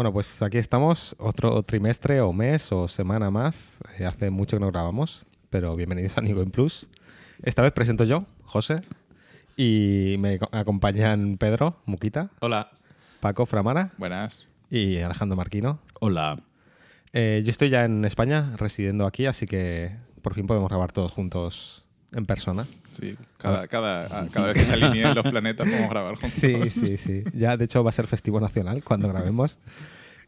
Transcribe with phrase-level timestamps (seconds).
[0.00, 3.76] Bueno, pues aquí estamos, otro trimestre o mes o semana más.
[3.98, 6.88] Eh, hace mucho que no grabamos, pero bienvenidos a Nigo en Plus.
[7.42, 8.80] Esta vez presento yo, José,
[9.58, 12.70] y me co- acompañan Pedro Muquita, Hola.
[13.20, 14.46] Paco Framara Buenas.
[14.70, 15.80] y Alejandro Marquino.
[16.00, 16.40] Hola.
[17.12, 21.12] Eh, yo estoy ya en España, residiendo aquí, así que por fin podemos grabar todos
[21.12, 22.64] juntos en persona.
[22.98, 26.30] Sí, cada, cada, ah, cada vez que se alineen los planetas podemos grabar juntos.
[26.30, 27.24] Sí, sí, sí.
[27.34, 29.58] Ya, de hecho, va a ser festivo nacional cuando grabemos.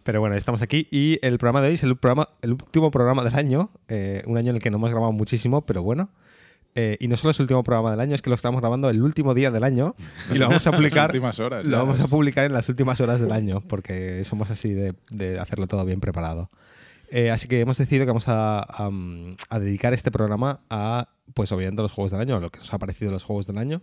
[0.04, 3.22] Pero bueno, estamos aquí y el programa de hoy es el, programa, el último programa
[3.22, 6.10] del año, eh, un año en el que no hemos grabado muchísimo, pero bueno.
[6.74, 8.88] Eh, y no solo es el último programa del año, es que lo estamos grabando
[8.88, 9.94] el último día del año
[10.32, 11.66] y lo vamos a publicar, últimas horas.
[11.66, 15.38] lo vamos a publicar en las últimas horas del año, porque somos así de, de
[15.38, 16.50] hacerlo todo bien preparado.
[17.12, 21.10] Eh, así que hemos decidido que vamos a, a, mm, a dedicar este programa a,
[21.34, 23.58] pues obviamente, los juegos del año, a lo que nos ha parecido los juegos del
[23.58, 23.82] año,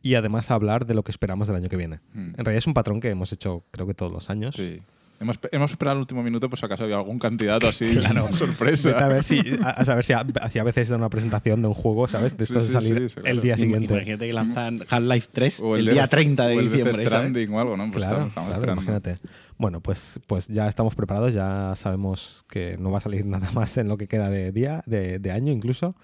[0.00, 2.00] y además a hablar de lo que esperamos del año que viene.
[2.14, 2.28] Mm.
[2.30, 4.56] En realidad es un patrón que hemos hecho, creo que todos los años.
[4.56, 4.80] Sí.
[5.20, 7.94] Hemos, hemos esperado el último minuto por si acaso había algún candidato así,
[8.32, 8.88] sorpresa.
[8.88, 11.62] Vete A ver si, a, a saber si ha- hacía a veces de una presentación
[11.62, 12.36] de un juego, ¿sabes?
[12.36, 13.28] De Sí, esto de sí, salir sí, sí, claro.
[13.30, 13.94] el día siguiente.
[13.94, 16.94] Imagínate que lanzan Half-Life 3 O el, de día Death- 30 de o el diciembre.
[16.94, 17.08] ¿sabes?
[17.08, 17.90] Stranding o algo, ¿no?
[17.90, 19.16] Pues Claro, estamos, estamos claro, imagínate.
[19.56, 23.76] Bueno, pues, pues ya estamos preparados, ya sabemos que no va a salir nada más
[23.76, 25.94] en lo que queda de día, de, de año incluso.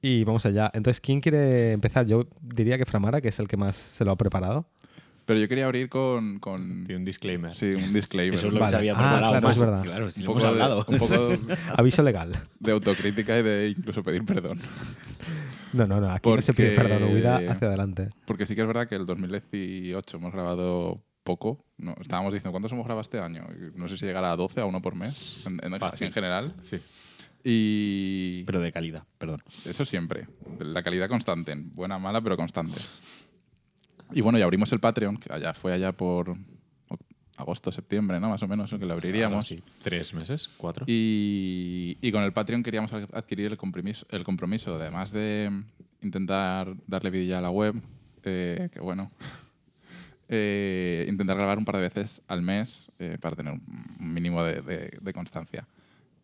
[0.00, 0.70] Y vamos allá.
[0.74, 2.06] Entonces, ¿quién quiere empezar?
[2.06, 4.66] Yo diría que Framara, que es el que más se lo ha preparado.
[5.28, 7.54] Pero yo quería abrir con, con Y un disclaimer.
[7.54, 8.38] sí, un disclaimer.
[8.38, 8.70] Eso es lo Vale.
[8.70, 9.54] que se había Ah, preparado claro, más.
[9.56, 9.82] es verdad.
[9.84, 11.32] Claro, si un, poco hemos de, un poco
[11.76, 12.32] Aviso legal.
[12.58, 14.58] de autocrítica y de incluso pedir perdón.
[15.74, 16.10] No, no, no.
[16.10, 18.08] Aquí no se pide Porque- perdón, huida hacia adelante.
[18.24, 21.62] Porque sí que es verdad que el 2018 hemos grabado poco.
[21.76, 23.44] No, estábamos diciendo, ¿cuántos hemos grabado este año?
[23.74, 26.06] No sé si llegará a 12 a uno por mes, en, en- Fácil.
[26.06, 26.54] en general.
[26.62, 26.78] Sí.
[27.44, 29.42] Y Pero de calidad, perdón.
[29.66, 30.24] eso siempre.
[30.58, 31.54] La calidad constante.
[31.74, 32.80] Buena, mala, pero constante.
[34.12, 36.36] Y bueno, y abrimos el Patreon, que allá fue allá por
[37.36, 38.30] agosto, septiembre, ¿no?
[38.30, 39.44] Más o menos, que lo abriríamos.
[39.44, 39.62] Así.
[39.82, 40.48] ¿Tres meses?
[40.56, 40.84] ¿Cuatro?
[40.88, 45.50] Y, y con el Patreon queríamos ad- adquirir el compromiso, el compromiso además de
[46.02, 47.80] intentar darle vidilla a la web,
[48.24, 49.12] eh, que bueno,
[50.28, 53.62] eh, intentar grabar un par de veces al mes eh, para tener un
[54.14, 55.66] mínimo de, de- de constancia.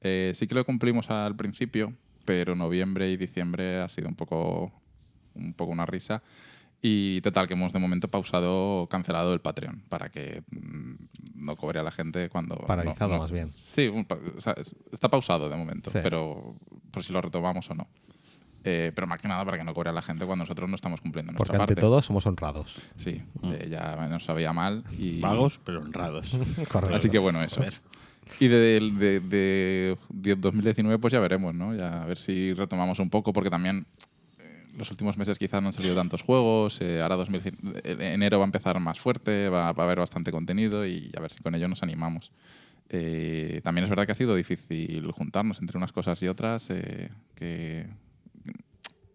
[0.00, 1.94] Eh, sí que lo cumplimos al principio,
[2.24, 4.72] pero noviembre y diciembre ha sido un poco,
[5.34, 6.22] un poco una risa.
[6.86, 10.94] Y total, que hemos de momento pausado, cancelado el Patreon para que mm,
[11.36, 12.56] no cobre a la gente cuando...
[12.56, 13.54] Paralizado, no- más bien.
[13.56, 16.00] Sí, un pa- o sea, es- está pausado de momento, Sí.
[16.02, 16.54] pero
[16.90, 17.88] por si lo retomamos o no.
[18.64, 20.76] Eh, pero más que nada para que no cobre a la gente cuando nosotros no
[20.76, 21.80] estamos cumpliendo Porque nuestra ante parte.
[21.80, 22.76] todo somos honrados.
[22.98, 24.84] Sí, eh, ya nos sabía mal.
[24.98, 26.30] Y, Vagos, pero honrados.
[26.70, 26.96] Correcto.
[26.96, 27.60] Así que bueno, eso.
[27.62, 27.74] A ver.
[28.40, 28.58] Y de,
[28.92, 31.74] de, de- de 2019 pues ya veremos, ¿no?
[31.74, 33.86] Ya a ver si retomamos un poco, porque también
[34.76, 37.42] los últimos meses quizás no han salido tantos juegos, eh, ahora 2000
[37.84, 41.30] eh, enero va a empezar más fuerte, va, a haber bastante contenido y a ver
[41.30, 42.30] si con ello nos animamos.
[42.88, 47.10] Eh, también es verdad que ha sido difícil juntarnos entre unas cosas y otras, eh,
[47.34, 47.86] que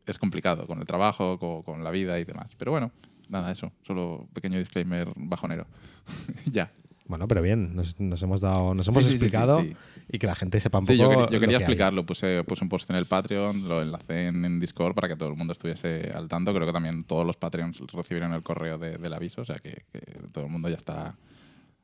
[0.06, 2.56] es complicado con el trabajo, con la vida y demás.
[2.58, 2.92] Pero bueno,
[3.30, 5.68] nada, eso, solo pequeño disclaimer bajonero.
[6.46, 6.72] ya.
[7.10, 10.02] Bueno, pero bien, nos, nos hemos dado, nos hemos Sí, sí, sí, explicado sí, sí.
[10.14, 10.94] y que la gente sepa un poco.
[10.94, 12.06] Sí, yo quería, yo lo quería explicarlo.
[12.06, 15.28] Puse, puse un post en el Patreon, lo enlacé en, en Discord para que todo
[15.30, 16.54] el mundo estuviese al tanto.
[16.54, 19.84] Creo que también todos los Patreons recibieron el correo de- del aviso, o sea que,
[19.92, 20.00] que
[20.32, 21.18] todo el mundo ya está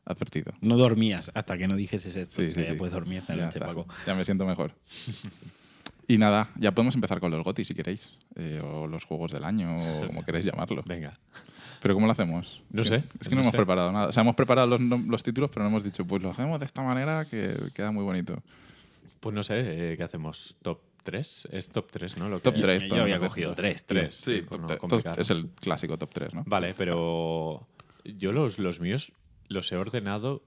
[0.05, 0.53] advertido.
[0.61, 2.35] No dormías hasta que no dijeses esto.
[2.41, 2.77] Sí, sí, que sí.
[2.77, 3.67] Puedes dormir esta Ya, noche, está.
[3.69, 3.87] Paco.
[4.05, 4.73] Ya me siento mejor.
[6.07, 9.43] y nada, ya podemos empezar con los GOTI si queréis, eh, o los juegos del
[9.43, 10.83] año, o como queréis llamarlo.
[10.85, 11.17] Venga.
[11.85, 12.63] Pero ¿cómo lo hacemos?
[12.71, 13.57] No sé, Es que no, no hemos sé.
[13.57, 14.07] preparado nada.
[14.07, 16.81] O sea, hemos preparado los, títulos, pero no hemos dicho, pues lo hacemos de esta
[16.81, 18.41] manera que queda muy bonito.
[19.19, 20.55] Pues no sé, eh, ¿qué hacemos?
[20.63, 21.49] ¿Top 3?
[21.51, 22.27] Es top 3, ¿no?
[22.27, 23.85] Lo Top que- tres, Yo podemos había cogido tres.
[23.85, 23.99] tío.
[23.99, 24.15] Tres.
[24.15, 26.43] Sí, top no es el clásico top 3, ¿no?
[26.47, 27.67] Vale, pero
[28.03, 29.11] yo los, los míos
[29.47, 30.41] los he ordenado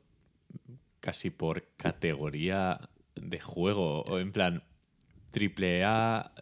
[0.99, 2.81] casi por categoría
[3.15, 4.65] de juego, o en plan
[5.38, 6.32] triple A,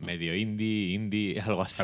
[0.00, 1.82] medio indie, indie, algo así.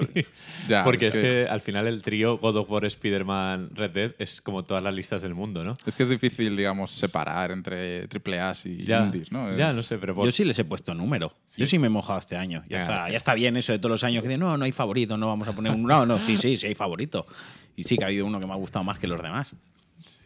[0.69, 1.29] Ya, Porque es es que...
[1.29, 4.95] que- al final el trío God of War, Spider-Man, Red Dead es como todas las
[4.95, 5.75] listas del mundo, ¿no?
[5.85, 9.55] Es que es difícil, digamos, separar entre triple A y Ya, indies, ¿no?
[9.57, 11.35] ya no sé, pero por- Yo sí les he puesto número.
[11.57, 12.65] Yo sí me he mojado este año.
[12.69, 14.73] Ya, está, ya está bien eso de todos los años que dicen, no, no hay
[14.73, 15.83] favorito, no vamos a poner un.
[15.83, 17.27] No, no, sí, sí, sí hay favorito.
[17.77, 19.55] Y sí que ha habido uno que me ha gustado más que los demás.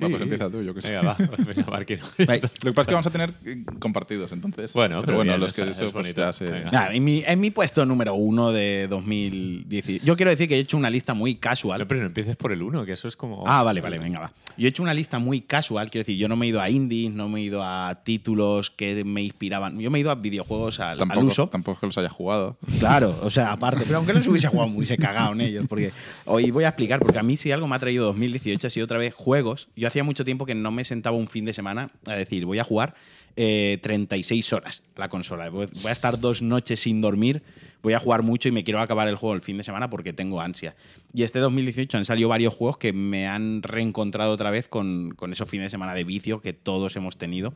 [0.02, 0.90] Va, pues empieza tú, yo que sé.
[0.90, 2.02] Venga, va, pues venga, Marquino.
[2.18, 4.72] Lo que pasa es que vamos a tener eh, compartidos, entonces.
[4.72, 6.20] Bueno, pero bueno, bien, los está- que es eso pues, bonito.
[6.20, 6.44] ya se...
[6.44, 6.70] Venga.
[6.70, 10.02] Nada, en, mi, en mi puesto número uno de 2010.
[10.02, 11.80] Yo quiero decir que he hecho una lista muy casual.
[11.80, 13.44] No, pero no empieces por el uno, que eso es como...
[13.46, 14.32] Ah, vale, vale, venga, va.
[14.58, 16.70] Yo he hecho una lista muy casual, quiero decir, yo no me he ido a
[16.70, 19.78] indies, no me he ido a títulos que me inspiraban.
[19.78, 21.48] Yo me he ido a videojuegos al, uso.
[21.48, 22.56] tampoco es que los haya jugado.
[22.78, 25.66] Claro, o sea, aparte, pero aunque los hubiese jugado, me hubiese cagado en ellos.
[25.68, 25.92] Porque
[26.24, 28.84] hoy voy a explicar, porque a mí si algo me ha traído 2018 ha sido
[28.84, 29.68] otra vez juegos juegos.
[29.86, 32.64] Hacía mucho tiempo que no me sentaba un fin de semana a decir, voy a
[32.64, 32.94] jugar
[33.36, 35.48] eh, 36 horas a la consola.
[35.50, 37.42] Voy voy a estar dos noches sin dormir,
[37.82, 40.12] voy a jugar mucho y me quiero acabar el juego el fin de semana porque
[40.12, 40.74] tengo ansia.
[41.12, 45.32] Y este 2018 han salido varios juegos que me han reencontrado otra vez con, con
[45.32, 47.54] esos fines de semana de vicio que todos hemos tenido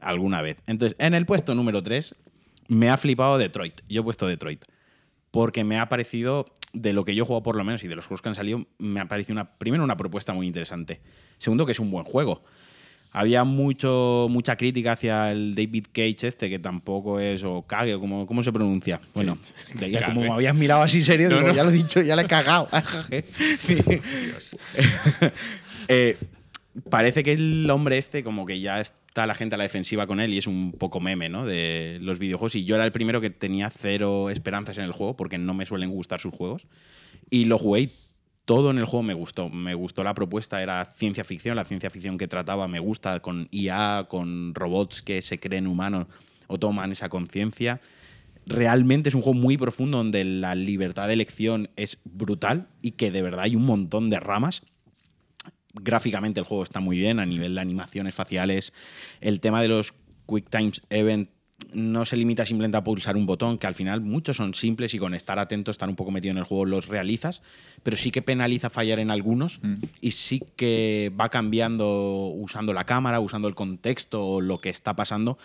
[0.00, 0.62] alguna vez.
[0.66, 2.14] Entonces, en el puesto número 3
[2.68, 3.80] me ha flipado Detroit.
[3.88, 4.64] Yo he puesto Detroit
[5.36, 6.46] porque me ha parecido,
[6.80, 8.34] de lo que yo he jugado por lo menos y de los juegos que han
[8.34, 11.00] salido, me ha parecido una, primero una propuesta muy interesante.
[11.38, 12.44] Segundo, que es un buen juego.
[13.12, 18.00] Había mucho, mucha crítica hacia el David Cage este, que tampoco es, o Cage, o
[18.00, 19.00] como, ¿cómo se pronuncia?
[19.14, 19.38] Bueno,
[19.74, 22.26] de- como me habías mirado así serio, digo, ya lo he dicho, ya le he
[22.26, 22.68] cagado.
[25.88, 26.16] Eh,
[26.90, 30.20] parece que el hombre este como que ya está la gente a la defensiva con
[30.20, 31.46] él y es un poco meme, ¿no?
[31.46, 32.56] De los videojuegos.
[32.56, 35.64] Y yo era el primero que tenía cero esperanzas en el juego porque no me
[35.64, 36.66] suelen gustar sus juegos.
[37.30, 37.92] Y lo jugué y
[38.44, 39.48] todo en el juego me gustó.
[39.48, 43.48] Me gustó la propuesta, era ciencia ficción, la ciencia ficción que trataba me gusta, con
[43.50, 46.06] IA, con robots que se creen humanos
[46.46, 47.80] o toman esa conciencia.
[48.46, 53.10] Realmente es un juego muy profundo donde la libertad de elección es brutal y que
[53.10, 54.62] de verdad hay un montón de ramas
[55.82, 58.72] gráficamente el juego está muy bien a nivel de animaciones faciales.
[59.20, 59.94] El tema de los
[60.26, 61.28] Quick Times Event
[61.72, 64.98] no se limita simplemente a pulsar un botón, que al final muchos son simples y
[64.98, 67.42] con estar atento, estar un poco metido en el juego los realizas,
[67.82, 69.60] pero sí que penaliza fallar en algunos
[70.00, 74.94] y sí que va cambiando usando la cámara, usando el contexto o lo que está
[74.96, 75.38] pasando.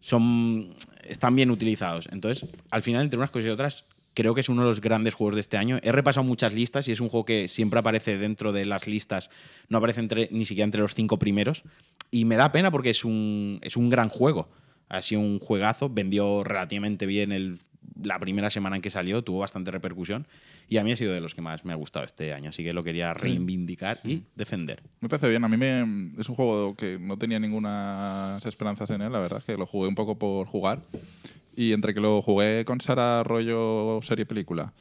[0.00, 2.08] Son, están bien utilizados.
[2.12, 5.14] Entonces, al final, entre unas cosas y otras, creo que es uno de los grandes
[5.14, 5.78] juegos de este año.
[5.82, 9.30] He repasado muchas listas y es un juego que siempre aparece dentro de las listas,
[9.68, 11.62] no aparece entre, ni siquiera entre los cinco primeros.
[12.10, 14.48] Y me da pena porque es un, es un gran juego.
[14.88, 17.58] Ha sido un juegazo, vendió relativamente bien el,
[18.02, 20.26] la primera semana en que salió, tuvo bastante repercusión
[20.68, 22.62] y a mí ha sido de los que más me ha gustado este año, así
[22.64, 24.82] que lo quería reivindicar y defender.
[25.00, 25.44] Me parece bien.
[25.44, 29.38] A mí me, es un juego que no tenía ninguna esperanzas en él, la verdad,
[29.38, 30.80] es que lo jugué un poco por jugar.
[31.56, 34.72] Y entre que lo jugué con Sara rollo serie película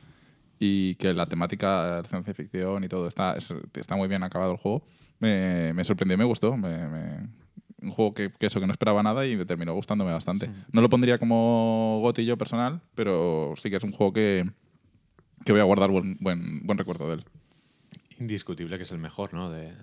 [0.59, 4.51] y que la temática de ciencia ficción y todo está, es- está muy bien acabado
[4.53, 4.83] el juego,
[5.19, 6.55] me, me sorprendió y me gustó.
[6.57, 7.43] Me- me-
[7.81, 10.49] un juego que, que eso, que no esperaba nada y me terminó gustándome bastante.
[10.71, 14.49] No lo pondría como goti yo personal, pero sí que es un juego que,
[15.43, 17.25] que voy a guardar buen, buen, buen recuerdo de él.
[18.19, 19.51] Indiscutible que es el mejor, ¿no?
[19.51, 19.73] De,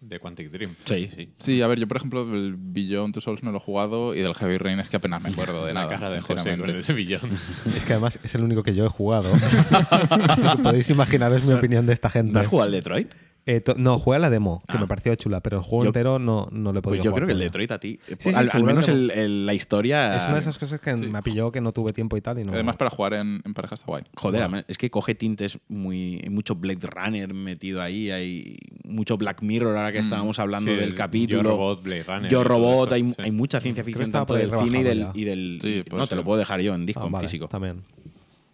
[0.00, 0.74] de Quantic Dream.
[0.84, 1.32] Sí, sí.
[1.38, 4.20] Sí, a ver, yo por ejemplo del Beyond Two Souls no lo he jugado y
[4.20, 5.92] del Heavy Rain es que apenas me acuerdo de la nada.
[5.94, 6.92] cara de José con sinceramente.
[6.92, 7.30] el billón.
[7.76, 9.32] Es que además es el único que yo he jugado.
[10.28, 12.32] Así que podéis imaginaros mi opinión de esta gente.
[12.32, 13.12] ¿No has jugado al Detroit?
[13.50, 14.80] Eh, no, jugué a la demo, que Ah.
[14.80, 17.10] me pareció chula, pero el juego Yo- entero no, no lo he podido Pues yo
[17.12, 17.38] jugar creo que el.
[17.48, 17.98] Detroit a ti.
[18.18, 20.14] sí, al, menos el- el- la historia.
[20.16, 22.38] Es una de esas cosas que me pilló que no tuve tiempo y tal.
[22.40, 22.52] Y no...
[22.52, 24.04] Además, para jugar en, en pareja está guay.
[24.16, 26.20] Joder, es que coge tintes muy.
[26.22, 30.76] Hay mucho Blade Runner metido ahí, hay mucho Black Mirror ahora que estábamos hablando Sí,
[30.76, 31.42] del el capítulo.
[31.42, 32.30] Yo Robot, Blade Runner.
[32.30, 33.14] Yo Robot, esto, hay, sí.
[33.18, 34.80] hay mucha ciencia ficción tanto del cine
[35.14, 35.58] y del.
[35.58, 37.48] Y Sí, no, te lo puedo dejar yo en disco, Ah, en vale, físico.
[37.48, 37.82] También.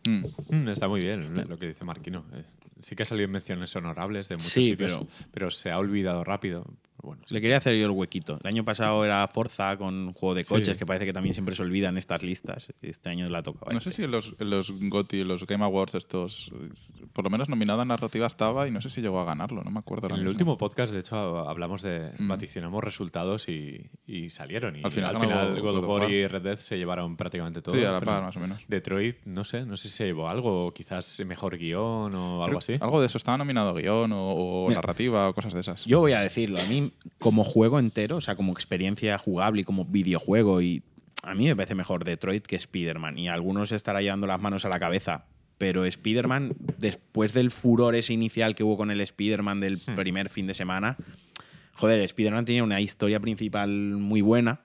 [0.08, 0.24] Mm.
[0.50, 2.24] Mm, Está muy bien lo que dice Marquino.
[2.32, 2.42] Eh,
[2.80, 5.50] Sí que ha salido en menciones honorables de muchos Sí, sitios, pero- pero...
[5.50, 6.66] se ha olvidado rápido.
[7.04, 7.22] Bueno.
[7.28, 8.38] Le quería hacer yo el huequito.
[8.42, 10.54] El año pasado era Forza con un juego de Sí.
[10.54, 12.68] coches, que parece que también siempre se olvidan estas listas.
[12.82, 13.72] Este año la toca.
[13.72, 16.50] No sé si en los, en los GOTY, los Game Awards estos,
[17.12, 19.78] por lo menos nominada narrativa estaba y no sé si llegó a ganarlo, no me
[19.78, 20.06] acuerdo.
[20.08, 20.30] En el mismo.
[20.30, 22.12] último podcast, de hecho, hablamos de.
[22.18, 22.28] Mm.
[22.28, 24.76] vaticinamos resultados y, y salieron.
[24.76, 26.10] Y Al final al final, God God of of War War.
[26.10, 27.74] y Red Dead se llevaron prácticamente todo.
[27.74, 28.60] Sí, a la par, más o menos.
[28.68, 32.46] Detroit, no sé, no sé si se llevó algo, o quizás mejor guion o algo
[32.46, 32.72] Creo- así.
[32.80, 34.78] Algo de eso, estaba nominado guion o, o Mira.
[34.80, 35.84] narrativa o cosas de esas.
[35.84, 39.64] Yo voy a decirlo, a mí como juego entero, o sea, como experiencia jugable y
[39.64, 40.82] como videojuego, y
[41.22, 43.18] a mí me parece mejor Detroit que Spider-Man.
[43.18, 45.26] Y algunos estará llevando las manos a la cabeza.
[45.56, 49.94] Pero Spider-Man, después del furor ese inicial que hubo con el Spider-Man del Hmm.
[49.94, 50.96] primer fin de semana,
[51.74, 54.60] joder, Spider-Man tenía una historia principal muy buena,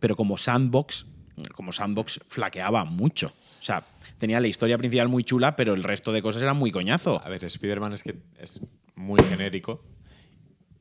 [0.00, 1.06] pero como sandbox,
[1.54, 3.32] como sandbox flaqueaba mucho.
[3.60, 3.84] O sea,
[4.18, 7.22] tenía la historia principal muy chula, pero el resto de cosas eran muy coñazo.
[7.24, 8.60] A ver, Spider-Man es que es
[8.96, 9.82] muy genérico,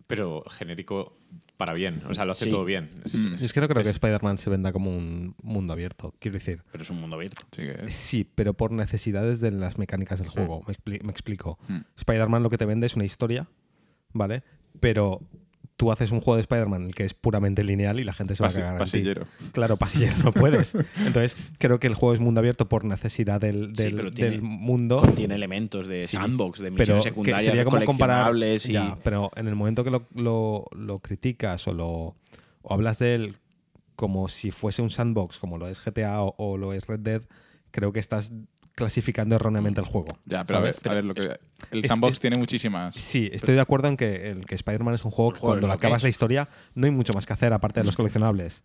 [0.08, 1.18] pero genérico
[1.58, 2.02] para bien.
[2.10, 2.50] O sea, lo hace Sí.
[2.52, 2.90] todo bien.
[3.06, 3.36] Es, Mm.
[3.36, 6.14] es- Es que no creo que Spider-Man se venda como un mundo abierto.
[6.20, 7.42] Quiero decir, Pero es un mundo abierto.
[7.52, 7.94] Sí, que es.
[7.94, 10.64] sí, pero por necesidades de las mecánicas del juego.
[10.68, 11.58] Me, expli- me explico.
[11.70, 11.78] Mm.
[11.96, 13.48] Spider-Man lo que te vende es una historia,
[14.12, 14.44] ¿vale?
[14.82, 15.22] Pero
[15.78, 18.50] tú haces un juego de Spider-Man que es puramente lineal y la gente se va
[18.50, 18.80] a cagar en ti.
[18.84, 19.28] pasillero.
[19.52, 20.74] Claro, pasillero no puedes.
[21.06, 25.02] Entonces, creo que el juego es mundo abierto por necesidad del, Sí, del- tiene- mundo.
[25.02, 28.58] Contiene elementos de Sí, sandbox, de pero misiones que secundarias, sería de como comparar y...
[28.72, 32.16] ya, pero en el momento que lo, lo- lo criticas o lo
[32.62, 33.38] o hablas de él
[33.96, 37.22] como si fuese un sandbox como lo es GTA o, o lo es Red Dead
[37.72, 38.32] creo que estás
[38.76, 40.08] clasificando erróneamente el juego.
[40.26, 41.38] Ya, pero a ver, a ver, lo que,
[41.72, 42.96] el es- sandbox es- tiene muchísimas.
[42.96, 45.74] Sí, estoy de acuerdo en que, el que Spider-Man es un juego que cuando lo
[45.74, 48.62] acabas la historia no hay mucho más que hacer aparte de los coleccionables.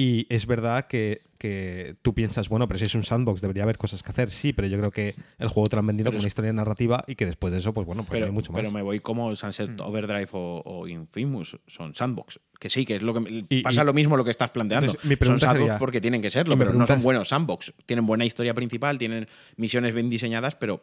[0.00, 3.78] Y es verdad que, que tú piensas, bueno, pero si es un sandbox debería haber
[3.78, 6.20] cosas que hacer, sí, pero yo creo que el juego te lo han vendido como
[6.20, 8.52] una historia narrativa y que después de eso, pues bueno, pues no Pero, hay mucho
[8.52, 8.60] más.
[8.60, 9.36] pero me voy como Mm.
[9.36, 12.38] Sunset Overdrive o, o Infamous, son sandbox.
[12.60, 14.50] Que sí, que es lo que me- Y- pasa y- lo mismo lo que estás
[14.50, 14.86] planteando.
[14.86, 17.72] Entonces, mi son pregunta sandbox sería- porque tienen que serlo, pero no son buenos sandbox.
[17.86, 19.26] Tienen buena historia principal, tienen
[19.56, 20.80] misiones bien diseñadas, pero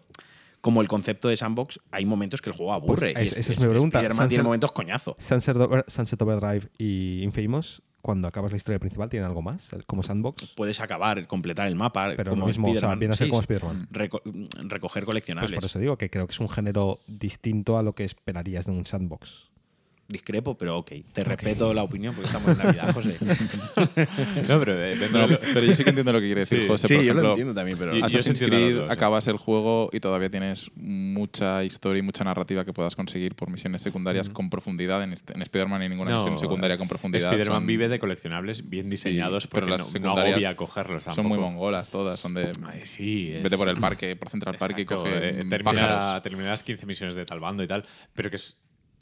[0.60, 3.13] como el concepto de sandbox, hay momentos que el juego aburre.
[3.13, 4.00] Pues y es- esa es mi pregunta.
[4.00, 5.15] Spider-Man tiene Sunset- momentos coñazo.
[5.19, 9.67] Sunset, Over- Sunset Overdrive y Infamous, cuando acabas la historia principal, ¿tienen algo más?
[9.88, 10.53] Como sandbox.
[10.55, 12.13] Puedes acabar, completar el mapa.
[12.15, 13.00] Pero como lo mismo, o sea, Spider-Man.
[13.00, 13.47] viene a ser Sí, como sí.
[13.51, 13.88] Spider-Man.
[13.91, 14.21] Reco-
[14.69, 15.53] recoger Pues coleccionables.
[15.53, 18.74] por eso digo que creo que es un género distinto a lo que esperarías de
[18.74, 19.50] un sandbox.
[20.07, 20.91] Discrepo, pero ok.
[21.13, 23.17] Te respeto la opinión porque estamos en Navidad, José.
[24.47, 26.67] No, pero eh, No, lo- pero yo sí que entiendo lo que quiere decir Sí.
[26.67, 26.88] José.
[26.88, 28.05] sí, por yo ejemplo, lo entiendo también, pero.
[28.05, 32.95] Assassin's Creed, acabas el juego y todavía tienes mucha historia y mucha narrativa que puedas
[32.95, 35.01] conseguir por misiones secundarias con profundidad.
[35.03, 37.31] En, este- en Spider-Man hay ninguna No, misión secundaria con profundidad.
[37.31, 40.55] Spider-Man son- vive de coleccionables bien diseñados Sí, porque pero las no, no secundarias agobia
[40.55, 41.35] cogerlos Son tampoco.
[41.35, 42.51] muy mongolas todas, son de...
[42.67, 46.21] Ay, sí, es- Vete por el parque, por Central Park y coge eh, termina, pájaros.
[46.24, 47.83] termina las 15 misiones de tal bando y tal,
[48.13, 48.55] pero que es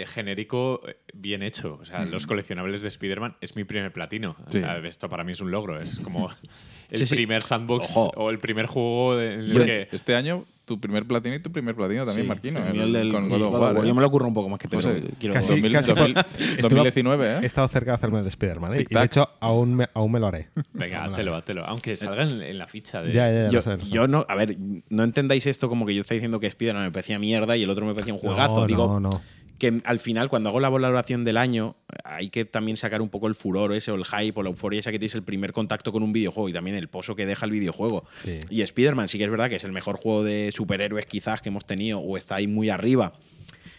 [0.03, 1.77] eh, genérico eh, bien hecho.
[1.81, 4.36] O sea, los coleccionables de Spider-Man es mi primer platino.
[4.45, 5.79] O sea, esto para mí es un logro.
[5.79, 6.29] Es como
[6.89, 7.15] el Sí, sí.
[7.15, 8.12] primer sandbox Ojo.
[8.15, 9.88] o el primer juego en el que...
[9.91, 12.60] Este año, tu primer platino y tu primer platino también, Sí, Marquino.
[12.72, 13.77] sí, el- el con God of War.
[13.83, 13.88] ¿eh?
[13.88, 14.89] Yo me lo ocurro un poco más que Pedro.
[14.89, 17.39] José, quiero- Casi- 2000, casi- 2000, Estuve- 2019, ¿eh?
[17.41, 18.86] He estado cerca de hacerme el de Spider-Man, ¿eh?
[18.89, 20.48] Y de hecho, aún me, aún me lo haré.
[20.74, 21.65] Venga, hátelo, hátelo.
[21.65, 23.12] Aunque salga en, en la ficha de...
[23.12, 23.91] Ya, ya, ya, yo, lo sé, lo sé.
[23.91, 24.55] yo no, a ver,
[24.89, 27.69] no entendáis esto como que yo estoy diciendo que Spider-Man me parecía mierda y el
[27.69, 28.62] otro me parecía un juegazo.
[28.62, 29.22] No, Digo no, no.
[29.57, 33.27] Que al final, cuando hago la valoración del año, hay que también sacar un poco
[33.27, 35.91] el furor ese, o el hype, o la euforia esa que tienes el primer contacto
[35.91, 38.05] con un videojuego y también el pozo que deja el videojuego.
[38.24, 38.39] Sí.
[38.50, 41.50] Y Spider-Man sí que es verdad que es el mejor juego de superhéroes quizás que
[41.50, 43.13] hemos tenido, o está ahí muy arriba.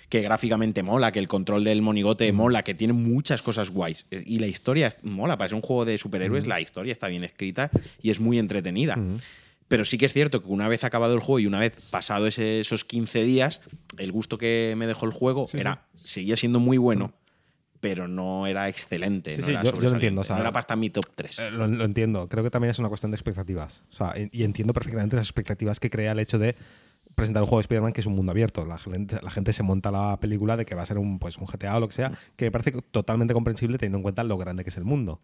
[0.08, 4.06] Que gráficamente mola, que el control del monigote mola, que tiene muchas cosas guays.
[4.10, 7.70] Y la historia mola, para ser un juego de superhéroes, la historia está bien escrita
[8.00, 8.96] y es muy entretenida.
[9.74, 12.28] Pero sí que es cierto que una vez acabado el juego y una vez pasado
[12.28, 13.60] ese- esos 15 días,
[13.98, 17.12] el gusto que me dejó el juego Sí, era seguía siendo muy bueno,
[17.80, 19.34] pero no era excelente.
[19.34, 21.38] Sí, no era yo- yo lo entiendo, o sea, no era para mi top 3.
[21.40, 22.28] Eh, Lo, lo entiendo.
[22.28, 23.82] Creo que también es una cuestión de expectativas.
[23.90, 26.54] O sea, y y entiendo perfectamente las expectativas que crea el hecho de
[27.16, 28.64] presentar un juego de Spider-Man que es un mundo abierto.
[28.66, 31.36] La gente, la gente se monta la película de que va a ser un, pues,
[31.36, 34.36] un GTA o lo que sea, que me parece totalmente comprensible teniendo en cuenta lo
[34.38, 35.20] grande que es el mundo.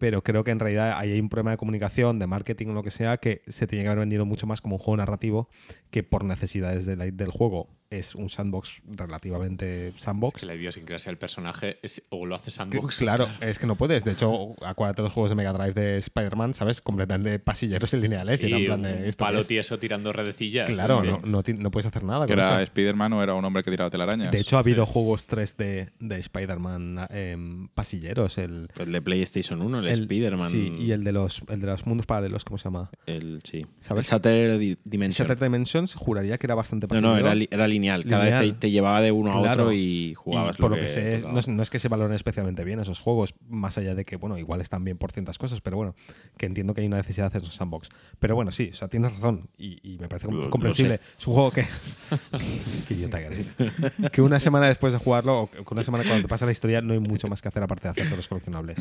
[0.00, 2.90] Pero creo que en realidad hay un problema de comunicación, de marketing o lo que
[2.90, 5.50] sea, que se tiene que haber vendido mucho más como un juego narrativo
[5.90, 10.40] que por necesidades del juego es un sandbox relativamente sandbox.
[10.40, 12.96] Que la idiosincrasia del personaje es- o lo hace Que- sandbox.
[12.98, 14.04] Claro, es que no puedes.
[14.04, 16.80] De hecho, acuérdate de los juegos de Mega Drive de Spider-Man, ¿sabes?
[16.80, 18.34] Completamente pasilleros y lineales.
[18.34, 19.48] y Sí, era en plan de esto palo es?
[19.48, 20.70] tieso tirando redecillas.
[20.70, 21.08] Claro, sí.
[21.08, 22.62] no, no, no puedes hacer nada Que con era.
[22.62, 24.30] Spider-Man o era un hombre que tiraba telarañas.
[24.30, 28.38] De hecho, ha habido juegos 3D de Spider-Man em, pasilleros.
[28.38, 30.48] El, El de PlayStation 1, el, el- Spider-Man.
[30.50, 32.88] Sí, y el de, los, el de los mundos paralelos, ¿cómo se llama?
[33.06, 33.66] el- sí.
[33.80, 34.06] ¿Sabes?
[34.06, 35.26] El Shattered Di- Dimension.
[35.26, 37.12] Shattered Dimensions, juraría que era bastante no, pasillero.
[37.14, 37.79] no, era, li- era lineal.
[37.86, 38.42] Cada Lineal.
[38.42, 39.62] vez te, te llevaba de uno a Claro.
[39.64, 41.88] otro y jugabas Y por lo que, que, sé, no es, no es que se
[41.88, 45.38] valoren especialmente bien esos juegos, más allá de que, bueno, igual están bien por ciertas
[45.38, 45.94] cosas, pero bueno,
[46.36, 47.88] que entiendo que hay una necesidad de hacer esos sandbox.
[48.18, 50.98] Pero bueno, sí, o sea, tienes razón y, y me parece Lo- lo comprensible.
[50.98, 51.02] sé.
[51.18, 51.66] Es un juego que.
[52.88, 53.52] Qué idiota que eres.
[54.12, 56.80] Que una semana después de jugarlo, o que una semana cuando te pasa la historia,
[56.80, 58.78] no hay mucho más que hacer aparte de hacer los coleccionables.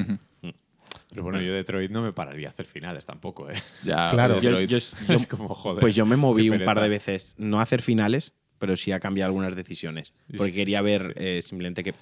[1.12, 3.56] Pero bueno, yo de Detroit no me pararía a hacer finales tampoco, ¿eh?
[3.84, 4.36] Ya, Claro.
[4.40, 4.70] Yo- Detroit.
[4.70, 4.78] yo-
[5.08, 5.80] yo- es como, joder.
[5.80, 9.00] Pues yo me moví un par de veces, no a hacer finales, pero sí a
[9.00, 10.14] cambiar algunas decisiones.
[10.38, 11.94] Porque quería ver eh, simplemente qué,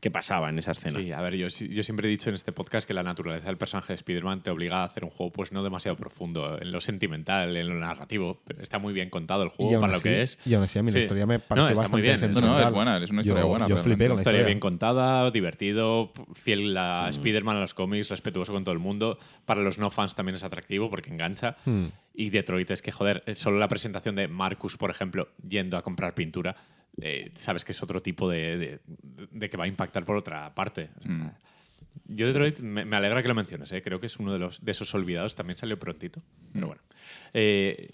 [0.00, 1.00] qué pasaba en esa escena.
[1.00, 3.56] Sí, a ver, yo, yo siempre he dicho en este podcast que la naturaleza del
[3.56, 6.80] personaje de Spider-Man te obliga a hacer un juego pues no demasiado profundo en lo
[6.80, 10.22] sentimental, en lo narrativo, pero está muy bien contado el juego para lo así- que
[10.22, 10.38] es.
[10.46, 10.98] Y aún así, a mí Sí.
[10.98, 13.22] la historia me No, parece está muy bastante bien, No, no, es buena, es una
[13.22, 14.46] historia Yo- buena, Yo flipé con la historia historia.
[14.46, 17.10] bien contada, divertido, fiel a Mm.
[17.10, 19.18] Spider-Man, a los cómics, respetuoso con todo el mundo.
[19.46, 21.56] Para los no fans también es atractivo porque engancha.
[21.64, 21.86] Mm.
[22.14, 25.82] Y Detroit es que, joder, eh, solo la presentación de Marcus, por ejemplo, yendo a
[25.82, 26.56] comprar pintura,
[27.00, 28.80] eh, sabes que es otro tipo de, de-
[29.30, 30.90] de que va a impactar por otra parte.
[30.98, 31.30] O sea, Mm.
[32.10, 34.64] Yo Detroit me, me alegra que lo menciones, eh, creo que es uno de, los,
[34.64, 36.68] de esos olvidados, también salió prontito, pero Mm.
[36.68, 36.82] bueno.
[37.34, 37.90] Eh,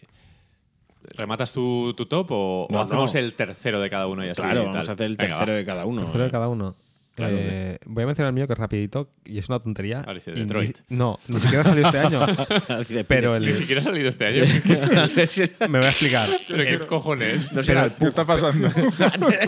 [1.16, 3.20] ¿Rematas tu, tu top o, hacemos no.
[3.20, 4.40] el tercero de cada uno y así?
[4.40, 6.02] Claro, y vamos a hacer el tercero de cada uno.
[6.02, 6.76] Tercero de cada uno.
[7.14, 10.02] Claro, Eh, voy a mencionar el mío que es rapidito y es una tontería.
[10.06, 10.78] Ah, ni- Detroit.
[10.88, 12.26] no, ni siquiera salió este año.
[13.06, 14.42] pero el, Ni siquiera ha salido este año.
[15.68, 16.28] me voy a explicar.
[16.48, 17.52] ¿Pero qué cojones?
[17.52, 18.68] No el ¿Qué está pasando?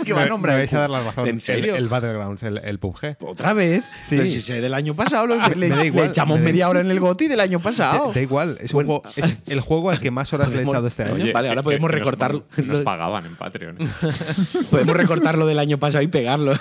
[0.05, 1.27] que va a me, nombrar me vais a dar la razón.
[1.27, 1.75] ¿En serio?
[1.75, 3.17] El, el Battlegrounds, el, el PUBG.
[3.21, 3.85] ¿Otra vez?
[4.05, 4.17] Sí.
[4.17, 7.41] Pero si sé del año pasado, lo- le, echamos media hora en el GOTI del
[7.41, 8.13] año pasado.
[8.15, 10.73] Da igual, es, un juego, es el juego al que más horas le he Podemos-
[10.75, 11.15] echado este año.
[11.15, 12.45] Oye, Vale, ahora que- podemos que nos- recortarlo.
[12.65, 13.79] Nos, pagaban en Patreon.
[14.71, 16.53] Podemos recortar lo del año pasado y pegarlo.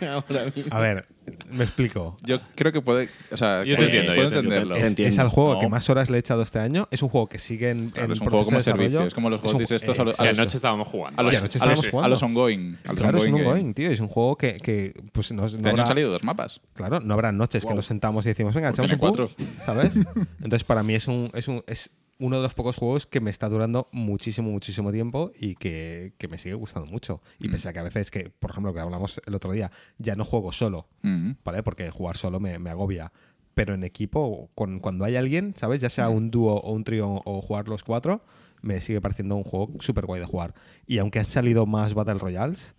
[0.00, 0.74] Ahora mismo.
[0.74, 1.06] A ver,
[1.50, 2.16] me explico.
[2.22, 3.08] Yo creo que puede.
[3.30, 4.74] O sea, Yo te entiendo, puedo yo entenderlo.
[4.74, 5.08] Te Es, entiendo.
[5.14, 5.60] es al juego No.
[5.60, 6.88] que más horas le he echado este año.
[6.90, 8.84] Es un juego que sigue en, Claro, en es un juego proceso como de desarrollo.
[8.90, 9.08] servicio.
[9.08, 10.56] Es como los Es un GOTYs ju- estos a los- eh, Y a los- anoche
[10.56, 11.20] estábamos jugando.
[11.20, 12.06] A los, Y anoche estábamos jugando.
[12.06, 12.76] a los ongoing.
[12.84, 13.90] A los Claro, es un ongoing tío.
[13.90, 16.60] Es un juego que, que, pues no, no habrá- han salido dos mapas.
[16.74, 19.96] Claro, no habrá noches que nos sentamos y decimos, venga, Pues echamos un pub, ¿sabes?
[20.42, 23.30] Entonces, para mí es un, es un es uno de los pocos juegos que me
[23.30, 27.20] está durando muchísimo, muchísimo tiempo y que, que me sigue gustando mucho.
[27.38, 30.16] Y pese a que a veces que, por ejemplo, que hablamos el otro día, ya
[30.16, 31.32] no juego solo, Mm.
[31.44, 31.62] ¿vale?
[31.62, 33.12] Porque jugar solo me, me agobia.
[33.54, 35.80] Pero en equipo, con, cuando hay alguien, ¿sabes?
[35.80, 38.22] Ya sea un dúo o un trío o jugar los cuatro,
[38.62, 40.54] me sigue pareciendo un juego súper guay de jugar.
[40.86, 42.74] Y aunque han salido más Battle Royales,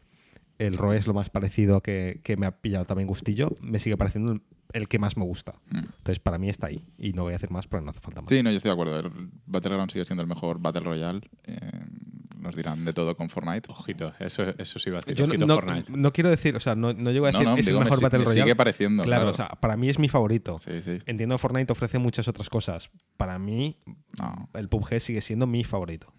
[0.60, 3.98] el ROE es lo más parecido que, que me ha pillado también gustillo, me sigue
[3.98, 4.42] pareciendo
[4.74, 5.54] el, que más me gusta.
[5.70, 5.78] Mm.
[5.78, 6.84] Entonces, para mí está ahí.
[6.98, 8.30] Y no voy a decir más porque no hace falta más.
[8.30, 9.00] Sí, no, yo estoy de acuerdo.
[9.00, 9.12] El
[9.46, 11.22] Battleground sigue siendo el mejor Battle Royale.
[11.46, 11.60] Eh,
[12.40, 13.70] nos dirán de todo con Fortnite.
[13.72, 15.16] Ojito, eso, eso sí va a decir.
[15.16, 15.92] Yo Ojito no- Fortnite.
[15.92, 17.90] no quiero decir, o sea, no, no llego a decir no, es digo, el me
[17.90, 18.44] mejor Battle me Royale.
[18.44, 19.32] sigue pareciendo, Claro, claro.
[19.32, 20.58] o sea, para mí es mi favorito.
[20.60, 21.00] Sí, sí.
[21.08, 22.90] Entiendo que Fortnite ofrece muchas otras cosas.
[23.18, 23.78] Para mí,
[24.20, 24.50] No.
[24.54, 26.14] el PUBG sigue siendo mi favorito.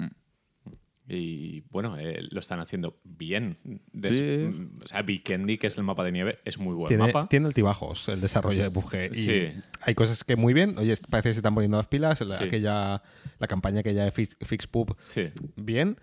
[1.10, 3.56] Y bueno, eh, lo están haciendo bien.
[3.92, 4.68] Des- Sí.
[4.84, 7.28] O sea, Vikendi, que es el mapa de nieve, es muy buen Tiene, mapa.
[7.30, 9.10] tiene altibajos el desarrollo de PUBG.
[9.12, 9.52] Y Sí.
[9.80, 10.76] hay cosas que muy bien.
[10.76, 12.20] Oye, parece que se están poniendo las pilas.
[12.20, 12.44] La, Sí.
[12.44, 13.02] aquella,
[13.38, 15.96] la campaña que ya de Fix, FixPub, Sí, bien.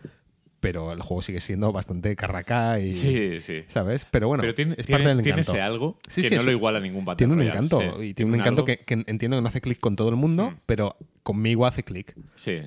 [0.60, 2.96] Pero el juego sigue siendo bastante carraca y.
[2.96, 3.64] sí, sí.
[3.68, 4.08] ¿Sabes?
[4.10, 5.52] Pero bueno, Pero tiene, es tiene- parte del tiene encanto.
[5.52, 8.02] ese algo que no lo iguala a ningún Battle Tiene un Royale, encanto.
[8.04, 10.56] Y tiene un encanto que, que entiendo que no hace clic con todo el mundo,
[10.66, 12.16] pero conmigo hace clic.
[12.34, 12.62] Sí.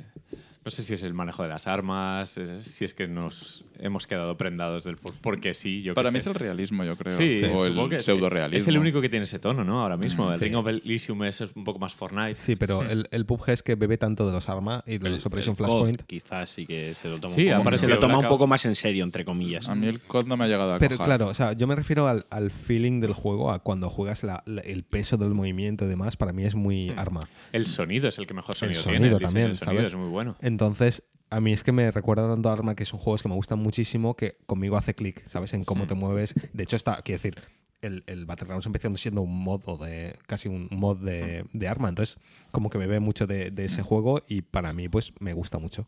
[0.69, 4.07] No sé si es el manejo de las armas, eh, si es que nos hemos
[4.07, 6.19] quedado prendados del por- porque sí, yo Para mí sé.
[6.19, 7.17] es el realismo, yo creo.
[7.17, 8.59] Sí, o el que pseudo realismo.
[8.59, 9.81] es el único que tiene ese tono, ¿no?
[9.81, 10.31] Ahora mismo.
[10.31, 10.45] el sí.
[10.45, 12.35] Ring of Elysium es un poco más Fortnite.
[12.35, 15.25] Sí, pero el, el PUBG es que bebe tanto de los armas y de los
[15.25, 16.03] Operation El COD Flashpoint.
[16.03, 18.67] quizás sí que se lo toma, Sí, un, poco, se lo toma un poco más
[18.67, 19.71] en serio, entre comillas.
[19.71, 21.07] A mí el COD no me ha llegado a Pero cojar.
[21.07, 24.43] claro, o sea, yo me refiero al, al feeling del juego, a cuando juegas la-
[24.45, 27.21] la- el peso del movimiento y demás, para mí es muy arma.
[27.53, 29.17] El sonido es el que mejor sonido, sonido tiene.
[29.17, 29.89] El también, del sonido ¿sabes?
[29.95, 30.37] es muy bueno.
[30.59, 33.37] Entonces, a mí es que me recuerda tanto a Arma que son juegos que me
[33.37, 35.55] gustan muchísimo que conmigo hace clic, ¿sabes?
[35.55, 36.35] En cómo te mueves.
[36.53, 37.41] De hecho, está, quiero decir,
[37.81, 40.19] el, el Battlegrounds empezó siendo un modo de.
[40.27, 41.89] casi un mod de, de arma.
[41.89, 42.19] Entonces,
[42.51, 45.87] como que bebe mucho de, de ese juego y para mí, pues, me gusta mucho.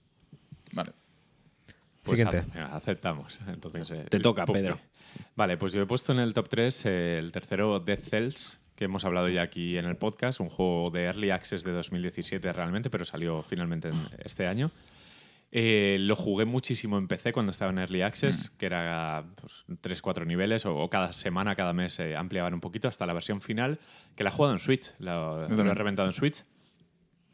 [0.72, 0.92] Vale.
[2.02, 2.44] Pues Siguiente.
[2.70, 3.40] aceptamos.
[3.48, 4.46] Entonces, eh, Te toca.
[4.46, 4.78] Pedro.
[5.34, 9.04] Vale, pues yo he puesto en el top 3 el tercero Dead Cells, que hemos
[9.04, 13.04] hablado ya aquí en el podcast, un juego de Early Access de 2017 realmente, pero
[13.04, 14.70] salió finalmente en este año.
[15.52, 20.26] Eh, lo jugué muchísimo en PC cuando estaba en Early Access, que era pues, 3-4
[20.26, 23.78] niveles, o, o cada semana, cada mes eh, ampliaban un poquito hasta la versión final,
[24.16, 26.42] que la he jugado en Switch, lo, lo he reventado en Switch.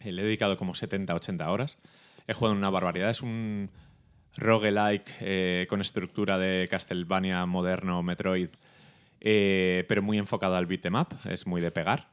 [0.00, 1.78] Eh, Le he dedicado como 70-80 horas.
[2.26, 3.10] He jugado una barbaridad.
[3.10, 3.70] Es un
[4.36, 8.48] roguelike eh, con estructura de Castlevania moderno, Metroid,
[9.20, 11.08] eh, pero muy enfocado al beat 'em up.
[11.24, 12.10] Es muy de pegar.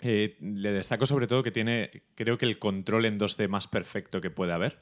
[0.00, 4.20] Eh, le destaco sobre todo que tiene, creo que el control en 2D más perfecto
[4.20, 4.80] que puede haber.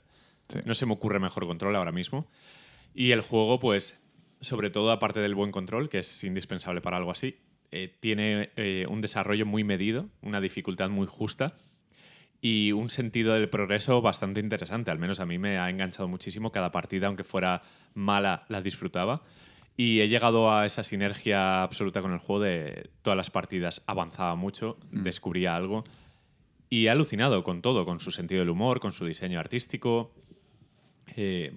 [0.48, 0.60] Sí.
[0.64, 2.28] No se me ocurre mejor control ahora mismo.
[2.94, 3.98] Y el juego, pues,
[4.40, 7.38] sobre todo aparte del buen control, que es indispensable para algo así,
[7.72, 11.56] eh, tiene eh, un desarrollo muy medido, una dificultad muy justa
[12.40, 14.90] y un sentido del progreso bastante interesante.
[14.90, 16.50] Al menos a mí me ha enganchado muchísimo.
[16.50, 17.62] Cada partida, aunque fuera
[17.94, 19.22] mala, la disfrutaba.
[19.80, 24.34] Y he llegado a esa sinergia absoluta con el juego de todas las partidas avanzaba
[24.34, 25.84] mucho, descubría algo
[26.68, 30.12] y he alucinado con todo, con su sentido del humor, con su diseño artístico,
[31.16, 31.54] eh,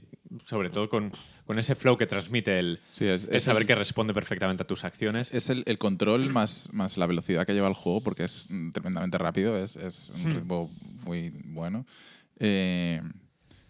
[0.48, 1.12] sobre todo con,
[1.46, 4.64] con ese flow que transmite el, Sí, es- el es saber el- que responde perfectamente
[4.64, 5.34] a tus acciones.
[5.34, 8.70] Es el, el control más, más la velocidad que lleva el juego, porque es mm,
[8.72, 10.72] tremendamente rápido, es, es un ritmo
[11.04, 11.86] muy bueno.
[12.40, 13.02] Eh,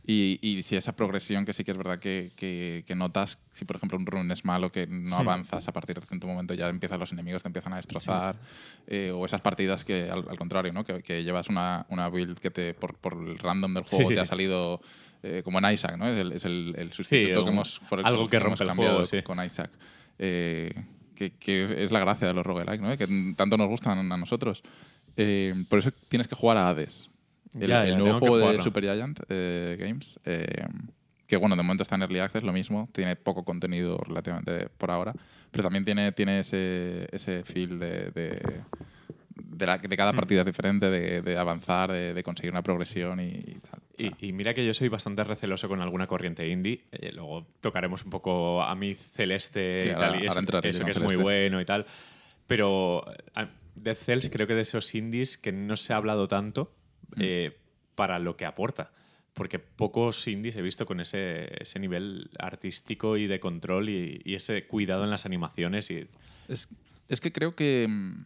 [0.06, 3.63] y, y si esa progresión que sí que es verdad que, que- que notas, si
[3.66, 6.68] por ejemplo un run es malo, que no avanzas a partir de cierto momento ya
[6.70, 8.36] empiezan los enemigos, te empiezan a destrozar,
[8.88, 10.84] eh, o esas partidas que al, al contrario, ¿no?
[10.84, 14.16] que, que llevas una, una build que te por, por el random del juego Sí.
[14.16, 14.82] te ha salido
[15.24, 16.08] eh, como en Isaac, ¿no?
[16.08, 18.68] es el, es el, el sustituto que hemos, por el algo que hemos rompe el
[18.68, 19.72] cambiado juego, con Isaac.
[20.20, 20.74] Eh,
[21.16, 22.98] que, que es la gracia de los roguelike, ¿no?
[22.98, 24.63] que tanto nos gustan a nosotros.
[25.16, 27.10] Eh, por eso tienes que jugar a Hades.
[27.60, 28.63] El, Ya, el ya, nuevo juego de jugarlo.
[28.63, 30.20] Supergiant eh, Games.
[30.26, 30.66] eh,
[31.28, 34.92] que bueno, de momento está en Early Access, lo mismo, tiene poco contenido relativamente por
[34.92, 35.13] ahora,
[35.52, 38.62] pero también tiene, tiene ese, ese feel de, de,
[39.36, 43.20] de, la- de cada partida es diferente, de, de avanzar, de, de conseguir una progresión
[43.20, 43.82] y, y tal.
[43.98, 46.84] Y, y mira que yo soy bastante receloso con alguna corriente indie.
[46.92, 50.70] eh, luego tocaremos un poco a mí Celeste Sí, y ahora- tal, y eso, entraré
[50.70, 51.86] eso con que es muy bueno y tal.
[52.48, 53.06] Pero
[53.76, 56.76] Death Cells creo que de esos indies que no se ha hablado tanto
[57.16, 57.22] Mm.
[57.22, 57.58] eh,
[57.96, 58.92] para lo que aporta.
[59.34, 64.36] Porque pocos indies he visto con ese, ese nivel artístico y de control y, y
[64.36, 65.89] ese cuidado en las animaciones.
[65.89, 66.08] Y,
[66.48, 66.68] Es,
[67.10, 68.26] es que creo que mm,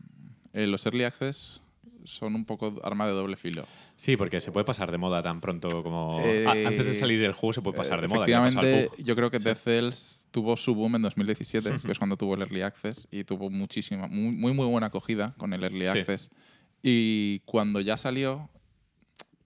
[0.54, 1.62] eh, los Early Access
[2.04, 3.66] son un poco arma de doble filo.
[3.98, 6.20] sí, porque se puede pasar de moda tan pronto como...
[6.22, 8.26] Eh, antes de salir el juego se puede pasar de moda.
[8.26, 12.36] Efectivamente, yo creo que Death Cells tuvo su boom en 2017, que es cuando tuvo
[12.36, 16.00] el Early Access, y tuvo muchísima, muy, muy, muy buena acogida con el Early Sí.
[16.00, 16.30] Access.
[16.82, 18.50] Y cuando ya salió,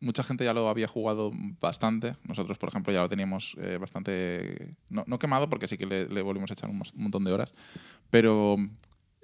[0.01, 2.15] mucha gente ya lo había jugado bastante.
[2.27, 4.75] Nosotros, por ejemplo, ya lo teníamos eh, bastante.
[4.89, 7.53] No, no quemado, porque sí que le, le volvimos a echar un, montón de horas.
[8.09, 8.57] Pero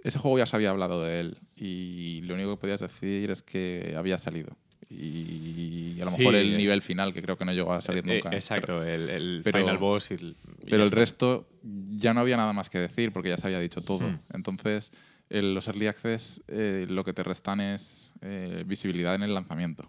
[0.04, 1.38] ese juego ya se había hablado de él.
[1.56, 4.56] Y lo único que podías decir es que había salido.
[4.90, 7.82] Y a lo Sí, mejor el eh, nivel final, que creo que no llegó a
[7.82, 8.30] salir Eh, nunca.
[8.36, 10.36] exacto, el, el pero- final boss y el,
[10.66, 11.50] y Pero el resto
[11.98, 14.08] ya no había nada más que decir porque ya se había dicho todo.
[14.08, 14.20] Hmm.
[14.34, 14.92] Entonces,
[15.30, 19.88] el- los early access eh, lo que te restan es eh, visibilidad en el lanzamiento.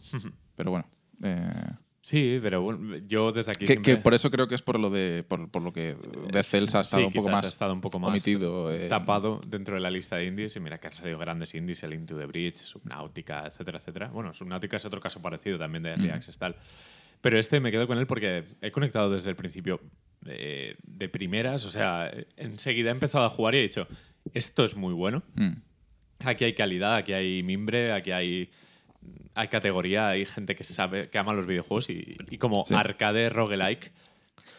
[0.56, 0.86] Pero bueno.
[1.22, 1.50] eh,
[2.00, 3.96] Sí, pero bueno, yo desde aquí que, siempre...
[3.96, 5.94] que por eso creo que es por lo de por, por lo que
[6.42, 8.70] Cells ha Sí, estado un poco más ha estado un poco más omitido.
[8.88, 11.92] tapado dentro de la lista de indies y mira que han salido grandes indies, el
[11.92, 14.08] Into the Bridge, Subnautica, etcétera, etcétera.
[14.08, 16.08] Bueno, Subnautica es otro caso parecido también de Early.
[16.10, 16.56] Access tal.
[17.20, 19.80] Pero este me quedo con él porque he conectado desde el principio
[20.24, 23.86] eh, de primeras, o sea, enseguida he empezado a jugar y he dicho,
[24.34, 25.52] esto es muy bueno, mm.
[26.20, 28.50] aquí hay calidad, aquí hay mimbre, aquí hay
[29.34, 32.74] hay categoría, hay gente que sabe, que ama los videojuegos y, y como Sí.
[32.74, 33.92] arcade roguelike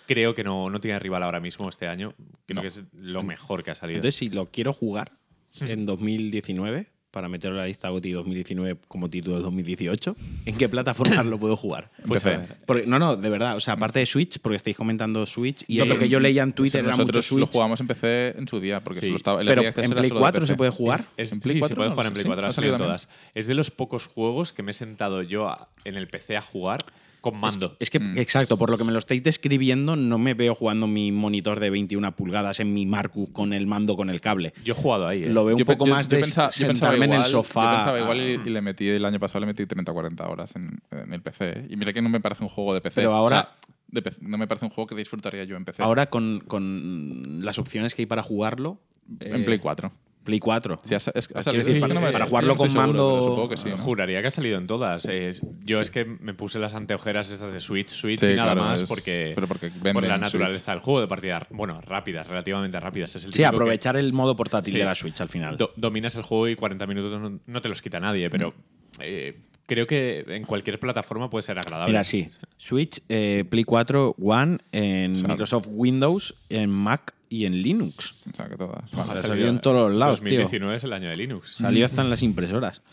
[0.07, 2.15] creo que no, no tiene rival ahora mismo este año.
[2.45, 2.61] Creo No.
[2.61, 3.97] que es lo mejor que ha salido.
[3.97, 5.11] Entonces, si lo quiero jugar
[5.59, 10.69] en 2019, para meterlo en la lista GOTY 2019 como título de 2018, ¿en qué
[10.69, 11.89] plataformas lo puedo jugar?
[12.07, 12.23] Pues
[12.65, 13.55] Porque, no, no, de verdad.
[13.55, 16.19] O sea, aparte de Switch, porque estáis comentando Switch, y No, lo pero que yo
[16.19, 17.51] leía en Twitter era mucho Nosotros lo Switch.
[17.53, 19.05] jugamos en PC en su día, porque Sí.
[19.07, 21.01] solo estaba, el Pero en Play solo de 4 se puede jugar.
[21.17, 21.67] Es- ¿En Play sí, 4?
[21.73, 23.09] se puede No jugar lo en Play sí, 4, ha salido todas.
[23.33, 26.41] Es de los pocos juegos que me he sentado yo a- en el PC a
[26.41, 26.85] jugar
[27.21, 27.75] con mando.
[27.79, 28.17] Es que, Mm.
[28.17, 31.69] exacto, por lo que me lo estáis describiendo, no me veo jugando mi monitor de
[31.69, 34.53] 21 pulgadas en mi Marcus con el mando con el cable.
[34.63, 35.23] yo he jugado ahí.
[35.23, 35.29] ¿eh?
[35.29, 37.17] Lo veo un Yo poco yo- más yo de pensaba- yo pensaba sentarme en el
[37.27, 37.63] igual, sofá.
[37.71, 40.27] Yo pensaba igual y, a- y le metí el año pasado le metí 30 40
[40.27, 41.49] horas en, en el PC.
[41.49, 41.67] ¿eh?
[41.69, 43.01] Y mira que no me parece un juego de PC.
[43.01, 43.55] Pero ahora- O sea,
[43.87, 45.81] de PC, no me parece un juego que disfrutaría yo en PC.
[45.81, 48.79] Ahora con, con las opciones que hay para jugarlo.
[49.19, 49.91] en eh, Play 4.
[50.29, 50.79] Play 4.
[50.83, 52.29] Sí, ha sa- es- ha Quiero salido- decir, es que para- no me- para yo
[52.29, 53.77] jugarlo no estoy con seguro, pero mando- supongo que sí, ¿no?
[53.79, 55.05] Juraría que ha salido en todas.
[55.05, 58.53] Es- yo es que me puse las anteojeras estas de Switch, Switch Sí, y nada
[58.53, 60.21] claro, más es- porque, pero porque por venden la Switch.
[60.33, 63.09] naturaleza del juego de partida, bueno, rápidas, relativamente rápidas.
[63.15, 64.79] Es el Sí, típico que aprovechar el modo portátil Sí.
[64.79, 65.57] de la Switch al final.
[65.57, 68.53] do- dominas el juego y 40 minutos no, no te los quita nadie, pero
[68.99, 71.91] eh, creo que en cualquier plataforma puede ser agradable.
[71.91, 72.27] Mira, sí.
[72.57, 75.11] Switch, eh, Play 4, One, en.
[75.13, 78.15] Microsoft Windows, en Mac y en Linux.
[78.31, 78.89] O sea, que todas.
[79.19, 80.41] Salido en todos los lados, tío.
[80.41, 81.55] 2019 es el año de Linux.
[81.59, 82.81] Salió hasta en las impresoras.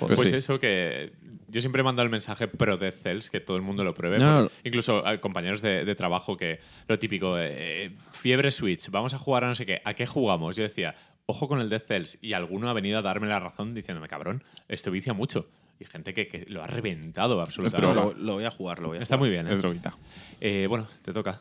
[0.00, 0.36] Pues Pues sí.
[0.36, 1.12] eso que
[1.48, 4.18] yo siempre mando el mensaje pro Death Cells, que todo el mundo lo pruebe.
[4.18, 9.12] No, porque Incluso hay compañeros de, de trabajo que lo típico, eh, fiebre Switch, vamos
[9.12, 10.56] a jugar a no sé qué, ¿a qué jugamos?
[10.56, 10.94] Yo decía,
[11.30, 12.18] ojo con el Death Cells.
[12.20, 15.48] Y alguno ha venido a darme la razón diciéndome, cabrón, esto vicia mucho.
[15.78, 17.94] Y gente que, que lo ha reventado absolutamente.
[17.94, 19.28] Lo, lo voy a jugar, lo voy a Está jugar.
[19.28, 19.46] muy bien.
[19.48, 19.52] ¿eh?
[19.52, 19.96] Es droguita.
[20.40, 21.40] Eh, bueno, te toca.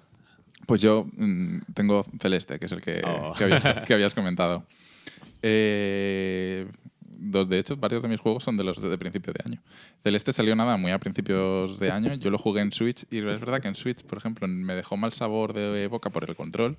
[0.65, 3.33] Pues yo mm, tengo Celeste, que es el que, Oh.
[3.37, 4.63] que, habías, que habías comentado.
[5.41, 6.67] Eh,
[7.19, 9.61] dos, de hecho, varios de mis juegos son de los de, principio de año.
[10.03, 12.15] Celeste salió nada muy a principios de año.
[12.15, 14.97] Yo lo jugué en Switch y es verdad que en Switch, por ejemplo, me dejó
[14.97, 16.77] mal sabor de boca por el control.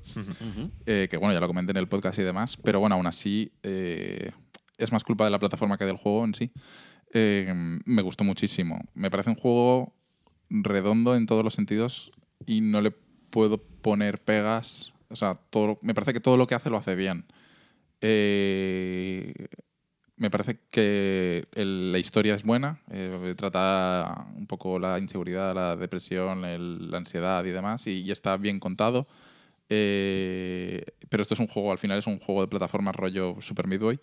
[0.87, 2.57] eh, que bueno, ya lo comenté en el podcast y demás.
[2.57, 4.31] Pero bueno, aún así eh,
[4.79, 6.51] es más culpa de la plataforma que del juego en sí.
[7.13, 7.53] Eh,
[7.85, 8.81] me gustó muchísimo.
[8.95, 9.95] Me parece un juego
[10.49, 12.13] redondo en todos los sentidos
[12.47, 14.93] y no le puedo poner pegas.
[15.09, 17.27] O sea, todo, me parece que todo lo que hace lo hace bien.
[18.01, 19.49] Eh,
[20.21, 25.75] me parece que el- la historia es buena, eh, trata un poco la inseguridad, la
[25.77, 29.09] depresión, el- la ansiedad y demás, y, y está bien contado.
[29.71, 33.67] Eh, pero esto es un juego, al final es un juego de plataformas rollo Super
[33.67, 33.99] Midway,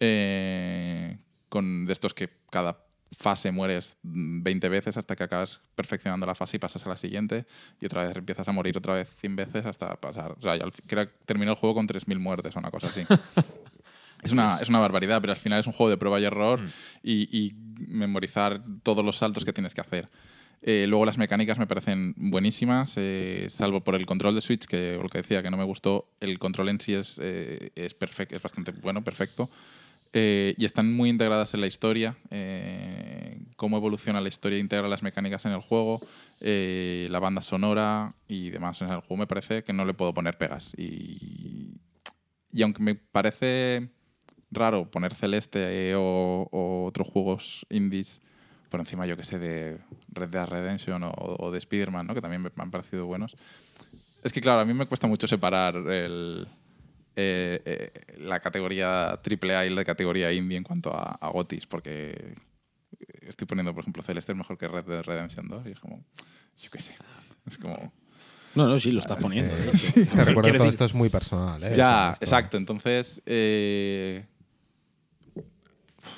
[0.00, 1.16] eh,
[1.48, 2.84] con de estos que cada
[3.16, 6.96] fase mueres mm, 20 veces hasta que acabas perfeccionando la fase y pasas a la
[6.96, 7.46] siguiente
[7.80, 10.32] y otra vez empiezas a morir otra vez 100 veces hasta pasar.
[10.32, 13.02] O sea, creo que terminó el juego con 3.000 muertes o una cosa así.
[14.24, 16.60] Es una, es una barbaridad, pero al final es un juego de prueba y error
[17.02, 17.54] y, y
[17.86, 20.08] memorizar todos los saltos que tienes que hacer.
[20.62, 24.98] Eh, luego las mecánicas me parecen buenísimas, eh, salvo por el control de Switch, que
[25.00, 28.34] lo que decía que no me gustó, el control en sí es, eh, es, perfecto,
[28.34, 29.50] es bastante bueno, perfecto.
[30.16, 35.02] Eh, y están muy integradas en la historia, eh, cómo evoluciona la historia, integra las
[35.02, 36.00] mecánicas en el juego,
[36.40, 38.80] eh, la banda sonora y demás.
[38.80, 40.72] En el juego me parece que no le puedo poner pegas.
[40.78, 41.72] Y,
[42.52, 43.88] y aunque me parece
[44.54, 48.20] raro poner Celeste eh, o, o otros juegos indies
[48.70, 52.14] por encima, yo que sé, de Red Dead Redemption o, o de Spider-Man, ¿no?
[52.14, 53.36] que también me han parecido buenos.
[54.22, 56.48] Es que, claro, a mí me cuesta mucho separar el,
[57.14, 62.34] eh, eh, la categoría AAA y la categoría indie en cuanto a, a GOTIS, porque
[63.20, 66.02] estoy poniendo, por ejemplo, Celeste es mejor que Red Dead Redemption 2 y es como,
[66.58, 66.94] yo qué sé,
[67.48, 67.92] es como...
[68.56, 69.54] No, no, sí, lo estás poniendo.
[69.54, 69.92] de hecho.
[69.92, 71.62] Te recuerdo que todo decir- esto es muy personal.
[71.62, 71.72] ¿eh?
[71.76, 73.20] ya, Esto- exacto, entonces...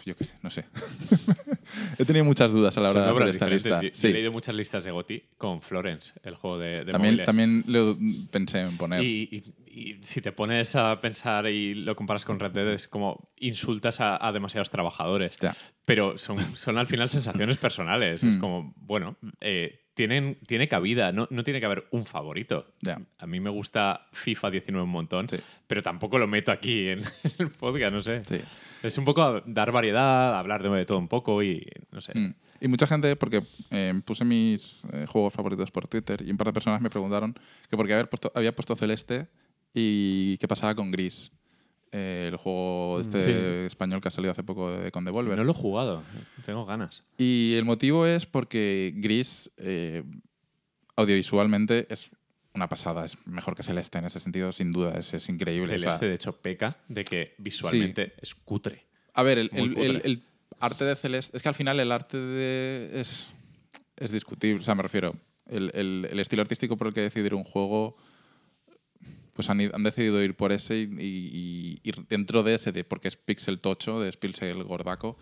[0.04, 0.64] yo qué sé, no sé.
[1.98, 3.82] He tenido muchas dudas a la hora de hacer esta lista.
[3.82, 4.08] Yo- Sí.
[4.08, 7.26] he leído muchas listas de GOTI con Florence, el juego de, de También, móviles.
[7.26, 7.96] también lo
[8.30, 9.02] pensé en poner.
[9.02, 12.88] Y, y- y si te pones a pensar y lo comparas con Red Dead, es
[12.88, 15.36] como insultas a, a demasiados trabajadores.
[15.40, 15.54] Ya.
[15.84, 18.22] Pero son, son al final sensaciones personales.
[18.24, 18.40] Es Mm.
[18.40, 22.74] como, bueno, eh, tienen, tiene cabida, no, no tiene que haber un favorito.
[22.80, 23.00] Ya.
[23.18, 25.36] A mí me gusta FIFA 19 un montón, Sí.
[25.66, 27.00] pero tampoco lo meto aquí en
[27.38, 28.22] el podcast, no sé.
[28.24, 28.40] Sí.
[28.82, 32.18] Es un poco dar variedad, hablar de, todo un poco y no sé.
[32.18, 32.34] Mm.
[32.60, 36.46] Y mucha gente, porque eh, puse mis eh, juegos favoritos por Twitter y un par
[36.46, 37.34] de personas me preguntaron
[37.68, 39.28] que por qué puesto, había puesto Celeste
[39.74, 41.30] y qué pasaba con Gris.
[41.92, 43.66] Eh, el juego este Sí.
[43.66, 45.36] español que ha salido hace poco de, con Devolver.
[45.36, 46.02] No lo he jugado,
[46.44, 47.04] tengo ganas.
[47.18, 49.50] Y el motivo es porque Gris
[50.96, 52.10] audiovisualmente es
[52.56, 55.74] una pasada, es mejor que Celeste en ese sentido, sin duda, es, es increíble.
[55.74, 58.84] o sea, Celeste, de hecho, peca de que visualmente es cutre.
[59.14, 60.00] A ver, el, el- el- cutre.
[60.04, 60.22] el
[60.60, 61.36] arte de Celeste.
[61.36, 62.90] Es que al final el arte de.
[63.00, 63.28] es,
[63.96, 64.60] es discutible.
[64.60, 65.14] O sea, me refiero.
[65.48, 67.96] El, estilo artístico por el que decidir un juego.
[69.32, 73.16] Pues han, han decidido ir por ese y, y- dentro de ese, de porque es
[73.16, 75.18] pixel tocho, de Spilsel Gordaco.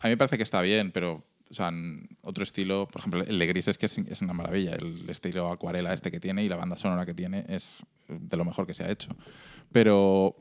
[0.00, 1.24] A mí me parece que está bien, pero.
[1.50, 1.72] O sea,
[2.22, 4.74] otro estilo, por ejemplo, el de Gris es que es, es una maravilla.
[4.76, 7.70] El estilo acuarela este que tiene y la banda sonora que tiene es
[8.08, 9.10] de lo mejor que se ha hecho.
[9.72, 10.36] Pero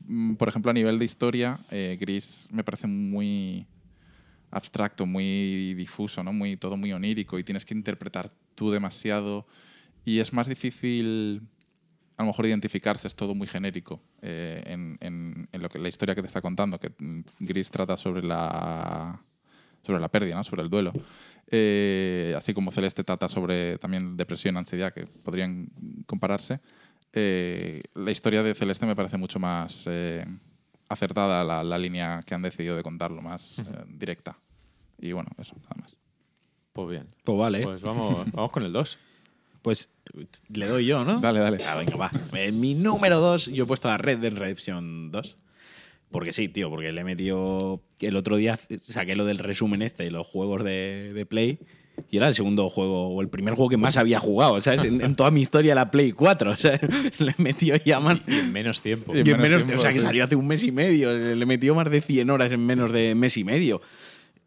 [0.00, 3.66] mm, por ejemplo, a nivel de historia, eh, Gris me parece muy
[4.50, 6.32] abstracto, muy difuso, ¿no?
[6.32, 9.46] muy, todo muy onírico y tienes que interpretar tú demasiado
[10.04, 11.42] y es más difícil
[12.16, 15.88] a lo mejor identificarse, es todo muy genérico eh, en, en- en lo que, la
[15.88, 19.22] historia que te está contando, que mm, Gris trata sobre la,
[19.88, 20.44] sobre la pérdida, ¿no?
[20.44, 20.92] sobre el duelo.
[21.50, 25.70] Eh, así como Celeste trata sobre también depresión, ansiedad, que podrían
[26.06, 26.60] compararse.
[27.14, 30.26] Eh, la historia de Celeste me parece mucho más eh,
[30.90, 34.36] acertada la, la línea que han decidido de contarlo, más eh, directa.
[34.98, 35.96] Y bueno, eso, nada más.
[36.74, 37.08] Pues bien.
[37.24, 37.62] Pues vale.
[37.62, 38.98] Pues vamos, vamos con el 2.
[39.62, 39.88] Pues
[40.48, 41.18] le doy yo, ¿no?
[41.18, 41.64] Dale, dale.
[41.64, 42.10] Ah, venga, va.
[42.34, 45.36] En mi número 2 yo he puesto a Red Dead Redemption 2.
[46.10, 47.82] Porque sí, tío, porque le he metido...
[48.00, 51.58] El otro día saqué lo del resumen este y los juegos de, de Play
[52.10, 54.84] y era el segundo juego o el primer juego que más había jugado, ¿sabes?
[54.84, 56.80] En, en toda mi historia la Play 4, o sea,
[57.18, 58.20] le he metido ya más...
[58.26, 59.14] Y en menos tiempo.
[59.14, 61.12] Y Y en menos menos, tiempo, o sea, que salió hace un mes y medio.
[61.12, 63.80] Le metió más de 100 horas en menos de mes y medio.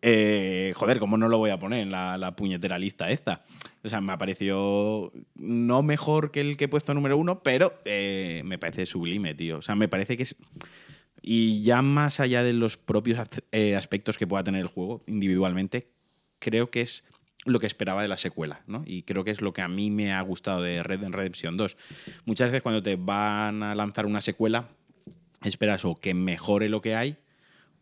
[0.01, 3.43] Eh, joder, ¿cómo no lo voy a poner en la, la puñetera lista esta?
[3.83, 7.73] O sea, me ha parecido no mejor que el que he puesto número uno, pero
[7.85, 9.57] eh, me parece sublime, tío.
[9.57, 10.35] O sea, me parece que es...
[11.21, 13.19] Y ya más allá de los propios
[13.51, 15.87] eh, aspectos que pueda tener el juego individualmente,
[16.39, 17.03] creo que es
[17.45, 18.83] lo que esperaba de la secuela, ¿no?
[18.85, 21.57] Y creo que es lo que a mí me ha gustado de Red Dead Redemption
[21.57, 21.77] 2.
[22.25, 24.69] Muchas veces cuando te van a lanzar una secuela,
[25.43, 27.17] esperas o que mejore lo que hay,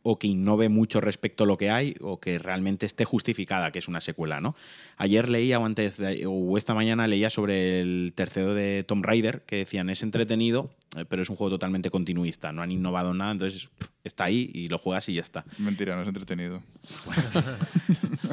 [0.04, 3.80] o que innove mucho respecto a lo que hay, o que realmente esté justificada que
[3.80, 4.56] es una secuela, ¿no?
[4.98, 9.42] Ayer leía, o, antes de- o esta mañana leía sobre el tercero de Tomb Raider,
[9.46, 13.32] que decían, es entretenido, eh, pero es un juego totalmente continuista, no han innovado nada,
[13.34, 15.44] entonces pff, está ahí y lo juegas y ya está.
[15.58, 16.62] Mentira, no es entretenido.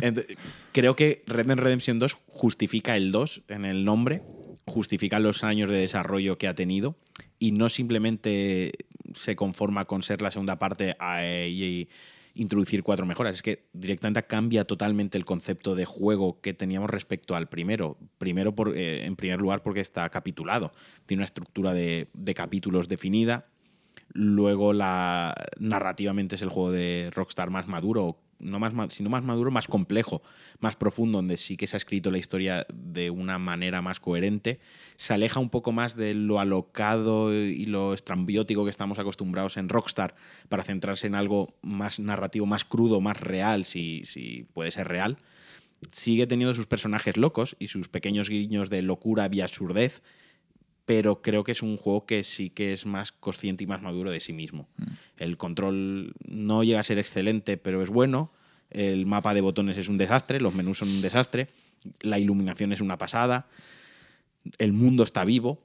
[0.02, 0.37] Ent-
[0.72, 4.22] Creo que Red Dead Redemption 2 justifica el 2 en el nombre,
[4.66, 6.96] justifica los años de desarrollo que ha tenido
[7.38, 8.72] y no simplemente
[9.16, 11.88] se conforma con ser la segunda parte a- y
[12.35, 13.35] introducir cuatro mejoras.
[13.37, 17.96] Es que directamente cambia totalmente el concepto de juego que teníamos respecto al primero.
[18.18, 20.72] Primero, por, eh, en primer lugar, porque está capitulado.
[21.07, 23.46] Tiene una estructura de, de capítulos definida.
[24.12, 29.51] Luego, la, narrativamente es el juego de Rockstar más maduro, no más, sino más maduro,
[29.51, 30.22] más complejo,
[30.59, 34.61] más profundo, donde sí que se ha escrito la historia de una manera más coherente.
[34.96, 39.68] Se aleja un poco más de lo alocado y lo estrambiótico que estamos acostumbrados en
[39.68, 40.14] Rockstar
[40.49, 45.18] para centrarse en algo más narrativo, más crudo, más real, si, si puede ser real.
[45.92, 50.03] sigue teniendo sus personajes locos y sus pequeños guiños de locura y absurdez,
[50.87, 54.12] pero creo que es un juego que sí que es más consciente y más maduro
[54.12, 54.68] de sí mismo.
[55.18, 58.33] El control no llega a ser excelente, pero es bueno.
[58.70, 61.49] El mapa de botones es un desastre, los menús son un desastre,
[62.01, 63.49] la iluminación es una pasada,
[64.59, 65.61] el mundo está vivo.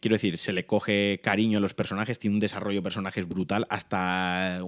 [0.00, 3.66] Quiero decir, se le coge cariño a los personajes, tiene un desarrollo de personajes brutal,
[3.70, 4.60] hasta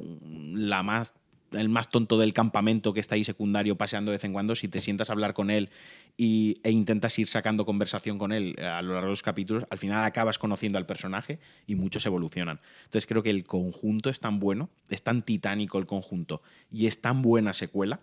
[0.55, 1.14] la más
[1.52, 4.68] el más tonto del campamento que está ahí secundario paseando de vez en cuando, si
[4.68, 5.70] te sientas a hablar con él
[6.16, 9.78] y, e intentas ir sacando conversación con él a lo largo de los capítulos, al
[9.78, 12.61] final acabas conociendo al personaje y muchos evolucionan.
[12.84, 17.00] Entonces creo que el conjunto es tan bueno, es tan titánico el conjunto y es
[17.00, 18.00] tan buena secuela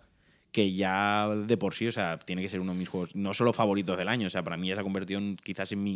[0.52, 3.34] que ya de por sí, o sea, tiene que ser uno de mis juegos, no
[3.34, 5.96] solo favoritos del año, o sea, para mí ya se ha convertido quizás en mi,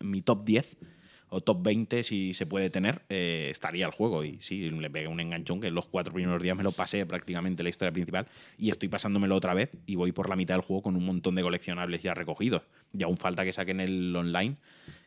[0.00, 0.76] en mi top 10
[1.32, 4.22] o top 20 si se puede tener, eh, estaría el juego.
[4.22, 7.06] Y sí, le pegué un enganchón que en los cuatro primeros días me lo pasé
[7.06, 8.26] prácticamente la historia principal
[8.58, 11.34] y estoy pasándomelo otra vez y voy por la mitad del juego con un montón
[11.34, 12.62] de coleccionables ya recogidos.
[12.92, 14.56] Y aún falta que saquen el online,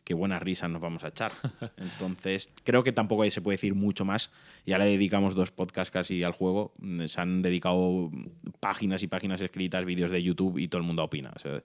[0.02, 1.30] que buenas risas nos vamos a echar.
[1.76, 4.32] Entonces, creo que tampoco se puede decir mucho más.
[4.66, 6.74] Ya le dedicamos dos podcasts casi al juego.
[7.06, 8.10] Se han dedicado
[8.58, 11.32] páginas y páginas escritas, vídeos de YouTube y todo el mundo opina.
[11.36, 11.62] O sea,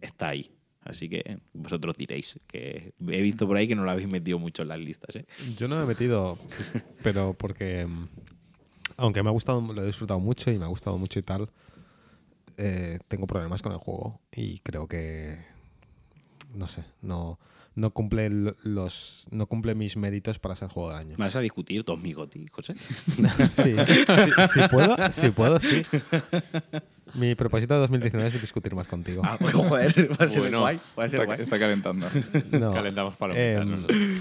[0.00, 0.52] está ahí.
[0.84, 4.62] Así que vosotros diréis que he visto por ahí que no lo habéis metido mucho
[4.62, 5.16] en las listas.
[5.16, 5.24] ¿eh?
[5.56, 6.38] Yo no me he metido,
[7.02, 7.88] pero porque,
[8.98, 11.48] aunque me ha gustado, lo he disfrutado mucho y me ha gustado mucho y tal,
[12.58, 15.38] eh, tengo problemas con el juego y creo que,
[16.54, 17.38] no sé, no,
[17.74, 18.30] no cumple
[18.62, 21.16] los no cumple mis méritos para ser juego del año.
[21.18, 22.74] ¿Me vas a discutir todos mi goti, José?
[23.54, 23.74] sí,
[24.52, 25.82] si puedo, si puedo, sí.
[27.14, 29.22] Mi propósito de 2019 es discutir más contigo.
[29.24, 30.80] Ah, pues, joder, va a ser Bueno, guay.
[30.98, 31.44] Va a ser Está, guay.
[31.44, 32.06] está calentando.
[32.58, 32.72] No.
[32.72, 33.64] Calentamos para Eh,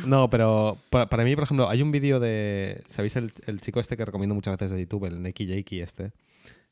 [0.05, 2.83] no, pero para, para mí, por ejemplo, hay un vídeo de.
[2.87, 6.11] ¿Sabéis el, el chico este que recomiendo muchas veces de YouTube, el Neki Jakey este?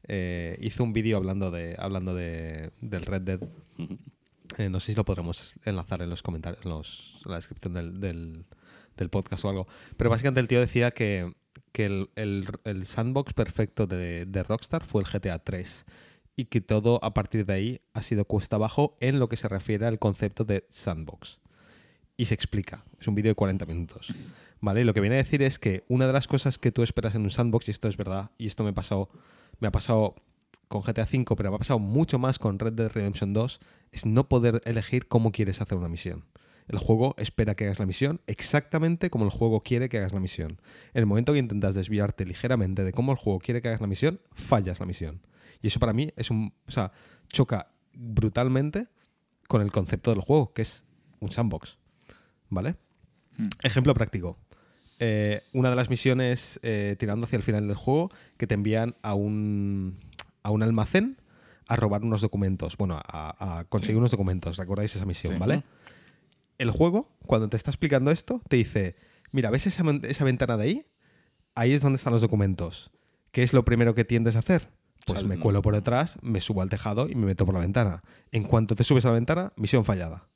[0.07, 3.39] Eh, hizo un vídeo hablando de hablando de, del Red Dead.
[4.57, 7.73] Eh, no sé si lo podremos enlazar en los comentarios, en, los- en la descripción
[7.73, 8.45] del,
[9.09, 9.67] podcast o algo.
[9.97, 11.33] Pero básicamente el tío decía que,
[11.73, 15.85] el, sandbox perfecto de, Rockstar fue el GTA 3
[16.35, 19.47] y que todo a partir de ahí ha sido cuesta abajo en lo que se
[19.47, 21.39] refiere al concepto de sandbox.
[22.17, 22.83] Y se explica.
[22.99, 24.13] Es un vídeo de 40 minutos.
[24.59, 24.81] ¿Vale?
[24.81, 27.15] Y lo que viene a decir es que una de las cosas que tú esperas
[27.15, 28.71] en un sandbox, y esto es verdad, y esto me,
[29.59, 30.15] me ha pasado
[30.71, 33.59] con GTA V, pero me ha pasado mucho más con Red Dead Redemption 2,
[33.91, 36.23] es no poder elegir cómo quieres hacer una misión.
[36.69, 40.21] El juego espera que hagas la misión exactamente como el juego quiere que hagas la
[40.21, 40.61] misión.
[40.93, 43.87] En el momento que intentas desviarte ligeramente de cómo el juego quiere que hagas la
[43.87, 45.19] misión, fallas la misión.
[45.61, 46.53] Y eso para mí es un.
[46.67, 46.93] O sea,
[47.27, 48.87] choca brutalmente
[49.49, 50.85] con el concepto del juego, que es
[51.19, 51.77] un sandbox.
[52.49, 52.75] ¿Vale?
[53.37, 53.49] Hmm.
[53.61, 54.37] Ejemplo práctico.
[54.99, 58.95] Eh, una de las misiones eh, tirando hacia el final del juego que te envían
[59.01, 59.97] a un,
[60.43, 61.17] a un almacén
[61.67, 62.75] a robar unos documentos.
[62.77, 63.97] Bueno, a, a conseguir Sí.
[63.99, 64.57] unos documentos.
[64.57, 65.39] ¿Recordáis esa misión, Sí.
[65.39, 65.63] vale?
[66.57, 68.95] El juego, cuando te está explicando esto, te dice:
[69.31, 70.85] Mira, ¿ves esa, esa ventana de ahí?
[71.55, 72.91] Ahí es donde están los documentos.
[73.31, 74.69] ¿Qué es lo primero que tiendes a hacer?
[75.05, 78.03] Pues me cuelo por detrás, me subo al tejado y me meto por la ventana.
[78.31, 80.27] En cuanto te subes a la ventana, misión fallada.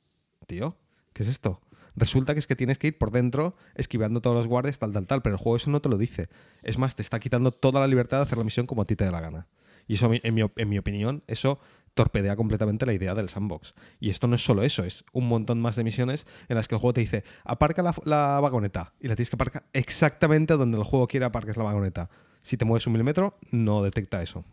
[0.46, 0.76] Tío,
[1.12, 1.60] ¿qué es esto?
[1.94, 5.06] Resulta que es que tienes que ir por dentro esquivando todos los guardias, tal, tal,
[5.06, 6.28] tal, pero el juego eso no te lo dice.
[6.62, 8.96] Es más, te está quitando toda la libertad de hacer la misión como a ti
[8.96, 9.46] te dé la gana.
[9.86, 11.58] Y eso, en mi, opinión, eso
[11.94, 13.74] torpedea completamente la idea del sandbox.
[14.00, 16.74] Y esto no es solo eso, es un montón más de misiones en las que
[16.74, 20.76] el juego te dice, aparca la, la vagoneta, y la tienes que aparcar exactamente donde
[20.76, 22.10] el juego quiere aparques la vagoneta.
[22.42, 24.44] Si te mueves un milímetro, no detecta eso.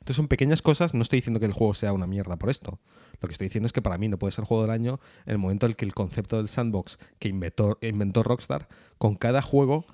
[0.00, 2.80] Entonces son pequeñas cosas, no estoy diciendo que el juego sea una mierda por esto.
[3.20, 5.32] Lo que estoy diciendo es que para mí no puede ser juego del año en
[5.32, 9.42] el momento en el que el concepto del sandbox que inventó, inventó Rockstar, con cada
[9.42, 9.84] juego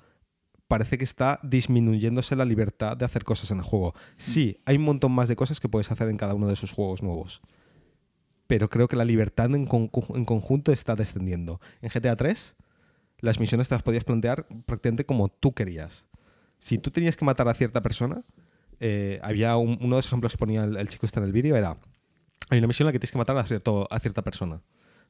[0.67, 3.93] parece que está disminuyéndose la libertad de hacer cosas en el juego.
[4.17, 6.71] Sí, hay un montón más de cosas que puedes hacer en cada uno de esos
[6.71, 7.41] juegos nuevos.
[8.47, 11.59] Pero creo que la libertad en, con- en conjunto está descendiendo.
[11.81, 12.55] En GTA 3,
[13.19, 16.05] las misiones te las podías plantear prácticamente como tú querías.
[16.59, 18.23] Si tú tenías que matar a cierta persona,
[18.79, 21.31] eh, había un- uno de los ejemplos que ponía el, el chico este en el
[21.31, 21.77] vídeo era
[22.49, 24.61] hay una misión en la que tienes que matar a, cierto- a cierta persona,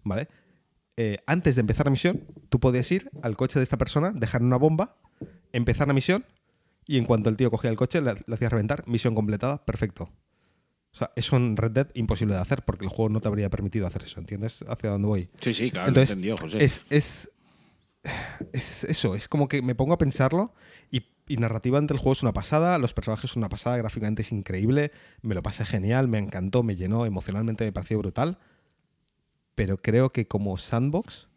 [0.04, 0.28] ¿vale?
[0.96, 4.42] Eh, antes de empezar la misión, tú podías ir al coche de esta persona, dejar
[4.42, 4.96] una bomba,
[5.54, 6.26] empezar la misión
[6.86, 10.10] y en cuanto el tío cogía el coche, le, le hacías reventar, misión completada, perfecto.
[10.94, 13.50] O sea, eso en Red Dead imposible de hacer porque el juego no te habría
[13.50, 14.64] permitido hacer eso, ¿entiendes?
[14.68, 15.30] Hacia dónde voy.
[15.42, 16.64] Sí, sí, claro, Entonces, lo entendió, José.
[16.64, 17.30] Es, es,
[18.54, 20.54] es eso, es como que me pongo a pensarlo
[20.90, 24.32] y, y narrativamente el juego es una pasada, los personajes son una pasada, gráficamente es
[24.32, 24.92] increíble,
[25.22, 28.40] me lo pasé genial, me encantó, me llenó, emocionalmente me pareció brutal,
[29.56, 31.28] pero creo que como sandbox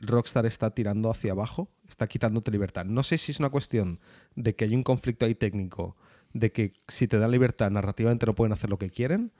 [0.00, 2.84] Rockstar está tirando hacia abajo, está quitándote libertad.
[2.84, 4.00] No sé si es una cuestión
[4.34, 5.96] de que hay un conflicto ahí técnico,
[6.32, 9.32] de que si te dan libertad narrativamente no pueden hacer lo que quieren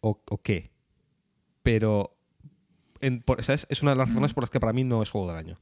[0.00, 0.70] o, qué.
[1.62, 2.16] Pero
[3.40, 3.66] ¿sabes?
[3.70, 5.58] es una de las razones por las que para mí no es juego del año.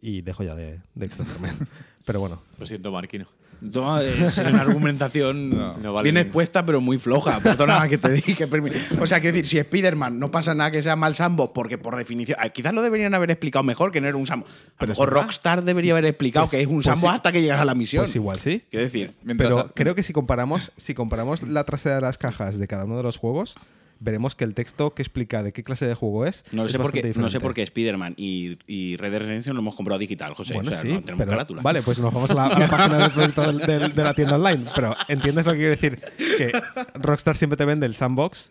[0.00, 1.50] Y dejo ya de, de extenderme.
[2.04, 3.26] Pero bueno, Lo siento, Marquino.
[3.60, 5.50] No, es una argumentación
[5.82, 7.40] No vale bien ni- expuesta, pero muy floja.
[7.40, 10.70] Perdona que te di que permi- O sea, quiero decir, si Spider-Man no pasa nada
[10.70, 12.38] que sea mal sandbox, porque por definición.
[12.40, 14.50] ah, Quizás lo deberían haber explicado mejor que no era un sandbox.
[14.76, 15.06] A Pero verdad.
[15.22, 17.14] Rockstar debería haber explicado Pues- que es un pues sandbox sí.
[17.16, 18.04] hasta que llegas a la misión.
[18.04, 18.62] pues igual sí.
[18.70, 22.66] Quiero decir, Pero creo que si comparamos, si comparamos la trasera de las cajas de
[22.68, 23.56] cada uno de los juegos,
[24.00, 26.44] veremos que el texto que explica de qué clase de juego es.
[26.52, 29.56] no es sé, por qué, no sé por qué Spider-Man y, y Red Dead Redemption
[29.56, 30.54] lo hemos comprado digital, José.
[30.54, 31.62] Bueno, o sea, sí, no tenemos pero, carátula.
[31.62, 34.64] vale, pues nos vamos a la, a la página del del- de la tienda online.
[34.74, 36.00] Pero ¿entiendes lo que quiero decir?
[36.36, 36.52] Que
[36.94, 38.50] Rockstar siempre te vende el sandbox,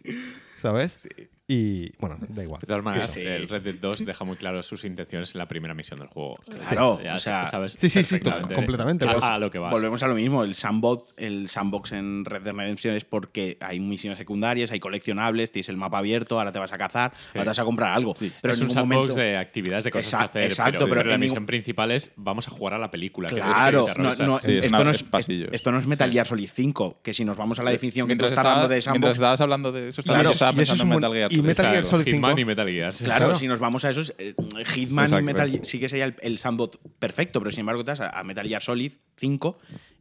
[0.58, 1.08] ¿sabes?
[1.50, 2.60] Y bueno, da igual.
[2.60, 3.22] De todas maneras, sí.
[3.22, 6.36] el Red Dead 2 deja muy claro sus intenciones en la primera misión del juego.
[6.68, 9.72] Claro, Ya o sea- sabes Sí, sí, sí, completamente, A, a lo que vas.
[9.72, 13.80] Volvemos a lo mismo, el sandbox, el sandbox en Red Dead Redemption es porque hay
[13.80, 17.50] misiones secundarias, hay coleccionables, tienes el mapa abierto, ahora te vas a cazar, ahora te
[17.52, 18.14] vas a comprar algo.
[18.14, 20.52] Pero es en un sandbox momento- de actividades, de cosas Exacto, que hacer.
[20.52, 23.30] exacto, pero, pero la misión ningún- principal es vamos a jugar a la película.
[23.30, 25.48] que es Claro, no, no, es esto, no es pasillo.
[25.54, 28.16] esto no es Metal Gear Solid 5, que si nos vamos a la definición que
[28.16, 30.82] tú mientras, estás hablando de mientras sandbox, estabas hablando de eso, estaba, pensando es en
[30.82, 31.42] un Metal Gear y.
[31.48, 32.40] Metal Gear Solid Hitman 5.
[32.42, 32.94] y Metal Gear.
[32.94, 33.04] sí.
[33.06, 33.40] Claro, Claro.
[33.40, 34.34] si nos vamos a esos, eh,
[34.74, 35.66] Hitman Exacto, y Metal exacto.
[35.70, 38.48] sí que sería el, el sandbox perfecto, pero sin embargo te vas a, a Metal
[38.48, 39.58] Gear Solid 5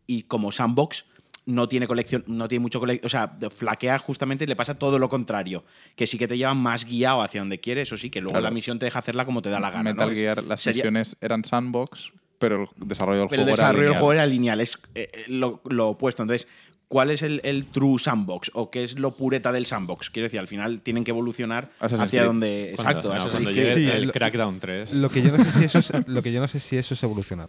[0.06, 1.04] y como sandbox
[1.48, 4.76] no tiene colección, no tiene mucho colección, o sea, de- flaquea justamente y le pasa
[4.78, 5.64] todo lo contrario,
[5.94, 8.44] que sí que te lleva más guiado hacia donde quiere, eso sí, que luego Claro.
[8.44, 9.84] la misión te deja hacerla como te da la gana.
[9.92, 10.12] Metal ¿no?
[10.12, 12.10] Es- Gear, las sería- misiones eran sandbox,
[12.40, 14.26] pero el desarrollo del pero el juego desarrollo era del juego lineal.
[14.28, 16.22] era lineal, es eh, eh, lo, lo opuesto.
[16.24, 16.48] Entonces,
[16.88, 18.50] ¿cuál es el, el true sandbox?
[18.54, 20.10] ¿O qué es lo pureta del sandbox?
[20.10, 22.26] Quiero decir, al final tienen que evolucionar Assassin's hacia Creed.
[22.28, 22.72] donde.
[22.76, 23.62] Cuando- Exacto, no, Assassin's cuando Creed.
[23.74, 24.94] llegue Sí, el lo- Crackdown 3.
[24.94, 26.94] Lo que yo no sé si eso es, lo que yo no sé si eso
[26.94, 27.48] es evolucionar.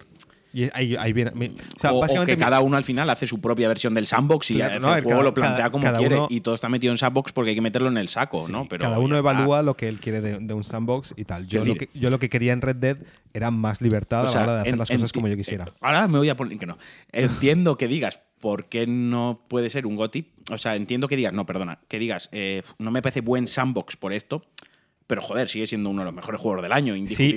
[0.54, 1.32] Y ahí, ahí viene.
[1.36, 3.94] mi- o sea, o, o básicamente que cada uno al final hace su propia versión
[3.94, 6.28] del sandbox y Claro, no, el juego cada- lo plantea cada- como cada quiere uno-
[6.32, 8.66] y todo está metido en sandbox porque hay que meterlo en el saco, Sí, ¿no?
[8.68, 11.46] Pero cada uno evalúa lo que él quiere de, de un sandbox y tal.
[11.48, 12.98] Yo, lo que, yo lo que quería en Red Dead
[13.34, 15.66] era más libertad O a la hora de hacer en- las cosas como yo quisiera.
[15.66, 16.78] eh, Ahora me voy a poner que no.
[17.12, 20.32] Entiendo que digas por qué no puede ser un GOTY.
[20.52, 23.98] O sea, entiendo que digas, no, perdona, que digas, eh, no me parece buen sandbox
[23.98, 24.44] por esto.
[25.08, 26.94] Pero joder, sigue siendo uno de los mejores juegos del año,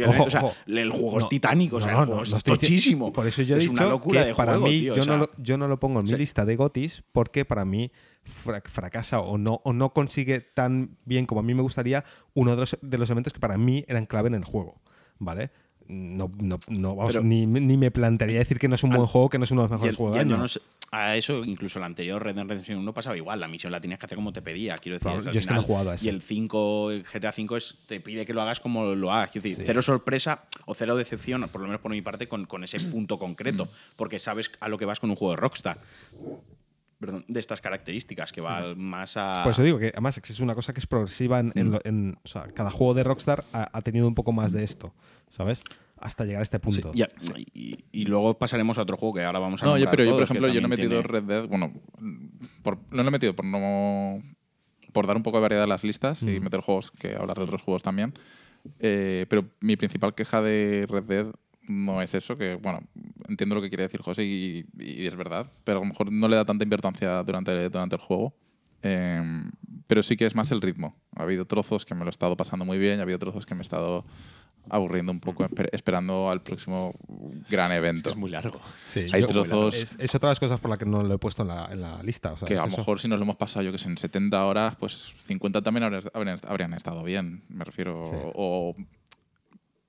[0.08, 0.54] ojo, o sea, ojo.
[0.66, 3.12] el juego es No, titánico, o sea, no, el no, juego no es tochísimo.
[3.12, 4.96] Por eso yo he es dicho una locura que de para juego, mí tío, o
[4.96, 6.16] yo, sea, no lo, yo no lo pongo en mi sí.
[6.16, 7.92] lista de gotis porque para mí
[8.24, 12.50] fra- fracasa o no, o no consigue tan bien como a mí me gustaría uno
[12.50, 14.80] de los, de los elementos que para mí eran clave en el juego.
[15.20, 15.52] ¿Vale?
[15.92, 19.06] No, no, no, vamos, Pero- ni, ni me plantearía decir que no es un buen
[19.06, 20.44] juego, que no es uno de los mejores Y- juegos del año.
[20.92, 23.40] a eso, incluso el anterior Red Dead Redemption 1 pasaba igual.
[23.40, 25.10] La misión la tenías que hacer como te pedía, quiero decir.
[25.10, 26.04] Claro, yo es que no he jugado a eso.
[26.04, 29.30] Y el 5, el GTA 5 es, te pide que lo hagas como lo hagas.
[29.30, 29.62] Quiero decir, Sí.
[29.66, 33.18] cero sorpresa o cero decepción, por lo menos por mi parte, con, con ese punto
[33.18, 33.68] concreto.
[33.96, 35.80] Porque sabes a lo que vas con un juego de Rockstar.
[36.98, 39.40] Perdón, de estas características, que va más a.
[39.42, 42.18] Por eso digo que además es una cosa que es progresiva en, en lo- en-
[42.22, 44.92] o sea, cada juego de Rockstar ha, ha tenido un poco más de esto,
[45.30, 45.64] ¿sabes?
[46.00, 46.90] Hasta llegar a este punto.
[47.54, 50.12] y, y luego pasaremos a otro juego que ahora vamos a No, yo, pero yo,
[50.14, 51.46] por ejemplo, yo no he metido tiene- Red Dead.
[51.46, 51.72] Bueno,
[52.62, 54.22] por- no lo he metido por no.
[54.92, 56.42] Por dar un poco de variedad a las listas y Mm.
[56.44, 58.14] meter juegos que hablar de otros juegos también.
[58.80, 61.26] Eh, pero mi principal queja de Red Dead
[61.68, 62.80] no es eso, que bueno,
[63.28, 66.26] entiendo lo que quiere decir José y, y es verdad, pero a lo mejor no
[66.28, 68.34] le da tanta importancia durante, durante el juego.
[68.82, 69.22] Eh,
[69.86, 70.96] pero sí que es más el ritmo.
[71.16, 73.44] Ha habido trozos que me lo he estado pasando muy bien y ha habido trozos
[73.46, 74.04] que me he estado
[74.70, 76.94] aburriendo un poco, esper- esperando al próximo
[77.50, 78.02] gran Es evento.
[78.04, 78.60] que es muy largo.
[78.92, 81.14] Sí, Hay yo- trozos- Es, es otra de las cosas por las que no lo
[81.14, 82.32] he puesto en la, en la lista.
[82.32, 83.88] o sea, que es a lo mejor si nos lo hemos pasado, yo que sé,
[83.88, 88.04] en 70 horas, pues 50 también habrían, habrían- habrían estado bien, me refiero.
[88.04, 88.16] Sí.
[88.34, 88.74] O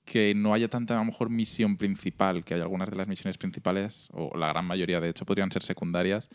[0.05, 3.37] que no haya tanta, a lo mejor, misión principal, que hay algunas de las misiones
[3.37, 6.29] principales, o la gran mayoría, de hecho, podrían ser secundarias,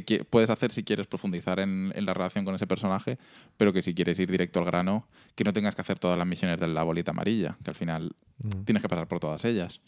[0.00, 3.18] que puedes hacer si quieres profundizar en, en la relación con ese personaje,
[3.58, 6.26] pero que si quieres ir directo al grano, que no tengas que hacer todas las
[6.26, 8.64] misiones de la bolita amarilla, que al final Mm.
[8.64, 9.80] tienes que pasar por todas ellas.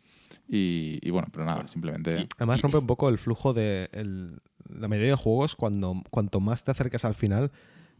[0.47, 2.29] Y, y bueno, pero nada, simplemente...
[2.37, 6.63] Además rompe un poco el flujo de el- la mayoría de juegos cuando cuanto más
[6.65, 7.51] te acercas al final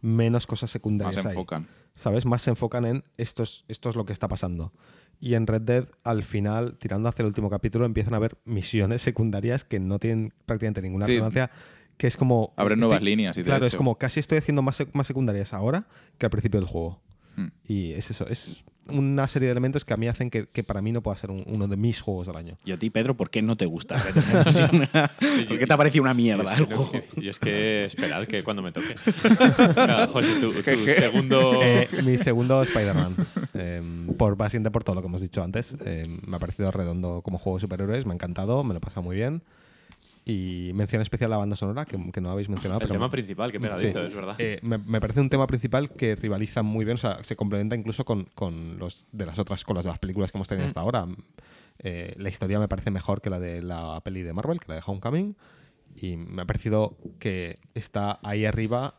[0.01, 1.35] menos cosas más secundarias se hay.
[1.35, 1.67] enfocan.
[1.95, 2.27] ¿Sabes?
[2.27, 4.73] Más se enfocan en esto es, esto es lo que está pasando.
[5.21, 9.01] Y en Red Dead, al final, tirando hacia el último capítulo, empiezan a haber misiones
[9.01, 11.13] secundarias que no tienen prácticamente ninguna Sí.
[11.13, 11.51] relevancia.
[11.97, 12.53] Que es como.
[12.57, 15.07] Abren estoy- nuevas líneas y de Claro, es como casi estoy haciendo más, sec- más
[15.07, 15.87] secundarias ahora
[16.19, 17.01] que al principio del juego.
[17.37, 17.49] Hmm.
[17.67, 20.83] Y es eso, es una serie de elementos que a mí hacen que, que para
[20.83, 22.53] mí no pueda ser un- uno de mis juegos del año.
[22.65, 23.97] Y a ti, Pedro, ¿por qué no te gusta?
[25.49, 26.91] ¿Por qué te ha parecido una mierda el juego?
[27.17, 28.95] Y es que esperad que cuando me toque.
[29.75, 31.61] Claro, José, tu, tu segundo.
[31.63, 33.15] Eh, mi segundo Spider-Man.
[33.55, 33.83] Eh,
[34.17, 35.77] por, básicamente por todo lo que hemos dicho antes.
[35.85, 38.81] Eh, me ha parecido redondo como juego de superhéroes, me ha encantado, me lo he
[38.81, 39.43] pasado muy bien.
[40.27, 42.81] Y mención especial a la banda sonora, que, que no habéis mencionado.
[42.81, 44.07] El pero tema principal, que pegadizo, Sí.
[44.07, 44.37] es verdad.
[44.39, 47.77] Eh, me, me parece un tema principal que rivaliza muy bien, o sea, se complementa
[47.77, 50.67] incluso con, con los de las otras, con las de las películas que hemos tenido
[50.67, 51.07] hasta ahora.
[51.79, 54.77] Eh, la historia me parece mejor que la de la peli de Marvel, que la
[54.77, 55.37] de Homecoming,
[55.97, 58.95] y me ha parecido que está ahí arriba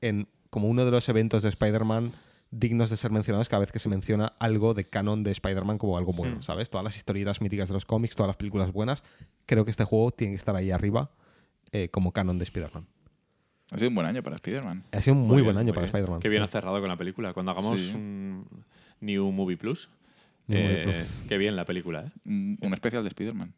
[0.00, 2.12] en como uno de los eventos de Spider-Man
[2.50, 5.98] dignos de ser mencionados cada vez que se menciona algo de canon de Spider-Man como
[5.98, 6.42] algo bueno, Hmm.
[6.42, 6.70] ¿sabes?
[6.70, 9.02] Todas las historietas míticas de los cómics, todas las películas buenas,
[9.46, 11.10] creo que este juego tiene que estar ahí arriba
[11.72, 12.86] eh, como canon de Spider-Man.
[13.70, 14.84] Ha sido un buen año para Spider-Man.
[14.92, 15.86] Ha sido un muy, Muy buen bien, año muy para.
[15.86, 16.20] Spider-Man.
[16.20, 16.44] Qué bien sí.
[16.44, 17.34] ha cerrado con la película.
[17.34, 17.94] Cuando hagamos Sí.
[17.96, 18.46] un
[19.00, 19.90] New Movie Plus.
[20.46, 21.24] New Movie eh, Plus.
[21.28, 22.10] Qué bien la película, ¿eh?
[22.24, 23.52] Un, un especial de Spider-Man.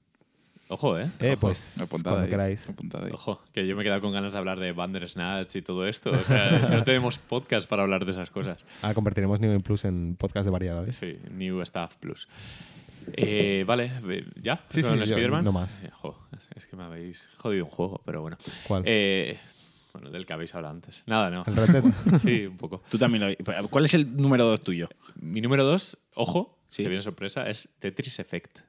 [0.73, 1.09] Ojo, ¿eh?
[1.21, 1.41] Eh, Ojo.
[1.41, 2.69] pues Apuntado cuando ahí, queráis.
[2.69, 3.13] apuntado ahí.
[3.13, 6.13] Ojo, que yo me he quedado con ganas de hablar de Bandersnatch y todo esto.
[6.13, 8.65] O sea, no tenemos podcast para hablar de esas cosas.
[8.83, 10.95] Ah, convertiremos New Game Plus en podcast de variedades.
[10.97, 12.29] Sí, New Staff Plus.
[13.15, 14.65] Eh, vale, eh, ¿ya?
[14.69, 15.45] Sí, ¿Con sí, Spider-Man?
[15.45, 15.83] no más.
[15.83, 16.17] Eh, jo,
[16.57, 18.37] es- que me habéis jodido un juego, pero bueno.
[18.69, 18.85] ¿Cuál?
[18.87, 19.39] Eh,
[19.93, 21.03] bueno, del que habéis hablado antes.
[21.07, 21.43] Nada, no.
[21.49, 21.85] El Red Dead.
[22.21, 22.81] Sí, un poco.
[22.89, 24.87] Tú también lo ¿Cuál es el número dos tuyo?
[25.17, 26.83] Mi número dos, ojo, Sí.
[26.83, 28.61] se viene sorpresa, es Tetris Effect.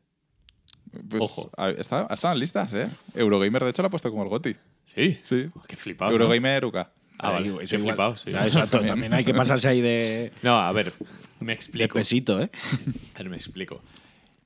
[1.10, 1.52] Pues, Ojo.
[1.58, 2.90] a- Está, estaban listas, ¿eh?
[3.16, 4.56] Eurogamer, de hecho, lo ha puesto como el GOTI.
[4.86, 5.20] Sí.
[5.24, 5.46] Sí.
[5.56, 6.12] Oh, qué flipado.
[6.12, 6.18] ¿no?
[6.18, 6.76] Eurogamer UK.
[7.24, 7.44] Ah, vale.
[7.46, 8.32] Qué igual- flipado, sí.
[8.32, 10.92] Exacto, también hay que pasarse ahí de, No, a ver,
[11.40, 11.94] me de explico.
[11.96, 12.50] pesito, ¿eh?
[13.16, 13.82] A ver, me explico.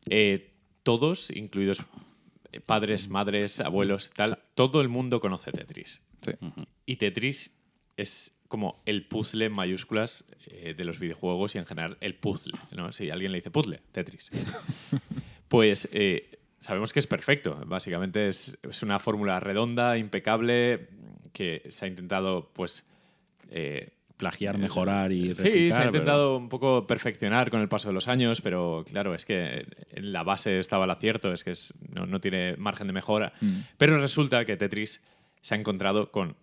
[0.09, 0.51] Eh,
[0.83, 1.83] todos, incluidos
[2.51, 6.01] eh, padres, madres, abuelos, tal, todo el mundo conoce Tetris.
[6.21, 6.31] Sí.
[6.85, 7.51] Y Tetris
[7.97, 12.53] es como el puzzle en mayúsculas eh, de los videojuegos y en general el puzzle.
[12.71, 12.91] ¿no?
[12.91, 14.29] Si alguien le dice puzzle, Tetris.
[15.47, 16.34] pues eh,
[16.65, 17.61] sabemos que es perfecto.
[17.65, 20.87] Básicamente es, es una fórmula redonda, impecable,
[21.31, 22.85] que se ha intentado, pues.
[23.51, 27.89] eh, Plagiar, mejorar y Sí, se ha pero- intentado un poco perfeccionar con el paso
[27.89, 31.51] de los años, pero claro, es que en la base estaba el acierto, es que
[31.51, 33.33] es- no, no tiene margen de mejora.
[33.77, 35.03] Pero resulta que Tetris
[35.41, 36.37] se ha encontrado con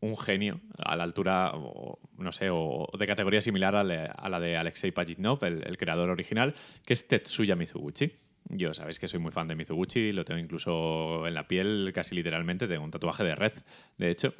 [0.00, 4.28] un genio a la altura, o, no sé, o de categoría similar a, la- a
[4.28, 6.52] la de Alexei Pajitnov, el, el creador original,
[6.84, 8.12] que es Tetsuya Mizuguchi.
[8.48, 12.14] Yo sabéis que soy muy fan de Mizuguchi, lo tengo incluso en la piel, casi
[12.14, 13.52] literalmente, tengo un tatuaje de red,
[13.96, 14.34] de hecho.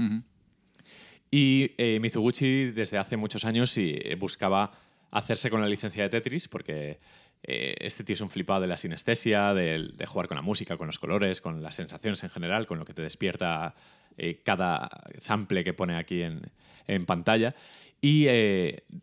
[1.30, 4.70] Y eh, Mizuguchi desde hace muchos años eh, buscaba
[5.10, 7.00] hacerse con la licencia de Tetris porque
[7.42, 10.86] eh, este tío es un flipado de la sinestesia, de, jugar con la música, con
[10.86, 13.74] los colores, con las sensaciones en general, con lo que te despierta
[14.18, 14.88] eh, cada
[15.18, 16.42] sample que pone aquí en,
[16.86, 17.54] en pantalla.
[18.00, 18.26] Y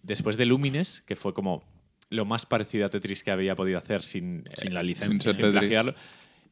[0.03, 1.63] después de Lumines, que fue como
[2.11, 5.33] lo más parecido a Tetris que había podido hacer sin, eh, Sin la licencia.
[5.33, 5.95] Sin plagiarlo,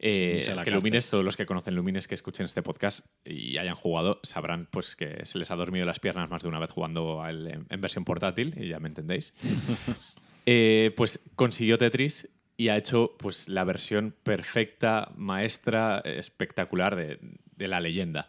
[0.00, 0.70] eh, Sin la que.
[0.72, 4.96] Lumines, todos los que conocen Lumines que escuchen este podcast y hayan jugado, sabrán pues
[4.96, 7.80] que se les ha dormido las piernas más de una vez jugando a él en
[7.80, 9.32] versión portátil, y ya me entendéis.
[10.46, 17.18] Eh, pues consiguió Tetris y ha hecho pues la versión perfecta, maestra, espectacular de,
[17.56, 18.26] de la leyenda.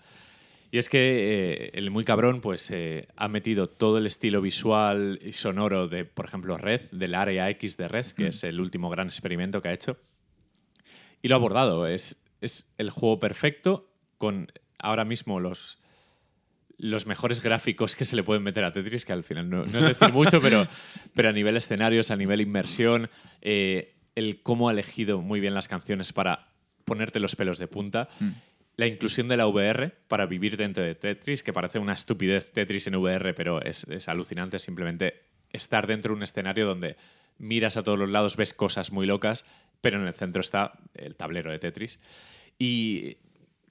[0.74, 5.20] Y es que eh, el muy cabrón pues eh, ha metido todo el estilo visual
[5.22, 8.90] y sonoro de, por ejemplo, Red, del área X de Red, que es el último
[8.90, 9.98] gran experimento que ha hecho,
[11.22, 11.88] y lo ha abordado.
[11.88, 14.50] Es, es el juego perfecto con
[14.80, 15.78] ahora mismo los,
[16.78, 19.80] los mejores gráficos que se le pueden meter a Tetris, que al final no, no
[19.80, 20.68] es decir mucho, pero,
[21.16, 23.10] pero a nivel escenarios, a nivel inmersión,
[23.42, 26.48] eh, el cómo ha elegido muy bien las canciones para
[26.86, 28.08] ponerte los pelos de punta.
[28.78, 32.88] La inclusión de la VR para vivir dentro de Tetris, que parece una estupidez Tetris
[32.88, 36.96] en VR, pero es, es alucinante simplemente estar dentro de un escenario donde
[37.38, 39.46] miras a todos los lados, ves cosas muy locas,
[39.82, 42.00] pero en el centro está el tablero de Tetris.
[42.58, 43.18] Y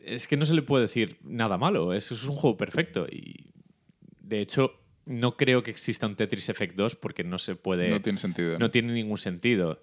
[0.04, 3.06] es que no se le puede decir nada malo, es, es un juego perfecto.
[3.10, 3.52] Y
[4.20, 7.88] de hecho, no creo que exista un Tetris Effect 2 porque no se puede.
[7.90, 8.52] No tiene sentido.
[8.52, 8.58] ¿no?
[8.58, 9.80] No tiene ningún sentido.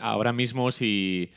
[0.00, 1.30] Ahora mismo, si,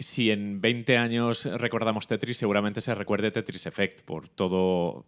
[0.00, 5.06] si en 20 años recordamos Tetris, seguramente se recuerde Tetris Effect por todo.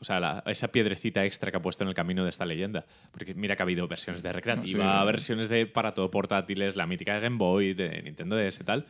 [0.00, 2.86] O sea, la- esa piedrecita extra que ha puesto en el camino de esta leyenda.
[3.10, 5.06] Porque mira que ha habido versiones de recreativa, Sí.
[5.06, 8.86] versiones de para todo portátiles, la mítica de Game Boy, de Nintendo DS y tal.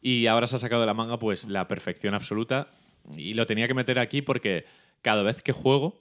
[0.00, 2.68] Y ahora se ha sacado de la manga pues la perfección absoluta.
[3.16, 4.64] Y lo tenía que meter aquí porque
[5.02, 6.00] cada vez que juego,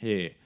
[0.00, 0.36] eh,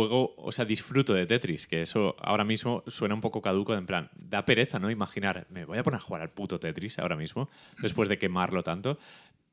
[0.00, 3.78] juego, o sea, disfruto de Tetris, que eso ahora mismo suena un poco caduco, de
[3.78, 4.90] en plan, da pereza, ¿no?
[4.90, 7.48] Imaginar, me voy a poner a jugar al puto Tetris ahora mismo,
[7.80, 8.98] después de quemarlo tanto,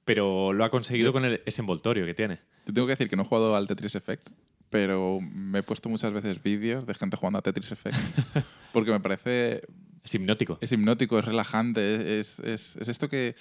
[0.06, 2.40] pero lo ha conseguido con el- ese envoltorio que tiene.
[2.66, 4.30] Te tengo que decir que no he jugado al Tetris Effect,
[4.70, 7.96] pero me he puesto muchas veces vídeos de gente jugando a Tetris Effect.
[8.74, 9.62] porque me parece.
[10.04, 10.58] Es hipnótico.
[10.62, 13.36] Es hipnótico, es relajante, es, es, es esto que,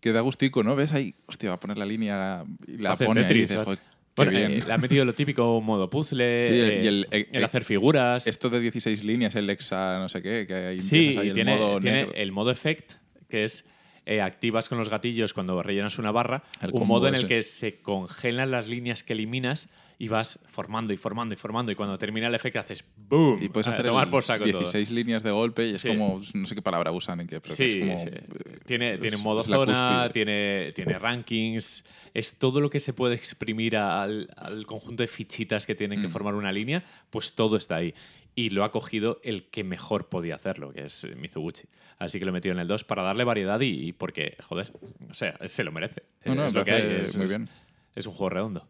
[0.00, 0.76] que da gustico, ¿no?
[0.76, 1.14] ¿Ves ahí?
[1.26, 3.64] Hostia, va a poner la línea y la Hace pone ahí y Tetris, dices, ¿eh?
[3.64, 4.52] "Joder, qué Bueno, bien".
[4.52, 7.44] eh, le ha metido lo típico modo puzzle, Sí, eh, y el- eh, el eh,
[7.44, 8.26] hacer figuras.
[8.26, 11.34] Esto de 16 líneas, el Lexa no sé qué, que ahí Sí, ahí y el
[11.34, 12.14] tiene, modo tiene negro.
[12.14, 12.92] el modo effect,
[13.28, 13.64] que es
[14.06, 17.42] eh, activas con los gatillos cuando rellenas una barra El un modo en el que
[17.42, 19.68] se congelan las líneas que eliminas
[19.98, 21.72] y vas formando y formando y formando.
[21.72, 23.42] Y cuando termina el efecto haces ¡boom!
[23.42, 24.58] Y puedes hacer tomar por saco todo.
[24.60, 25.88] 16 líneas de golpe y es Sí.
[25.88, 27.98] como, no sé qué palabra usan, en qué, pero Sí, es como...
[27.98, 28.08] sí.
[28.12, 31.84] eh, Tiene, es- tiene modo zona, tiene, tiene rankings.
[32.14, 36.02] Es todo lo que se puede exprimir al, al conjunto de fichitas que tienen Mm.
[36.02, 37.94] que formar una línea, pues todo está ahí.
[38.34, 41.62] Y lo ha cogido el que mejor podía hacerlo, que es Mizuguchi.
[41.98, 44.70] Así que lo he metido en el 2 para darle variedad y, y porque, joder,
[45.10, 46.02] o sea, se lo merece.
[46.26, 46.98] No, no, es lo que hay.
[47.00, 47.48] Es, muy bien.
[47.94, 48.68] es un juego redondo.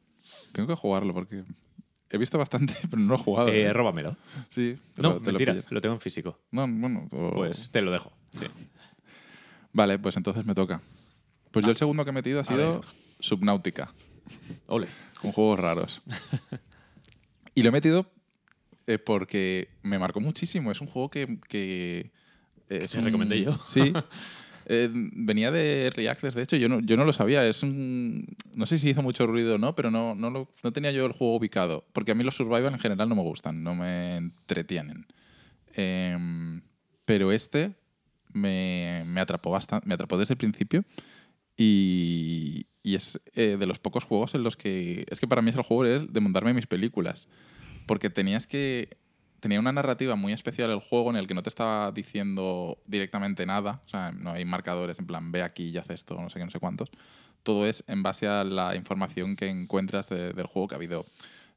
[0.57, 1.45] Tengo que jugarlo porque
[2.11, 3.49] he visto bastante, pero no lo he jugado.
[3.51, 3.73] Eh, ¿eh?
[3.73, 4.17] róbamelo.
[4.51, 5.71] Sí, No, lo- te lo mentira, pillas.
[5.71, 6.39] lo tengo en físico.
[6.51, 8.13] No, bueno, o- Pues te lo dejo.
[8.39, 8.47] Sí.
[9.73, 10.81] Vale, pues entonces me toca.
[11.51, 12.83] Pues yo el segundo que he metido ha sido
[13.21, 13.91] Subnautica,
[14.67, 14.89] Ole.
[15.21, 16.01] con juegos raros.
[17.55, 18.11] y lo he metido
[18.87, 20.71] eh, porque me marcó muchísimo.
[20.73, 21.39] Es un juego que...
[21.49, 22.11] que
[22.69, 23.59] es te un- recomendé yo.
[23.69, 23.93] Sí.
[24.69, 27.47] Eh, venía de Early de hecho, yo no, yo no lo sabía.
[27.47, 27.63] Es
[28.55, 31.07] no sé si hizo mucho ruido o no, pero no, no, lo- no tenía yo
[31.07, 31.87] el juego ubicado.
[31.93, 35.07] Porque a mí los survival en general no me gustan, no me entretienen.
[35.75, 36.63] Em,
[37.05, 37.75] pero este
[38.33, 40.85] me, me atrapó bastante, me atrapó desde el principio.
[41.57, 45.07] Y, y es eh, de los pocos juegos en los que.
[45.11, 47.29] Es que para mí es el juego es de montarme mis películas.
[47.87, 48.99] Porque tenías que.
[49.47, 53.47] Tenía una narrativa muy especial el juego en el que no te estaba diciendo directamente
[53.47, 53.81] nada.
[53.87, 56.45] O sea, no hay marcadores en plan, ve aquí y haz esto, no sé qué,
[56.47, 56.91] no sé cuántos.
[57.45, 61.07] Todo es en base a la información que encuentras de- del juego que ha habido.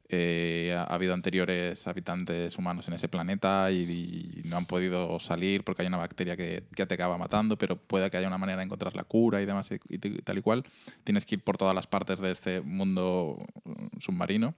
[0.08, 5.20] eh, ha ha habido anteriores habitantes humanos en ese planeta y, y no han podido
[5.20, 8.38] salir porque hay una bacteria que, que te acaba matando, pero puede que haya una
[8.38, 10.64] manera de encontrar la cura y demás y, y tal y cual.
[11.04, 14.54] Tienes que ir por todas las partes de este mundo mm, submarino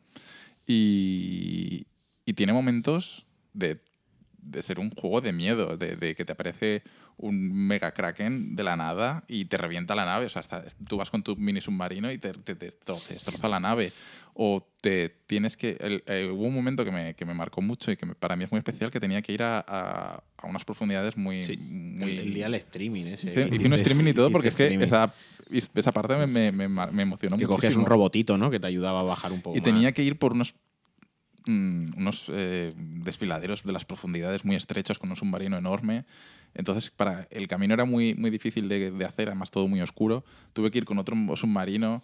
[0.67, 1.85] y,
[2.31, 3.81] y tiene momentos de,
[4.41, 6.81] de ser un juego de miedo, de, de que te aparece
[7.17, 10.27] un mega kraken de la nada y te revienta la nave.
[10.27, 13.59] O sea, hasta- tú vas con tu mini submarino y te, te- te destroza, la
[13.59, 13.91] nave.
[14.33, 15.75] O te tienes que.
[15.81, 18.37] el- eh, hubo un momento que me, que me marcó mucho y que me- para
[18.37, 21.43] mí es muy especial, que tenía que ir a, a- a unas profundidades muy.
[21.43, 23.29] Sí, muy el, día del streaming ese.
[23.31, 25.13] Hice, que hice un streaming y todo porque es que esa,
[25.75, 27.47] esa parte me, me, emocionó Que muchísimo.
[27.57, 28.49] cogías un robotito, ¿no?
[28.49, 29.65] Que te ayudaba a bajar un poco Y más.
[29.65, 30.55] tenía que ir por unos,
[31.45, 36.05] mm, unos eh, desfiladeros de las profundidades muy estrechos con un submarino enorme.
[36.53, 40.23] Entonces, para el camino era muy, muy difícil de, de hacer, además todo muy oscuro.
[40.53, 42.03] Tuve que ir con otro submarino,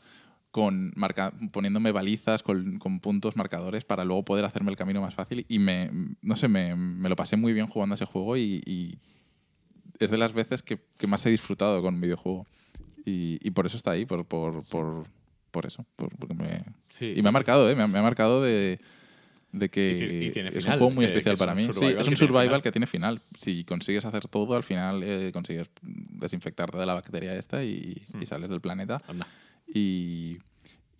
[0.51, 5.13] con marca, poniéndome balizas, con, con puntos marcadores para luego poder hacerme el camino más
[5.13, 5.45] fácil.
[5.49, 8.61] Y me, no sé, me, me lo pasé muy bien jugando a ese juego y,
[8.65, 8.97] y
[9.99, 12.47] es de las veces que, que más he disfrutado con un videojuego.
[13.05, 15.05] Y, y por eso está ahí, por, por, por,
[15.51, 15.85] por eso.
[15.95, 17.13] por- porque me, Sí.
[17.17, 17.75] y me ha marcado, ¿eh?
[17.75, 18.79] Me ha, me ha marcado de,
[19.51, 21.55] de que Y tiene- y tiene es final, un juego muy que- especial que para
[21.55, 21.61] mí.
[21.63, 22.61] Sí, survival es un que survival final.
[22.61, 23.21] que tiene final.
[23.39, 28.17] Si consigues hacer todo, al final eh, consigues desinfectarte de la bacteria esta y, y
[28.17, 28.25] Hmm.
[28.25, 29.01] sales del planeta.
[29.07, 29.25] Anda.
[29.73, 30.37] Y,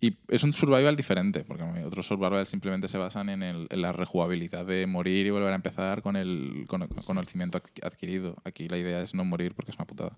[0.00, 3.92] y es un survival diferente, porque otros survivals simplemente se basan en, el- en la
[3.92, 8.36] rejugabilidad de morir y volver a empezar con el con, con conocimiento adqu- adquirido.
[8.44, 10.16] Aquí la idea es no morir porque es una putada.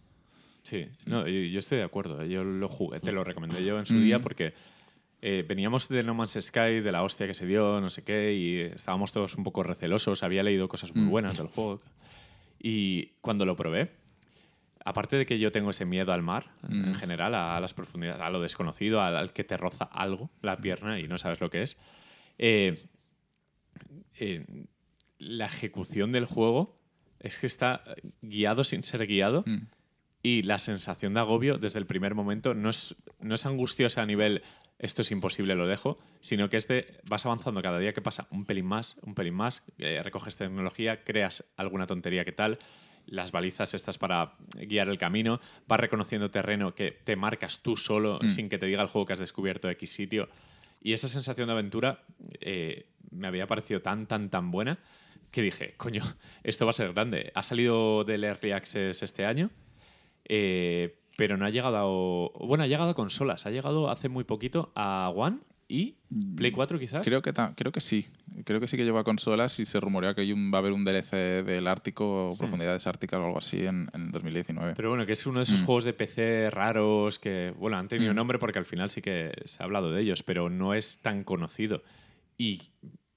[0.62, 2.22] Sí, no, yo, yo estoy de acuerdo.
[2.26, 4.02] Yo lo jugué, te lo recomendé yo en su Mm.
[4.02, 4.52] día porque
[5.22, 8.32] eh, veníamos de No Man's Sky, de la hostia que se dio, no sé qué,
[8.34, 10.22] y estábamos todos un poco recelosos.
[10.22, 11.10] Había leído cosas muy Mm.
[11.10, 11.80] buenas del juego.
[12.58, 13.90] Y cuando lo probé,
[14.84, 16.94] aparte de que yo tengo ese miedo al mar, en Mm.
[16.94, 20.98] general, a, las profundidades, a lo desconocido, al, al que te roza algo, la pierna,
[21.00, 21.76] y no sabes lo que es,
[22.38, 22.78] eh,
[24.18, 24.44] eh,
[25.18, 26.74] la ejecución del juego
[27.18, 27.84] es que está
[28.22, 29.44] guiado sin ser guiado.
[29.46, 29.66] Mm.
[30.22, 34.06] Y la sensación de agobio desde el primer momento no es, no es angustiosa a
[34.06, 34.42] nivel
[34.80, 38.26] esto es imposible, lo dejo, sino que es de vas avanzando cada día que pasa
[38.30, 42.58] un pelín más, un pelín más, eh, recoges tecnología, creas alguna tontería que tal,
[43.06, 48.20] las balizas estas para guiar el camino, vas reconociendo terreno que te marcas tú solo
[48.28, 50.28] sin que te diga el juego que has descubierto X sitio.
[50.82, 52.04] Y esa sensación de aventura
[52.40, 54.78] eh, me había parecido tan, tan, tan buena
[55.30, 56.02] que dije, coño,
[56.42, 57.32] esto va a ser grande.
[57.34, 59.50] Ha salido del Early Access este año,
[60.32, 62.46] eh, pero no ha llegado a...
[62.46, 63.44] Bueno, ha llegado a consolas.
[63.46, 65.96] Ha llegado hace muy poquito a One y
[66.36, 67.04] Play 4 quizás.
[67.06, 68.06] Creo que, creo que sí.
[68.44, 70.72] Creo que sí que lleva consolas y se rumorea que hay un- va a haber
[70.72, 74.74] un DLC del Ártico, Profundidades Árticas o algo así en, en 2019.
[74.76, 75.64] Pero bueno, que es uno de esos Mm.
[75.66, 78.16] juegos de PC raros que, bueno, han tenido Mm.
[78.16, 81.22] nombre porque al final sí que se ha hablado de ellos, pero no es tan
[81.24, 81.82] conocido.
[82.38, 82.62] Y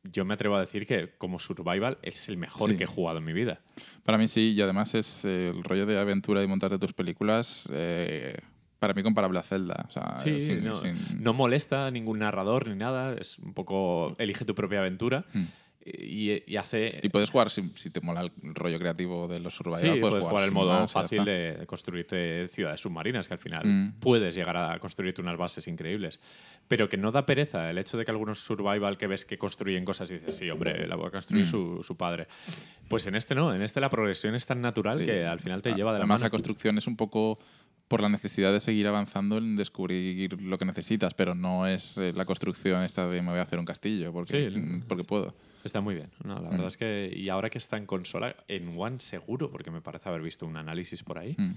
[0.04, 2.78] yo me atrevo a decir que como survival es el mejor Sí.
[2.78, 3.62] que he jugado en mi vida.
[4.04, 7.64] Para mí sí, y además es eh, el rollo de aventura y montarte tus películas,
[7.72, 8.36] eh,
[8.80, 9.86] para mí comparable a Zelda.
[9.88, 13.54] O sea, Sí, sin- no, sin- no molesta a ningún narrador ni nada, es un
[13.54, 15.24] poco elige tu propia aventura.
[15.34, 15.43] Mm.
[15.86, 17.00] Y, y hace...
[17.04, 20.24] Y puedes jugar, si, si te mola el rollo creativo de los survival, Sí, puedes
[20.24, 23.94] jugar el modo más, fácil de construirte ciudades submarinas, que al final Mm.
[24.00, 26.20] puedes llegar a construirte unas bases increíbles.
[26.68, 29.84] Pero que no da pereza el hecho de que algunos survival que ves que construyen
[29.86, 31.50] cosas y dices, sí, hombre, la va a construir Mm.
[31.50, 32.28] su, su padre.
[32.88, 35.06] Pues en este no, en este la progresión es tan natural Sí.
[35.06, 36.26] que al final te lleva de la Además, mano.
[36.28, 37.40] la construcción es un poco
[37.94, 42.12] por la necesidad de seguir avanzando en descubrir lo que necesitas, pero no es eh,
[42.14, 45.34] la construcción esta de me voy a hacer un castillo porque, Sí, mm, porque puedo.
[45.64, 46.10] Está muy bien.
[46.26, 46.52] No, la Mm.
[46.52, 47.14] verdad es que.
[47.16, 50.58] Y ahora que está en consola, en One seguro, porque me parece haber visto un
[50.58, 51.36] análisis por ahí.
[51.38, 51.52] Mm.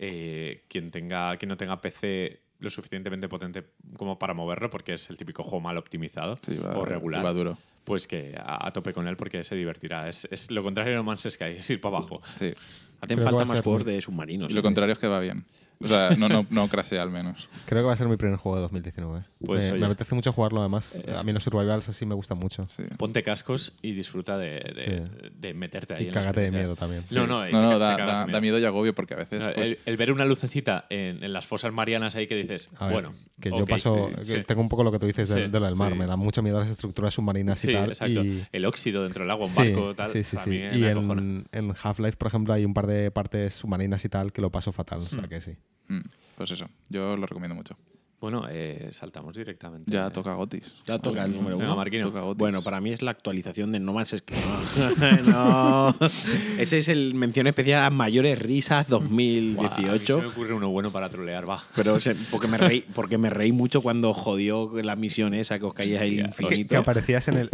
[0.00, 3.64] eh, quien, tenga, quien no tenga PC lo suficientemente potente
[3.96, 7.24] como para moverlo, porque es el típico juego mal optimizado Sí, va, o regular.
[7.24, 7.58] va duro.
[7.84, 10.08] Pues que a, a tope con él porque se divertirá.
[10.08, 12.20] Es, es lo contrario de No Man's Sky, es ir para abajo.
[12.38, 12.52] Sí.
[13.00, 14.50] Hacen Creo falta más juegos de submarinos.
[14.50, 15.44] Y lo contrario es que va bien.
[15.80, 17.48] O sea, no, no, no crasea al menos.
[17.66, 19.24] Creo que va a ser mi primer juego de 2019.
[19.44, 21.00] Pues, me, me apetece mucho jugarlo, además.
[21.16, 22.64] A mí los survivals así me gustan mucho.
[22.66, 22.82] Sí.
[22.96, 25.30] Ponte cascos y disfruta de, de, Sí.
[25.36, 26.04] de meterte ahí.
[26.04, 27.04] Y en cágate de miedo también.
[27.12, 29.40] No, no, No, no, da, miedo y agobio porque a veces.
[29.46, 32.70] No, pues, el, el ver una lucecita en, en las fosas marianas ahí que dices,
[32.80, 34.44] ver, bueno, que yo paso, sí, que sí.
[34.46, 35.92] tengo un poco lo que tú dices de, Sí, de lo del mar.
[35.92, 35.98] sí.
[35.98, 37.88] Me da mucho miedo las estructuras submarinas y Sí, tal.
[37.90, 38.24] exacto.
[38.24, 40.08] Y, El óxido dentro del agua, un sí, barco, tal.
[40.08, 40.50] sí, sí, a sí.
[40.50, 44.50] Y en Half-Life, por ejemplo, hay un par de partes submarinas y tal que lo
[44.50, 44.98] paso fatal.
[45.00, 45.28] O sea Hmm.
[45.28, 45.52] que sí.
[45.88, 46.00] Mm,
[46.36, 47.76] pues eso, yo lo recomiendo mucho.
[48.20, 49.92] Bueno, eh, saltamos directamente.
[49.92, 50.74] Ya Eh, toca Gotis.
[50.88, 51.76] Ya toca el número uno.
[52.02, 52.38] Toca Gotis.
[52.38, 54.34] Bueno, para mí es la actualización de No Man's Sky.
[55.26, 55.92] No.
[55.92, 55.94] no.
[56.58, 60.14] Ese es el mención especial a mayores risas Buah, a mí 2018.
[60.16, 61.62] se me ocurre uno bueno para trolear, va.
[61.76, 65.66] Pero se- porque, me reí, porque me reí mucho cuando jodió la misión esa que
[65.66, 66.68] os caíais ahí infinito.
[66.70, 67.50] que aparecías en el.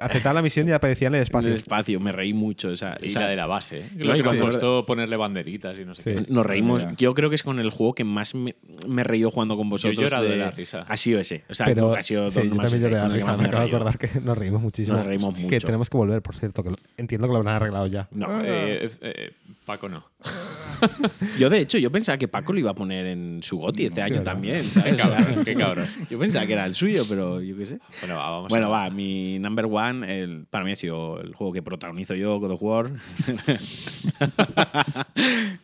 [0.00, 1.48] Aceptaba la misión y aparecía en el en espacio.
[1.50, 2.68] el espacio, me reí mucho.
[2.70, 3.78] o sea, Y o sea, la de la base.
[3.78, 3.90] ¿eh?
[3.98, 6.24] Lo y que me puesto ponerle banderitas y no sé Sí.
[6.26, 6.32] qué.
[6.32, 6.84] Nos reímos.
[6.96, 8.56] Yo creo que es con el juego que más me,
[8.88, 9.99] me he reído jugando con vosotros.
[10.00, 10.84] He llorado de la risa.
[10.88, 11.44] Ha sido ese.
[11.48, 13.36] O sea, Pero que ha sido sí, yo también lloré de la que risa.
[13.36, 14.96] Me acabo de acordar que nos reímos muchísimo.
[14.96, 15.58] Nos reímos Que mucho.
[15.66, 16.62] tenemos que volver, por cierto.
[16.62, 18.08] que lo- entiendo que lo habrán arreglado ya.
[18.10, 18.26] No.
[18.44, 19.32] Eh, eh,
[19.64, 20.04] Paco no.
[21.38, 24.02] Yo, de hecho, yo pensaba que Paco lo iba a poner en su goti este
[24.02, 24.32] año ¿verdad?
[24.32, 24.64] también.
[24.64, 24.94] ¿sabes?
[24.94, 25.86] Qué cabrón, qué cabrón.
[26.10, 27.78] Yo pensaba que era el suyo, pero yo qué sé.
[28.00, 31.34] Bueno, va, vamos Bueno, a va, mi number one, el, para mí ha sido el
[31.34, 32.90] juego que protagonizo yo, God of War.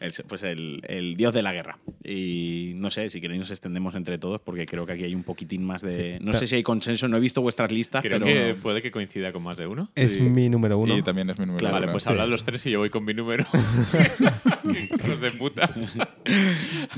[0.01, 1.79] El- pues el, el dios de la guerra.
[2.05, 5.23] Y no sé, si queréis nos extendemos entre todos, porque creo que aquí hay un
[5.23, 6.19] poquitín más de...
[6.19, 8.25] Sí, no sé si hay consenso, no he visto vuestras listas, Creo pero...
[8.27, 9.91] que puede que coincida con más de uno.
[9.95, 10.21] Es Sí.
[10.21, 10.97] mi número uno.
[10.97, 11.93] Y también es mi número Claro, vale, uno.
[11.93, 12.11] pues sí.
[12.11, 13.45] hablad los tres y yo voy con mi número.
[15.05, 15.73] Hijos de puta.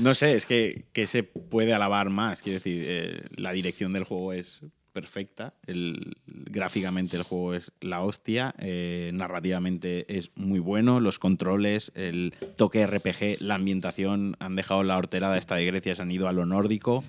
[0.01, 2.41] No sé, es que, que se puede alabar más.
[2.41, 4.61] Quiero decir, eh, la dirección del juego es
[4.91, 5.53] perfecta.
[5.67, 8.53] El, gráficamente el juego es la hostia.
[8.57, 10.99] eh, narrativamente es muy bueno.
[10.99, 16.01] Los controles, el toque RPG, la ambientación han dejado la horterada esta de Grecia, se
[16.01, 17.03] han ido a lo nórdico.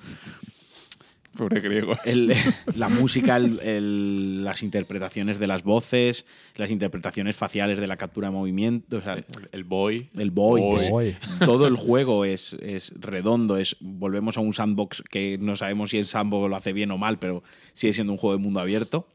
[1.37, 1.97] Pobre griego.
[2.05, 2.33] El-
[2.77, 6.27] la música, el- el- las interpretaciones de las voces,
[6.57, 8.97] las interpretaciones faciales de la captura de movimiento.
[8.99, 10.09] O sea, El, el boy.
[10.17, 10.77] el boy, Boy.
[10.77, 11.17] es- Boy.
[11.45, 15.99] todo el juego es, es redondo, es volvemos a un sandbox que no sabemos si
[15.99, 17.43] el sandbox lo hace bien o mal, pero
[17.75, 19.07] sigue siendo un juego de mundo abierto.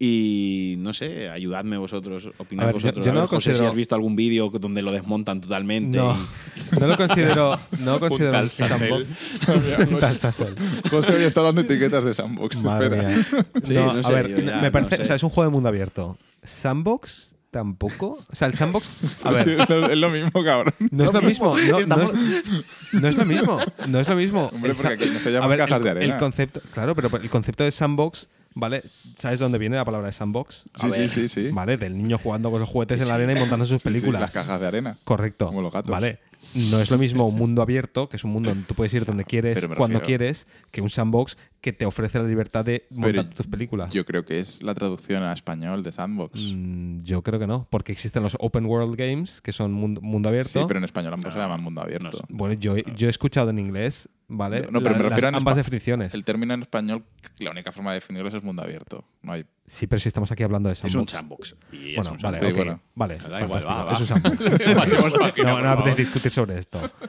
[0.00, 3.04] Y no sé, ayudadme vosotros, opinad ver, vosotros.
[3.04, 5.98] yo no ver, si has visto algún vídeo donde lo desmontan totalmente.
[5.98, 7.58] No, y- no lo considero.
[7.80, 9.14] No lo considero tal sandbox.
[9.46, 10.54] José, Tal Sassel.
[10.88, 12.56] José hoy está dando etiquetas de sandbox.
[12.58, 13.08] Madre espera.
[13.08, 13.26] mía.
[13.66, 15.02] Sí, no, no a ver, ya me no parece, sé.
[15.02, 16.16] o sea, es un juego de mundo abierto.
[16.44, 18.24] Sandbox tampoco.
[18.30, 18.88] O sea, el sandbox,
[19.24, 19.48] a ver,
[19.90, 20.74] es lo mismo, cabrón.
[20.92, 21.56] no es lo mismo.
[21.58, 23.58] No, Estamos- es, no es lo mismo.
[23.88, 24.46] No es lo mismo.
[24.54, 26.14] Hombre, El porque aquí no se llaman a ver, cajas el, de arena.
[26.14, 28.28] El concepto, claro, pero el concepto de sandbox,
[28.58, 28.82] ¿vale?
[29.18, 30.64] ¿Sabes de dónde viene la palabra de sandbox?
[30.74, 31.50] Sí, sí, sí, sí.
[31.52, 31.76] ¿Vale?
[31.76, 34.20] Del niño jugando con los juguetes en la arena y montando sus Sí, sí, películas.
[34.20, 34.98] las cajas de arena.
[35.04, 35.46] Correcto.
[35.46, 35.90] Como los gatos.
[35.90, 36.20] Vale.
[36.54, 39.04] No es lo mismo un mundo abierto, que es un mundo donde tú puedes ir
[39.04, 43.34] donde quieres, cuando quieres, que un sandbox que te ofrece la libertad de montar Pero
[43.36, 43.92] tus películas.
[43.92, 46.40] Yo creo que es la traducción a español de sandbox.
[46.40, 50.30] Mm, yo creo que no, porque existen los open world games, que son mundo, mundo
[50.30, 50.60] abierto.
[50.60, 52.06] Sí, pero en español ambos se llaman mundo abierto.
[52.12, 52.24] no sé.
[52.30, 54.68] Bueno, yo, yo he escuchado en inglés, ¿vale?
[54.70, 56.14] No, pero me refiero las- en ambas definiciones.
[56.14, 57.04] El término en español,
[57.38, 59.04] la única forma de definirlo es mundo abierto.
[59.22, 59.44] No hay.
[59.66, 61.56] Sí, pero si estamos aquí hablando de es un sandbox.
[61.72, 62.54] es Bueno, un vale, sandbox.
[62.56, 62.80] Bueno.
[62.94, 63.16] vale.
[63.18, 63.74] Da igual, fantástico.
[63.74, 63.92] va, va.
[63.92, 65.36] Es un sandbox.
[65.44, 66.80] No, no apetece discutir sobre esto.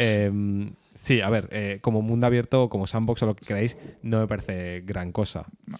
[0.00, 0.30] Eh,
[0.94, 4.28] sí, a ver, eh, como mundo abierto, como sandbox o lo que queráis, no me
[4.28, 5.46] parece gran cosa.
[5.66, 5.78] No.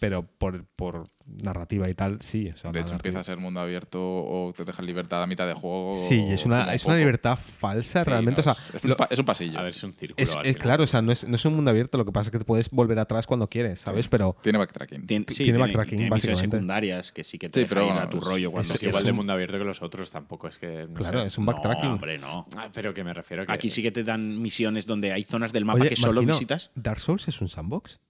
[0.00, 1.04] Pero por, por
[1.42, 2.48] narrativa y tal, sí.
[2.48, 5.46] o sea, De hecho, empieza a ser mundo abierto o te dejan libertad a mitad
[5.46, 5.92] de juego.
[5.94, 8.42] Sí, es una, es una libertad falsa, Sí, realmente.
[8.44, 9.58] no, o sea, es, un lo- pa- es un pasillo.
[9.58, 10.26] A ver, es un círculo.
[10.42, 12.32] es, claro, o sea, no es, no es un mundo abierto, lo que pasa es
[12.32, 14.08] que te puedes volver atrás cuando quieres, ¿sabes?
[14.08, 15.06] Pero Tiene backtracking.
[15.06, 16.56] Tien- sí, Tiene backtracking, tiene misiones básicamente.
[16.56, 19.02] secundarias que sí que te Sí, pero bueno, a tu rollo cuando Es es igual
[19.02, 20.86] un- de mundo abierto que los otros, tampoco es que.
[20.88, 21.26] no claro, sé.
[21.26, 21.90] es un No, backtracking.
[21.90, 22.46] hombre, no.
[22.56, 23.52] Ah, pero que me refiero a que.
[23.52, 26.70] Aquí sí que te dan misiones donde hay zonas del mapa Oye, que solo visitas.
[26.74, 28.00] ¿Dark Souls es un sandbox?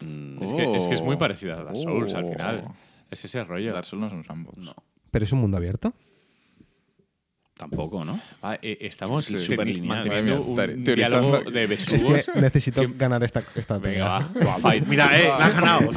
[0.00, 1.18] Mm, Es que, es que es muy Oh.
[1.18, 2.32] parecida a Dark Souls al Oh.
[2.32, 2.64] final.
[3.10, 3.72] Es ese rollo.
[3.72, 4.58] Dark Souls no es un sandbox.
[4.58, 4.74] No,
[5.10, 5.92] ¿Pero es un mundo abierto?
[7.60, 8.18] Tampoco, ¿no?
[8.42, 9.86] Ah, eh, estamos Sí, teni- superlineal.
[9.86, 10.94] manteniendo Madre mía, un teorizando-
[11.42, 14.28] diálogo de Es que necesito ganar esta, esta Venga, va.
[14.88, 15.90] Mira, eh, la has ganado.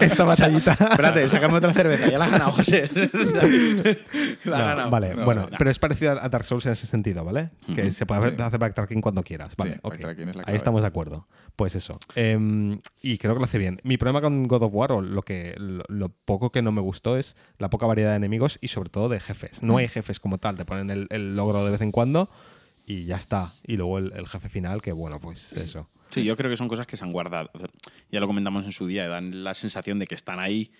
[0.00, 0.72] Esta batallita.
[0.72, 2.08] Espérate, sácame otra cerveza.
[2.10, 2.88] Ya la has ganado, José.
[2.94, 4.90] la has No, ganado.
[4.90, 5.56] Vale, No, bueno, no.
[5.58, 7.50] pero es parecido a Dark Souls en ese sentido, ¿vale?
[7.74, 8.36] Que se puede Sí.
[8.40, 9.54] hacer backtracking cuando quieras.
[9.56, 10.56] Vale, Sí, es la Ahí clave.
[10.56, 11.26] estamos de acuerdo.
[11.56, 11.98] Pues eso.
[12.16, 13.80] Em, y creo que lo hace bien.
[13.84, 16.80] Mi problema con God of War, o lo, que, lo, lo poco que no me
[16.80, 19.62] gustó, es la poca variedad de enemigos y sobre todo de jefes.
[19.62, 22.28] No hay jefes como tal, te ponen el, logro de vez en cuando
[22.86, 23.52] y ya está.
[23.66, 25.88] Y luego el, jefe final, que bueno, pues eso.
[26.10, 27.50] Sí, yo creo que son cosas que se han guardado.
[28.10, 30.70] Ya lo comentamos en su día, dan la sensación de que están ahí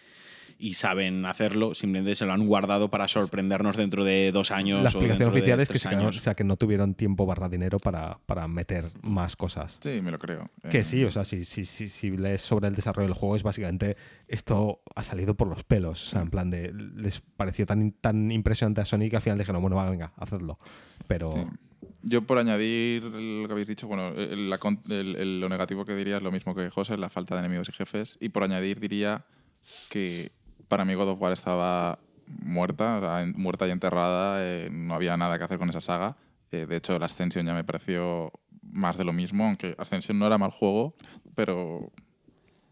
[0.58, 4.82] y saben hacerlo, simplemente se lo han guardado para sorprendernos dentro de dos años.
[4.82, 7.48] La o explicación oficial es que, se quedaron- o sea, que no tuvieron tiempo barra
[7.48, 9.78] dinero para, para meter más cosas.
[9.82, 10.50] Sí, me lo creo.
[10.70, 13.36] Que Eh, sí, o sea, si, si, si, si lees sobre el desarrollo del juego
[13.36, 13.96] es básicamente
[14.28, 16.06] esto ha salido por los pelos.
[16.08, 19.38] O sea, en plan de les pareció tan, tan impresionante a Sony que al final
[19.38, 20.58] dijeron, bueno, va, venga, hacedlo.
[21.06, 21.40] Pero Sí.
[22.06, 25.84] Yo por añadir lo que habéis dicho, bueno, el- la con- el- el- lo negativo
[25.86, 28.16] que diría es lo mismo que José, la falta de enemigos y jefes.
[28.20, 29.24] Y por añadir diría
[29.88, 30.32] que
[30.68, 31.98] para mí God of War estaba
[32.42, 35.80] muerta, o sea, en- muerta y enterrada, eh, no había nada que hacer con esa
[35.80, 36.16] saga.
[36.52, 40.26] Eh, de hecho, la Ascension ya me pareció más de lo mismo, aunque Ascension no
[40.26, 40.94] era mal juego,
[41.34, 41.90] pero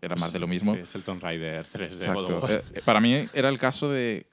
[0.01, 0.75] era más de lo mismo.
[0.75, 2.51] Sí, es el Tomb Raider 3 de God of War.
[2.53, 4.27] Eh, para mí era el caso de.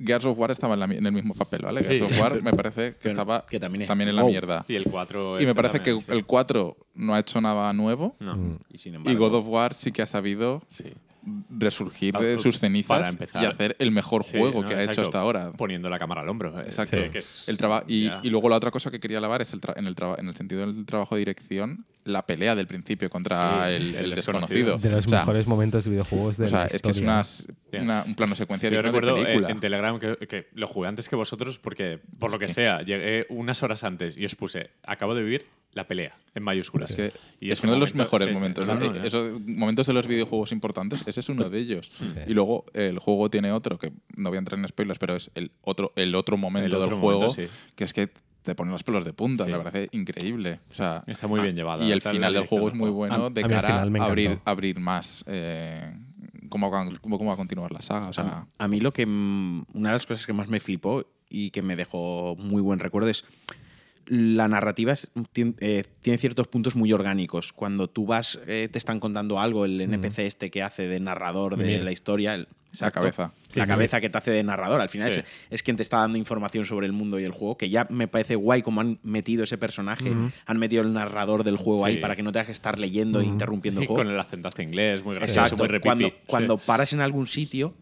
[0.00, 1.82] Gears of War estaba en, la en el mismo papel, ¿vale?
[1.82, 1.98] Sí.
[1.98, 4.30] Gears of War me parece que Pero estaba que también es- en la wow.
[4.30, 4.64] mierda.
[4.68, 6.12] Y el 4 Y me este parece que sí.
[6.12, 8.14] el 4 no ha hecho nada nuevo.
[8.20, 8.58] No, Mm.
[8.68, 10.92] Y, sin Y God of War sí que ha sabido sí.
[11.50, 15.20] Resurgir de sus cenizas y hacer el mejor Sí, juego no, que ha hecho hasta
[15.20, 15.52] ahora.
[15.52, 16.58] Poniendo la cámara al hombro.
[16.60, 16.96] eh, Exacto.
[16.96, 19.60] que- que es- El y, y luego la otra cosa que quería alabar es el
[19.76, 23.74] en, el en el sentido del trabajo de dirección, la pelea del principio contra Sí,
[23.74, 24.14] el, el el desconocido.
[24.14, 24.78] desconocido.
[24.78, 27.00] de los O sea, mejores momentos de videojuegos de o sea, la es que es
[27.00, 29.50] una, un plano secuencia Yo digno de recuerdo en, película.
[29.50, 32.80] en Telegram que, que lo jugué antes que vosotros porque, por lo que que- sea,
[32.82, 35.46] llegué unas horas antes y os puse, acabo de vivir
[35.78, 36.90] la pelea, en mayúsculas.
[36.90, 38.66] Es que Y es uno de los mejores sí, sí, momentos.
[38.68, 41.90] no, no, no, esos momentos de los videojuegos importantes, ese es uno de ellos.
[41.98, 42.06] Sí.
[42.26, 45.30] Y luego el juego tiene otro, que no voy a entrar en spoilers, pero es
[45.34, 48.10] el otro, el otro momento El otro del juego, momento, que es que
[48.42, 49.52] te pone los pelos de punta, Sí.
[49.52, 50.60] me parece increíble.
[50.70, 51.86] O sea, Está muy bien ah, llevado.
[51.86, 54.80] Y el final del juego es muy bueno A- de a cara a abrir, abrir
[54.80, 55.22] más.
[55.26, 55.92] eh,
[56.48, 58.08] cómo, va, cómo, cómo va a continuar la saga.
[58.08, 61.50] O sea, a mí lo que una de las cosas que más me flipó y
[61.50, 63.22] que me dejó muy buen recuerdo es
[64.08, 65.08] la narrativa es-
[65.60, 67.52] eh, tiene ciertos puntos muy orgánicos.
[67.52, 71.56] Cuando tú vas, eh, te están contando algo, el NPC este que hace de narrador
[71.56, 72.48] de la historia, el-
[72.80, 73.32] La cabeza.
[73.54, 74.80] la Sí, cabeza que te hace de narrador.
[74.82, 75.20] Al final Sí.
[75.20, 77.86] es, es quien te está dando información sobre el mundo y el juego, que ya
[77.90, 80.12] me parece guay como han metido ese personaje,
[80.46, 83.24] han metido el narrador del juego ahí para que no tengas que estar leyendo e
[83.24, 84.02] interrumpiendo el juego.
[84.02, 85.62] con el acentazo inglés, muy gracioso, Exacto.
[85.64, 85.88] muy repipi.
[85.88, 86.14] Cuando, Sí.
[86.26, 87.74] cuando paras en algún sitio,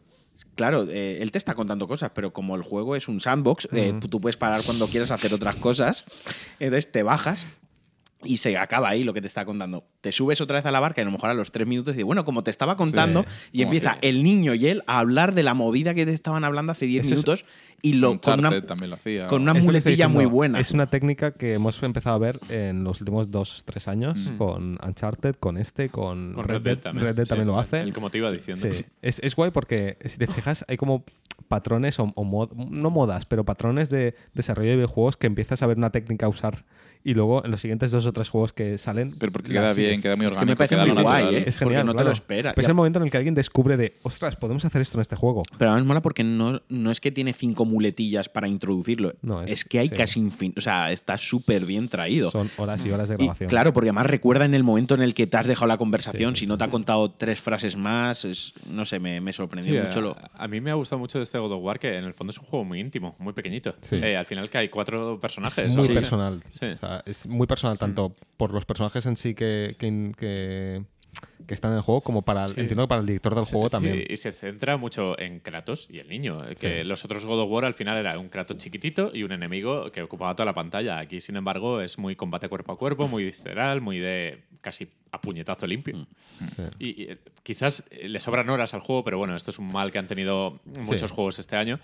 [0.55, 3.95] claro, eh, él te está contando cosas, pero como el juego es un sandbox, eh,
[4.09, 6.05] tú puedes parar cuando quieras hacer otras cosas.
[6.59, 7.47] Entonces te bajas.
[8.25, 9.85] Y se acaba ahí lo que te está contando.
[10.01, 11.95] Te subes otra vez a la barca y a lo mejor a los tres minutos
[11.95, 15.35] dices, bueno, como te estaba contando, y empieza que- el niño y él a hablar
[15.35, 17.45] de la movida que te estaban hablando hace 10 Eso es- minutos
[17.83, 19.27] y lo, con una, también lo hacía.
[19.27, 20.59] con una muletilla muy buena.
[20.59, 24.79] Es una técnica que hemos empezado a ver en los últimos dos, tres años con
[24.85, 27.81] Uncharted, con este, con, Con Red, Dead, Red Dead sí, también lo hace.
[27.83, 28.67] El como te iba diciendo.
[28.73, 31.05] Sí, es, es guay porque si te fijas hay como
[31.49, 35.67] patrones o, o mod- no modas, pero patrones de desarrollo de videojuegos que empiezas a
[35.67, 36.65] ver una técnica a usar
[37.09, 39.15] y luego en los siguientes dos o tres juegos que salen...
[39.19, 39.91] Pero porque queda sigues.
[39.91, 40.51] bien, queda muy Es que orgánico.
[40.53, 41.35] me parece muy guay, natural.
[41.35, 41.45] ¿eh?
[41.47, 42.09] Es genial, porque no te claro.
[42.09, 42.55] lo esperas.
[42.55, 45.03] Pues es el momento en el que alguien descubre de, ostras, podemos hacer esto en
[45.03, 45.43] este juego.
[45.59, 49.15] Pero además mola porque no, no es que tiene cinco muletillas para introducirlo.
[49.23, 49.95] No, es, es- que hay sí.
[49.95, 50.59] casi infinito.
[50.59, 52.31] O sea, está súper bien traído.
[52.31, 53.49] Son horas y horas de Y grabación.
[53.49, 56.35] claro, porque además recuerda en el momento en el que te has dejado la conversación,
[56.37, 59.81] si no te ha contado tres frases más, es- no sé, me, me sorprendió Sí,
[59.87, 59.99] mucho.
[60.01, 62.05] a, Lo, a mí me ha gustado mucho de este God of War que en
[62.05, 63.75] el fondo es un juego muy íntimo, muy pequeñito.
[63.81, 63.97] Sí.
[64.03, 65.67] Eh, al final que hay cuatro personajes.
[65.67, 66.43] es muy personal.
[66.51, 66.67] Sí.
[66.67, 70.83] O sea, es muy personal tanto por los personajes en sí que, que, que-
[71.47, 72.61] que están en el juego como para, el- Sí.
[72.61, 74.05] entiendo que para el director del Sí, juego sí, también.
[74.07, 76.45] y se centra mucho en Kratos y el niño.
[76.47, 76.85] eh, Que Sí.
[76.89, 80.03] los otros God of War al final era un Kratos chiquitito y un enemigo que
[80.03, 80.99] ocupaba toda la pantalla.
[80.99, 85.21] Aquí, sin embargo, es muy combate cuerpo a cuerpo, muy visceral, muy de casi a
[85.21, 86.07] puñetazo limpio.
[86.55, 86.63] Sí.
[86.81, 89.91] Y, y, eh, quizás le sobran horas al juego, pero bueno, esto es un mal
[89.93, 91.79] que han tenido muchos juegos este año.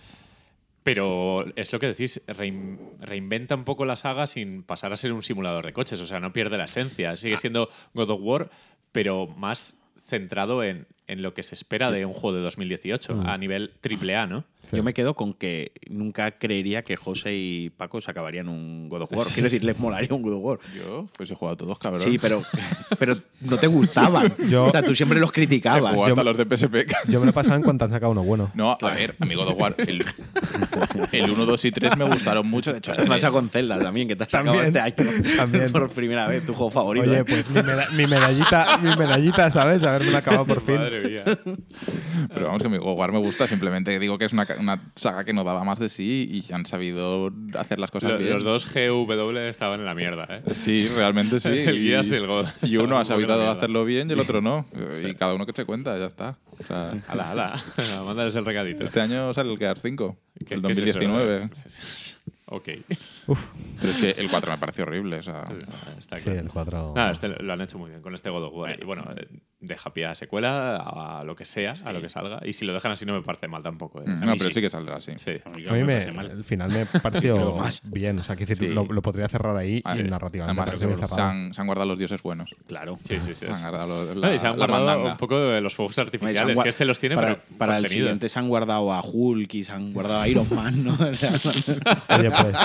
[0.83, 5.12] Pero es lo que decís, rein- reinventa un poco la saga sin pasar a ser
[5.12, 6.01] un simulador de coches.
[6.01, 7.14] O sea, no pierde la esencia.
[7.16, 8.51] Sigue siendo God of War,
[8.91, 9.76] pero más
[10.07, 13.27] centrado en, en lo que se espera de un juego de 2018 Mm.
[13.27, 14.45] a nivel AAA, ¿no?
[14.71, 19.03] Yo me quedo con que nunca creería que José y Paco se acabarían un God
[19.03, 19.27] of War.
[19.35, 20.59] Quiero decir, les molaría un God of War.
[20.77, 22.01] Yo, pues he jugado a todos, cabrón.
[22.03, 22.43] Sí, pero,
[22.99, 24.33] pero no te gustaban.
[24.49, 25.95] Yo- o sea, tú siempre los criticabas.
[25.97, 26.87] hasta los de PSP.
[27.09, 28.51] Yo me lo pasaba en cuanto han sacado uno bueno.
[28.55, 30.05] No, a ver, amigo de War, el,
[31.13, 32.73] el 1, 2 y 3 me gustaron mucho.
[32.73, 34.95] De hecho, Te pasa con Zelda también, que te has sacado este año
[35.37, 35.71] también.
[35.73, 37.11] por primera vez, tu juego favorito.
[37.11, 39.83] Oye, pues mi, meda- mi medallita, mi medallita, ¿sabes?
[39.83, 40.77] Haberme acabado por fin.
[40.77, 41.02] Madre
[42.35, 43.47] Pero vamos, que mi God of War me gusta.
[43.47, 46.67] Simplemente digo que es una, una saga que no daba más de sí y han
[46.67, 48.33] sabido hacer las cosas Lo- bien.
[48.33, 50.55] los dos GW estaban en la mierda, ¿eh?
[50.55, 51.49] Sí, realmente sí.
[51.67, 52.47] El y, y el God.
[52.63, 54.67] y uno ha sabido hacerlo bien y el otro no.
[55.03, 56.39] Y cada uno que se cuenta, ya está.
[56.59, 57.63] O sea, Ala, ala.
[58.05, 58.85] Mándales el recadito.
[58.85, 60.87] este año sale el Gears 5, ¿Qué- el qué es eso?
[60.99, 61.51] 2019.
[62.47, 62.69] Ok.
[63.81, 65.17] Pero es que el 4 me pareció horrible.
[65.17, 65.49] O sea,
[65.99, 66.93] Está Sí, el 4.
[66.95, 68.79] Nada, este lo han hecho muy bien con este God of War.
[68.79, 69.27] Y bueno, eh,
[69.63, 72.41] deja pie a secuela, a lo que sea, a lo que salga.
[72.45, 74.01] Y si lo dejan así no me parece mal tampoco.
[74.01, 74.05] ¿eh?
[74.07, 74.61] no, pero sí.
[74.61, 75.13] que saldrá, sí.
[75.17, 75.31] Sí.
[75.45, 76.31] A mí me me, parece mal.
[76.33, 77.81] el final me pareció más.
[77.85, 78.19] bien.
[78.19, 78.75] O sea, que decir, Sí.
[78.75, 80.11] lo, lo podría cerrar ahí Ah, sin sí.
[80.11, 80.61] narrativamente.
[80.61, 82.51] Además, se han, se han guardado los dioses buenos.
[82.67, 82.99] Claro.
[83.05, 83.47] Sí, sí, sí.
[83.47, 85.75] Se han guardado los- No, la, y se han la guardado un poco de los
[85.75, 89.01] fuegos artificiales, que este los tiene, para, pero para el siguiente se han guardado a
[89.03, 90.93] Hulk y se han guardado a Iron Man, ¿no?
[92.19, 92.59] Oye, pues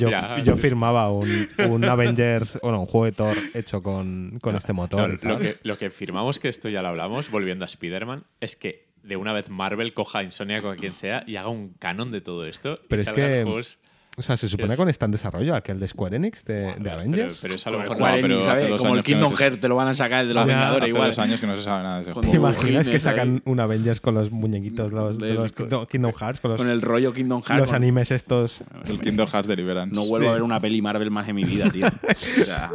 [0.00, 0.42] yo, Ya.
[0.42, 1.28] yo firmaba un,
[1.68, 5.18] un Avengers, bueno, un juego de Thor hecho con, con este motor.
[5.22, 8.24] No, y lo, que, lo que firmamos, que esto ya lo hablamos, volviendo a Spider-Man,
[8.40, 11.48] es que de una vez Marvel coja a Insomniac o a quien sea y haga
[11.48, 12.80] un canon de todo esto.
[12.84, 13.78] y Pero es salgan que- juegos-
[14.16, 17.38] O sea, se supone es- que está en desarrollo aquel de Square Enix de, Avengers.
[17.40, 18.68] pero eso a lo Con mejor no, Square pero Enix, hace ¿sabes?
[18.68, 20.88] dos Como el años Kingdom se- Hearts te lo van a sacar de los Hace
[20.88, 21.06] igual.
[21.06, 22.48] dos años que no se sabe nada de ese Con- ¿Te juego.
[22.50, 23.42] imaginas que sacan ahí.
[23.46, 26.82] un Avengers con los muñequitos los, de los Kingdom, Kingdom Hearts, con los, Con el
[26.82, 27.60] rollo Kingdom Hearts.
[27.60, 28.62] los con- animes estos?
[28.86, 29.94] El Kingdom Hearts Deliverance.
[29.94, 30.30] No vuelvo Sí.
[30.30, 31.86] a ver una peli Marvel más en mi vida, tío.
[32.42, 32.70] O sea,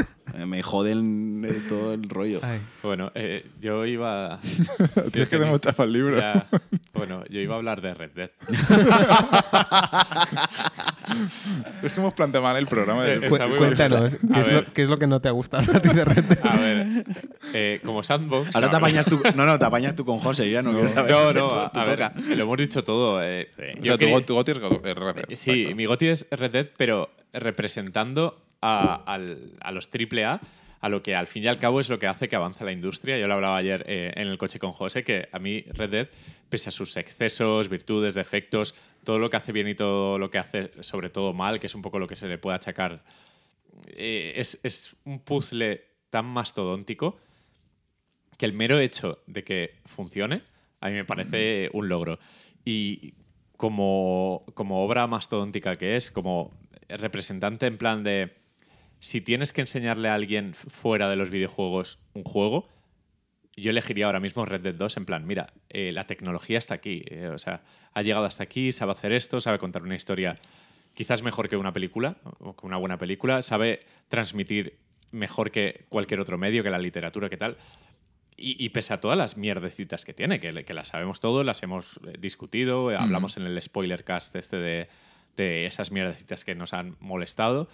[0.46, 2.40] me joden eh, todo el rollo.
[2.44, 2.60] Ay.
[2.84, 4.40] Bueno, eh, yo iba.
[5.12, 6.18] Tienes que chafa el libro.
[6.20, 6.48] Ya,
[6.94, 8.32] bueno, yo iba a hablar de Red Dead.
[11.84, 13.04] Es que hemos planteado mal el programa.
[13.04, 14.16] del- Eh, Cu- cuéntanos.
[14.34, 14.66] ¿qué es, lo, ver.
[14.74, 16.40] qué es lo que no te ha gustado a ti de Red Dead?
[16.46, 17.06] A ver,
[17.54, 18.56] eh, como sandbox.
[18.56, 19.22] Ahora te apañas tú.
[19.36, 20.50] No, no, te apañas tú con José.
[20.50, 21.12] Ya no, quiero saber.
[21.12, 23.22] No, no, a, te a ver, lo hemos dicho todo.
[23.24, 23.50] eh.
[23.58, 25.26] O Yo sea, tu, quería- go- tu goti es Red Dead.
[25.36, 25.76] Sí, Exacto.
[25.76, 30.40] mi GOTY es Red Dead, pero representando a, los AAA,
[30.82, 32.72] a lo que al fin y al cabo es lo que hace que avance la
[32.72, 33.18] industria.
[33.18, 36.10] Yo lo hablaba ayer eh, en el coche con José, que a mí Red Dead,
[36.50, 40.38] pese a sus excesos, virtudes, defectos, todo lo que hace bien y todo lo que
[40.38, 43.04] hace sobre todo mal, que es un poco lo que se le puede achacar,
[43.88, 47.20] eh, es, es un puzzle tan mastodóntico
[48.38, 50.42] que el mero hecho de que funcione
[50.86, 52.20] a mí me parece un logro.
[52.64, 53.16] Y
[53.58, 56.52] como, como obra mastodóntica que es, como
[56.88, 58.34] representante en plan de
[59.06, 62.68] si tienes que enseñarle a alguien fuera de los videojuegos un juego,
[63.56, 67.04] yo elegiría ahora mismo Red Dead 2 en plan, mira, eh, la tecnología está aquí,
[67.12, 67.62] eh, o sea,
[67.94, 70.36] ha llegado hasta aquí, sabe hacer esto, sabe contar una historia
[70.96, 74.80] quizás mejor que una película, o que una buena película, sabe transmitir
[75.12, 77.58] mejor que cualquier otro medio, que la literatura, que tal.
[78.36, 81.62] Y, y pese a todas las mierdecitas que tiene, que, que las sabemos todos, las
[81.62, 84.88] hemos eh, discutido, eh, hablamos en el spoiler cast este de,
[85.38, 87.70] de esas mierdecitas que nos han molestado,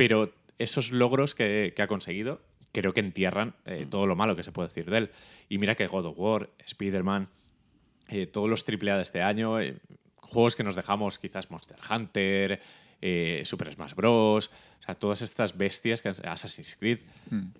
[0.00, 2.40] pero esos logros que, que ha conseguido
[2.72, 5.10] creo que entierran eh, todo lo malo que se puede decir de él.
[5.50, 7.28] Y mira que God of War, Spider-Man,
[8.08, 9.76] eh, todos los AAA de este año, eh,
[10.16, 12.62] juegos que nos dejamos quizás Monster Hunter,
[13.44, 17.00] Super Smash Bros., o sea, todas estas bestias, que Assassin's Creed,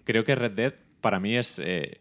[0.05, 1.99] creo que Red Dead para mí es el,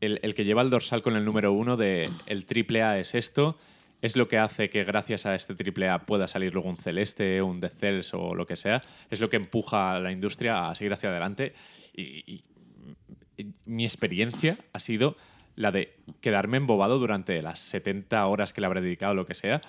[0.00, 3.58] el que lleva el dorsal con el número uno de el AAA es esto,
[4.04, 7.58] es lo que hace que gracias a este AAA pueda salir luego un Celeste, un
[7.60, 10.92] Death Cells o lo que sea, es lo que empuja a la industria a seguir
[10.92, 11.54] hacia adelante
[11.96, 12.44] y-
[13.64, 15.16] mi experiencia ha sido
[15.56, 19.60] la de quedarme embobado durante las 70 horas que le habré dedicado, lo que sea,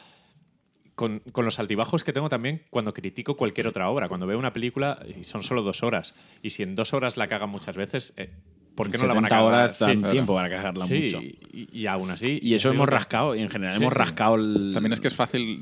[0.95, 4.07] con, con los altibajos que tengo también cuando critico cualquier otra obra.
[4.07, 6.13] Cuando veo una película y son solo dos horas,
[6.43, 8.29] y si en dos horas la cagan muchas veces, eh,
[8.75, 9.43] ¿por qué no la van a 70 cagar?
[9.53, 10.11] horas dan Sí.
[10.11, 11.21] tiempo para cagarla Sí, mucho.
[11.21, 12.39] y, y aún así.
[12.41, 13.97] Y eso hemos rascado, y en general Sí, hemos sí.
[13.99, 14.71] rascado el.
[14.73, 15.61] También es que es fácil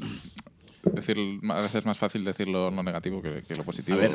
[0.92, 1.18] decir,
[1.50, 3.98] a veces es más fácil decirlo lo negativo que, que lo positivo.
[3.98, 4.12] A ver,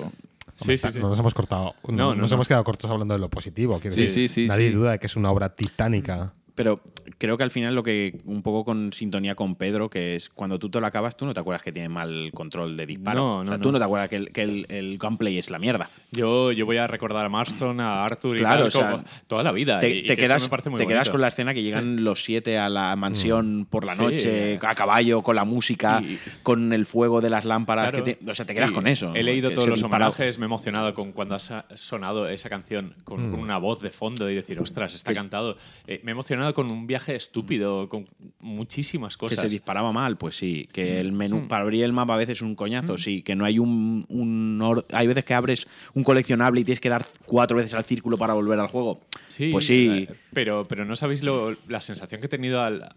[0.61, 0.99] Sí, sí, sí.
[0.99, 1.75] No nos hemos cortado.
[1.87, 2.35] No, No, no, nos no.
[2.37, 3.79] hemos quedado cortos hablando de lo positivo.
[3.81, 4.29] quiero Sí, decir.
[4.29, 4.75] sí, sí, Nadie sí.
[4.75, 6.33] duda de que es una obra titánica.
[6.59, 6.81] Pero
[7.19, 10.59] creo que al final lo que un poco con sintonía con Pedro, que es cuando
[10.59, 13.19] tú te lo acabas, tú no te acuerdas que tiene mal control de disparo.
[13.21, 13.73] No, O sea, no, tú no.
[13.75, 15.89] no te acuerdas que el, que el, el gameplay es la mierda.
[16.11, 19.05] Yo, yo voy a recordar a Marston, a Arthur y Claro, tal, o sea, como
[19.29, 19.79] toda la vida.
[19.79, 22.59] Te, y- quedas, me parece muy te quedas con la escena que llegan los siete
[22.59, 24.01] a la mansión por la Sí.
[24.01, 27.91] noche, a caballo, con la música, Y- con el fuego de las lámparas.
[27.91, 28.03] Claro.
[28.05, 29.15] que te- o sea, te quedas con eso.
[29.15, 32.95] He leído todos los disparo- homenajes, me he emocionado con cuando ha sonado esa canción
[33.05, 35.57] con, con una voz de fondo y decir, ostras, está cantado.
[35.87, 38.09] Eh, me he emocionado relacionado con un viaje estúpido, con
[38.41, 39.41] muchísimas Que cosas.
[39.41, 40.69] se disparaba mal, pues sí.
[40.73, 41.17] Que el Hmm.
[41.17, 43.23] menú, para abrir el mapa a veces es un coñazo, sí.
[43.23, 46.89] Que no hay un, un or- Hay veces que abres un coleccionable y tienes que
[46.89, 49.01] dar cuatro veces al círculo para volver al juego.
[49.29, 50.07] Sí, Pues sí.
[50.09, 52.89] eh, Pero, pero no sabéis lo- la sensación que he tenido al,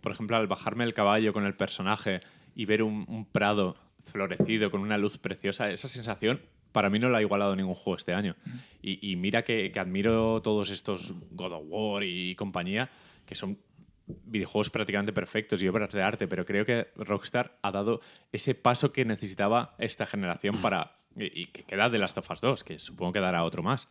[0.00, 2.18] por ejemplo, al bajarme el caballo con el personaje
[2.54, 3.76] y ver un, un prado
[4.06, 5.70] florecido con una luz preciosa.
[5.70, 6.40] Esa sensación
[6.72, 8.36] para mí no la ha igualado ningún juego este año.
[8.82, 12.90] Y, y mira que, que admiro todos estos God of War y compañía,
[13.26, 13.58] que son
[14.06, 18.00] videojuegos prácticamente perfectos y obras de arte, pero creo que Rockstar ha dado
[18.32, 20.97] ese paso que necesitaba esta generación para...
[21.16, 23.88] Y, y que queda de Last of Us 2, que supongo que dará otro más.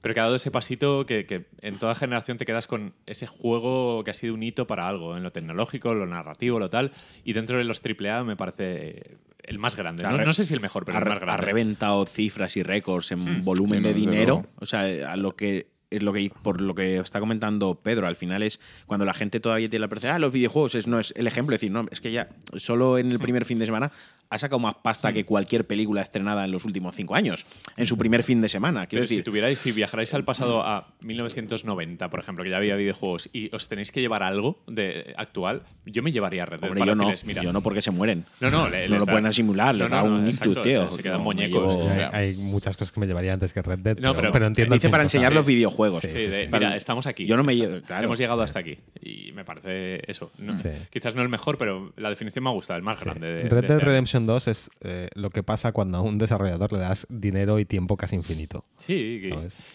[0.00, 3.26] Pero que ha dado ese pasito que, que en toda generación te quedas con ese
[3.26, 6.92] juego que ha sido un hito para algo, en lo tecnológico, lo narrativo, lo tal.
[7.24, 10.06] Y dentro de los AAA me parece el más grande.
[10.06, 11.42] Ha No, sé si el mejor, pero ha, el más ha grande.
[11.42, 11.46] Hmm.
[11.46, 14.46] reventado cifras y récords en volumen Sí, de no, dinero.
[14.56, 18.42] O sea, a lo que lo que por lo que está comentando Pedro, al final
[18.42, 21.26] es cuando la gente todavía tiene la percepción, ah, los videojuegos es, no es el
[21.26, 23.92] ejemplo, es decir, no, es que ya solo en el primer fin de semana
[24.30, 27.44] ha sacado más pasta que cualquier película estrenada en los últimos cinco años,
[27.76, 28.86] en su primer fin de semana.
[28.86, 32.56] Quiero Pero si decir, tuvierais, si viajarais al pasado a 1990, por ejemplo, que ya
[32.56, 36.60] había videojuegos, y os tenéis que llevar algo de actual, yo me llevaría a Red
[36.60, 38.24] Dead hombre, yo no, mira, yo no porque se mueren.
[38.40, 40.50] No, no, le- no lo da- pueden asimilar, les No, da no, no, un exacto,
[40.50, 40.90] ictus, tío.
[40.90, 41.74] se- se quedan muñecos.
[41.74, 44.74] llevo- Hay, muchas cosas que me llevaría antes que Red Dead, No, pero, pero entiendo
[44.74, 45.36] Dice para enseñar Sí.
[45.36, 45.72] los videojuegos.
[46.02, 46.46] Sí, sí, de, sí.
[46.46, 47.26] mira, Para- estamos aquí.
[47.26, 48.04] Yo no me Está- llevo- claro.
[48.04, 48.78] Hemos llegado hasta aquí.
[49.00, 50.30] Y me parece eso.
[50.38, 50.68] No- Sí.
[50.90, 53.04] Quizás no el mejor, pero la definición me ha gustado, el más Sí.
[53.06, 53.26] grande.
[53.26, 53.84] De, Red este Dead año.
[53.86, 57.64] Redemption 2 es eh, lo que pasa cuando a un desarrollador le das dinero y
[57.64, 58.62] tiempo casi infinito.
[58.78, 59.20] Sí,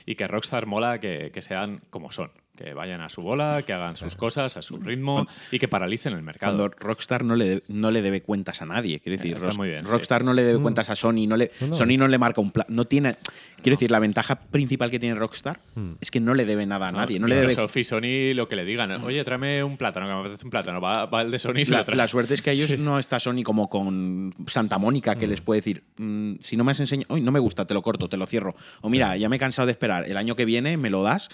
[0.05, 2.31] y, que Rockstar mola que, que sean como son.
[2.57, 6.13] Que vayan a su bola, que hagan sus cosas a su ritmo y que paralicen
[6.13, 6.57] el mercado.
[6.57, 8.99] Cuando Rockstar no le, de- no le debe cuentas a nadie.
[8.99, 9.91] Quiero decir, Está Ros- muy bien, sí.
[9.91, 11.27] Rockstar no le debe cuentas a Sony.
[11.27, 12.65] No le, No, no, Sony es- no le marca un plan.
[12.69, 13.15] No tiene.
[13.61, 15.59] Quiero decir, la ventaja principal que tiene Rockstar
[16.01, 17.19] es que no le debe nada a nadie.
[17.19, 17.53] No le debe.
[17.53, 18.91] Y Sony lo que le digan.
[19.03, 20.81] Oye, tráeme un plátano, que me apetece un plátano.
[20.81, 21.95] Va, va el de Sony y se La, lo trae.
[21.97, 25.41] la suerte es que a ellos no está Sony como con Santa Mónica, que les
[25.41, 28.09] puede decir, "Mm, si no me has enseñado, hoy no me gusta, te lo corto,
[28.09, 28.55] te lo cierro.
[28.81, 31.29] O mira, ya me he cansado de esperar, el año que viene me lo das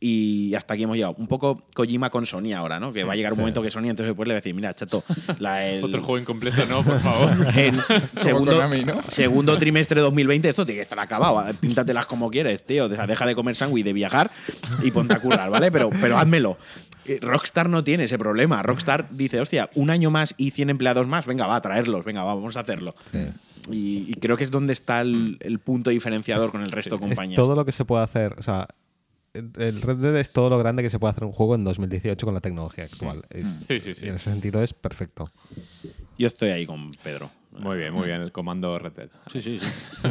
[0.00, 1.14] y hasta aquí hemos llegado.
[1.18, 2.92] Un poco Kojima con Sony ahora, ¿no?
[2.92, 3.40] Que va a llegar un Sí.
[3.40, 5.02] momento que Sony entonces después le va a decir, mira, chato,
[5.40, 7.30] la, el- Otro juego incompleto, no, por favor.
[7.56, 7.76] en
[8.16, 9.00] segundo, Konami, ¿no?
[9.08, 11.44] segundo trimestre de 2020 esto tiene que estar acabado.
[11.60, 12.84] Píntatelas como quieres, tío.
[12.84, 14.30] O sea, deja de comer sándwich, de viajar
[14.82, 15.70] y ponte a currar, ¿vale?
[15.72, 16.58] Pero, pero házmelo.
[17.04, 18.62] Eh, Rockstar no tiene ese problema.
[18.62, 22.22] Rockstar dice, hostia, un año más y 100 empleados más, venga, va a traerlos, venga,
[22.22, 22.92] va, vamos a hacerlo.
[23.70, 27.04] Y, y creo que es donde está el, el punto diferenciador con el resto de
[27.04, 27.36] Es compañías.
[27.36, 28.34] todo lo que se puede hacer.
[28.38, 28.66] O sea,
[29.34, 32.26] el Red Dead es todo lo grande que se puede hacer un juego en 2018
[32.26, 33.22] con la tecnología actual.
[33.30, 34.06] Es- Sí, sí, sí.
[34.06, 35.28] Y en ese sentido es perfecto.
[36.18, 37.30] Yo estoy ahí con Pedro.
[37.58, 39.08] Muy bien, muy bien, el comando Dead.
[39.32, 39.66] Sí, sí, sí.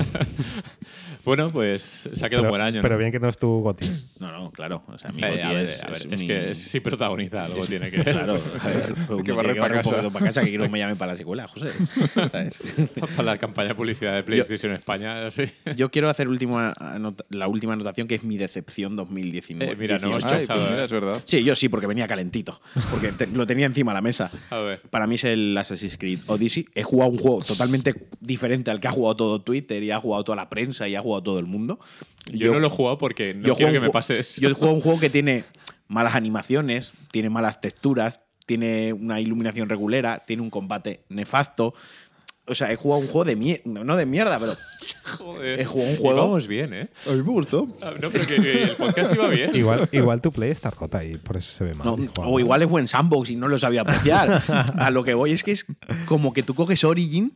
[1.25, 2.75] Bueno, pues se ha quedado Pero, un buen año.
[2.77, 2.81] ¿no?
[2.83, 3.85] pero bien que no es tu Goti.
[4.19, 4.83] No, no, claro.
[4.87, 6.79] O sea, mi Eh, Goti a ver, es, a ver, es es mi- que si
[6.79, 8.01] protagoniza algo tiene que.
[8.01, 8.93] Claro, a ver,
[9.25, 9.89] que barrer que pa' barrer un casa.
[9.95, 11.67] poquito para casa, que quiero que me llamen para la secuela, José.
[12.13, 12.59] ¿Sabes?
[13.17, 15.43] Para la campaña de publicidad de PlayStation España, sí.
[15.75, 16.73] Yo quiero hacer última
[17.29, 19.73] la última anotación, que es mi decepción 2019.
[19.73, 20.27] Eh, mira, no hemos 18.
[20.33, 20.85] Ay, pensado, pues mira, ¿eh?
[20.85, 21.21] es verdad.
[21.25, 22.61] Sí, yo sí, porque venía calentito.
[22.89, 24.31] Porque te- lo tenía encima de la mesa.
[24.49, 24.79] A ver.
[24.89, 26.67] Para mí es el Assassin's Creed Odyssey.
[26.73, 30.23] He jugado un juego totalmente diferente al que ha jugado todo Twitter y ha jugado
[30.23, 31.79] toda la prensa y ha jugado todo el mundo.
[32.25, 34.35] Yo, no lo he jugado porque no yo quiero juego que me ju- pases.
[34.37, 35.43] Yo jugado un juego que tiene
[35.87, 41.73] malas animaciones, tiene malas texturas, tiene una iluminación regulera, tiene un combate nefasto.
[42.47, 43.83] O sea, he jugado un juego de mierda.
[43.83, 44.53] No de mierda, pero.
[45.17, 45.59] Joder.
[45.59, 46.89] he jugado un juego- Vamos bien, ¿eh?
[47.05, 47.67] A mí me gustó.
[47.81, 49.55] Ah, No, pero que, que el podcast iba bien.
[49.55, 51.85] Igual, igual tu play está rota y por eso se ve mal.
[51.85, 54.41] No, o igual es buen sandbox y no lo sabía apreciar.
[54.77, 55.65] A lo que voy es que es
[56.05, 57.33] como que tú coges Origin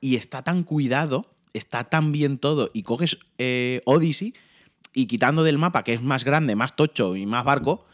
[0.00, 4.34] y está tan cuidado, está tan bien todo, y coges eh, Odyssey
[4.94, 7.84] y quitando del mapa, que es más grande, más tocho y más barco,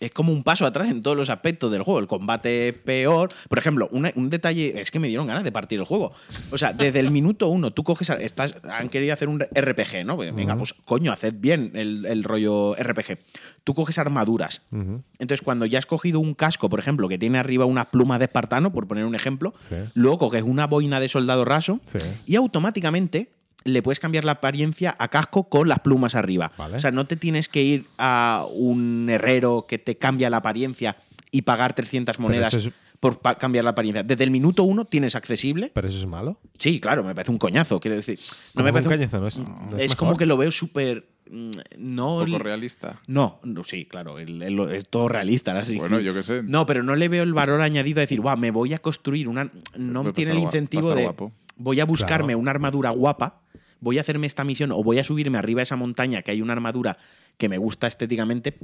[0.00, 2.00] es como un paso atrás en todos los aspectos del juego.
[2.00, 3.28] El combate es peor.
[3.48, 6.12] Por ejemplo, una- un detalle es que me dieron ganas de partir el juego.
[6.50, 8.08] O sea, desde el minuto uno, tú coges.
[8.10, 10.16] Estás, han querido hacer un RPG, ¿no?
[10.16, 13.18] Pues, Venga, pues coño, haced bien el, el rollo RPG.
[13.62, 14.62] Tú coges armaduras.
[14.72, 18.24] Entonces, cuando ya has cogido un casco, por ejemplo, que tiene arriba unas plumas de
[18.24, 19.76] espartano, por poner un ejemplo, Sí.
[19.94, 21.98] luego coges una boina de soldado raso Sí.
[22.26, 23.32] y automáticamente
[23.64, 26.50] le puedes cambiar la apariencia a casco con las plumas arriba.
[26.56, 26.76] Vale.
[26.76, 30.96] O sea, no te tienes que ir a un herrero que te cambia la apariencia
[31.30, 32.70] y pagar 300 monedas es-
[33.00, 34.02] por cambiar la apariencia.
[34.02, 35.70] Desde el minuto uno tienes accesible.
[35.74, 36.38] Pero eso es malo.
[36.58, 38.18] Sí, claro, me parece un coñazo, quiero decir.
[38.18, 40.36] No Como me un parece un- cañazo, no es, no es es como que lo
[40.36, 41.06] veo súper...
[41.30, 41.44] mm,
[41.78, 43.00] No, Un poco realista.
[43.06, 45.62] no, no, sí, claro, el- el- es todo realista.
[45.76, 46.42] Bueno, yo qué sé.
[46.42, 49.28] No, pero no le veo el valor añadido a decir, guau, me voy a construir
[49.28, 49.50] una.
[49.78, 51.04] No Pues tiene el gua- incentivo de.
[51.04, 51.32] guapo.
[51.56, 52.38] Voy a buscarme Claro.
[52.38, 53.40] una armadura guapa,
[53.80, 56.42] voy a hacerme esta misión o voy a subirme arriba a esa montaña que hay
[56.42, 56.96] una armadura
[57.36, 58.58] que me gusta estéticamente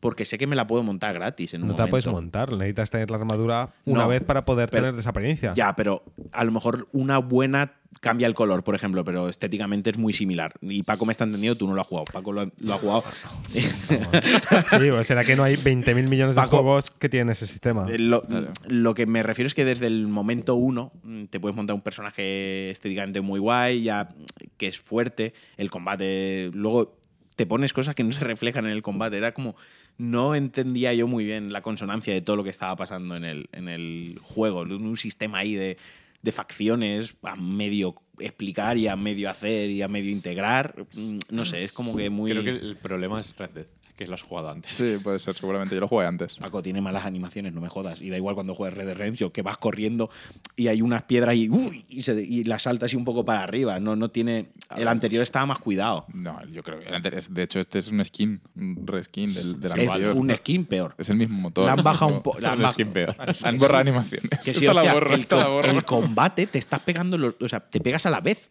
[0.00, 2.50] porque sé que me la puedo montar gratis en un No te la puedes montar,
[2.52, 5.52] necesitas tener la armadura una No, vez para poder pero- tener esa apariencia.
[5.54, 6.02] Ya, pero
[6.32, 10.54] a lo mejor una buena cambia el color, por ejemplo, pero estéticamente es muy similar.
[10.62, 12.04] Y Paco me está entendiendo, tú no lo has jugado.
[12.10, 13.04] Paco lo ha, lo ha jugado.
[14.78, 17.86] Sí, o será que no hay 20.000 millones de Paco- juegos que tienen ese sistema.
[17.90, 18.52] Eh, Lo, Claro.
[18.68, 21.82] lo que me refiero es que desde el momento uno mm, te puedes montar un
[21.82, 24.08] personaje estéticamente muy guay, ya
[24.56, 26.50] que es fuerte, el combate.
[26.54, 26.96] Luego
[27.36, 29.16] te pones cosas que no se reflejan en el combate.
[29.16, 29.56] Era como.
[30.00, 33.48] No entendía yo muy bien la consonancia de todo lo que estaba pasando en el,
[33.52, 34.60] en el juego.
[34.62, 35.76] Un sistema ahí de,
[36.22, 40.86] de facciones a medio explicar y a medio hacer y a medio integrar.
[40.94, 42.30] Mm, No sé, es como que muy.
[42.30, 43.66] Creo que el problema es Red Dead,
[44.04, 44.72] que lo has jugado antes.
[44.74, 45.74] Sí, puede ser, seguramente.
[45.74, 46.34] Yo lo jugué antes.
[46.36, 48.00] Paco tiene malas animaciones, no me jodas.
[48.00, 50.10] Y da igual cuando juegas Red Dead Redemption, que vas corriendo
[50.56, 53.42] y hay unas piedras y, uy, y, se, y las saltas así un poco para
[53.42, 53.78] arriba.
[53.78, 54.48] No, no tiene.
[54.76, 56.06] El anterior estaba más cuidado.
[56.14, 59.60] No, yo creo que el anterior- de hecho este es un skin, un reskin del,
[59.60, 60.16] del es anterior.
[60.16, 60.94] un skin peor.
[60.98, 61.64] Es el mismo motor.
[61.66, 62.38] Le han bajado un poco.
[62.60, 63.14] Un skin peor.
[63.44, 64.30] Han borrado animaciones.
[64.44, 65.70] Que sí, Esta la hostia, borro, el, la borro.
[65.70, 68.50] el combate te estás pegando, los- o sea, te pegas a la vez.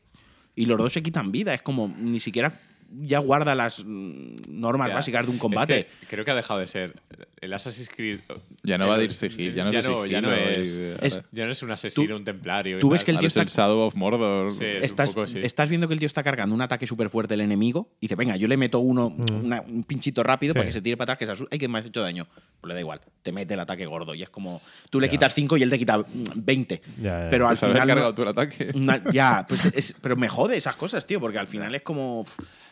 [0.56, 1.54] Y los dos se quitan vida.
[1.54, 2.60] Es como ni siquiera
[2.92, 4.96] ya guarda las mm, normas Ya.
[4.96, 5.88] básicas de un Es combate.
[6.02, 6.94] que creo que ha dejado de ser
[7.42, 8.20] el Assassin's Creed.
[8.64, 11.62] Ya no va de ir sigil, ya no es ya no es, ya no es
[11.64, 12.80] un asesino, un templario.
[12.80, 14.52] tú ves que el tío es el está- Shadow of Mordor.
[14.52, 14.66] Sí.
[14.66, 15.40] Es un estás, poco así.
[15.42, 18.16] estás viendo que el tío está cargando un ataque súper fuerte al enemigo y dice,
[18.16, 20.58] venga, yo le meto uno, una- un pinchito rápido Sí.
[20.58, 21.54] para que se tire para atrás, que se asuste.
[21.56, 22.28] Ay, que me has hecho daño.
[22.60, 24.14] Pues le da igual, te mete el ataque gordo.
[24.16, 26.06] Y es como, tú le quitas 5 y él te quita mm,
[26.36, 26.82] 20.
[27.02, 27.30] Ya, ya.
[27.30, 27.88] Pero al Pues final...
[27.88, 28.72] cargado tú el ataque.
[28.74, 32.26] una- ya, pues es- pero me jode esas cosas, tío, porque al final es como...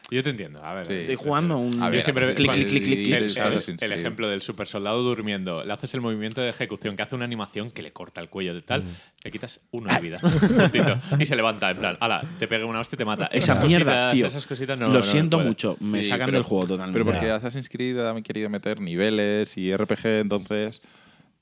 [0.10, 0.64] Yo te entiendo.
[0.64, 0.94] A ver, Sí.
[0.94, 1.74] Estoy jugando a un...
[1.74, 5.74] Yo ver, siempre clic, clic, clic, clic, el, el- ejemplo del super soldado durmiendo, le
[5.74, 8.62] haces el movimiento de ejecución que hace una animación que le corta el cuello de
[8.62, 8.84] tal,
[9.22, 10.20] le quitas uno de vida.
[11.20, 13.26] Y se levanta, en plan, ala, te pega una hostia y te mata.
[13.34, 14.28] Esas mierdas, cositas- tío.
[14.28, 14.88] Esas cositas no.
[14.88, 16.94] Lo no siento mucho, me Sí, sacan pero- del juego totalmente.
[17.00, 17.30] Pero porque.
[17.30, 20.82] Assassin's Creed han querido meter niveles y RPG, entonces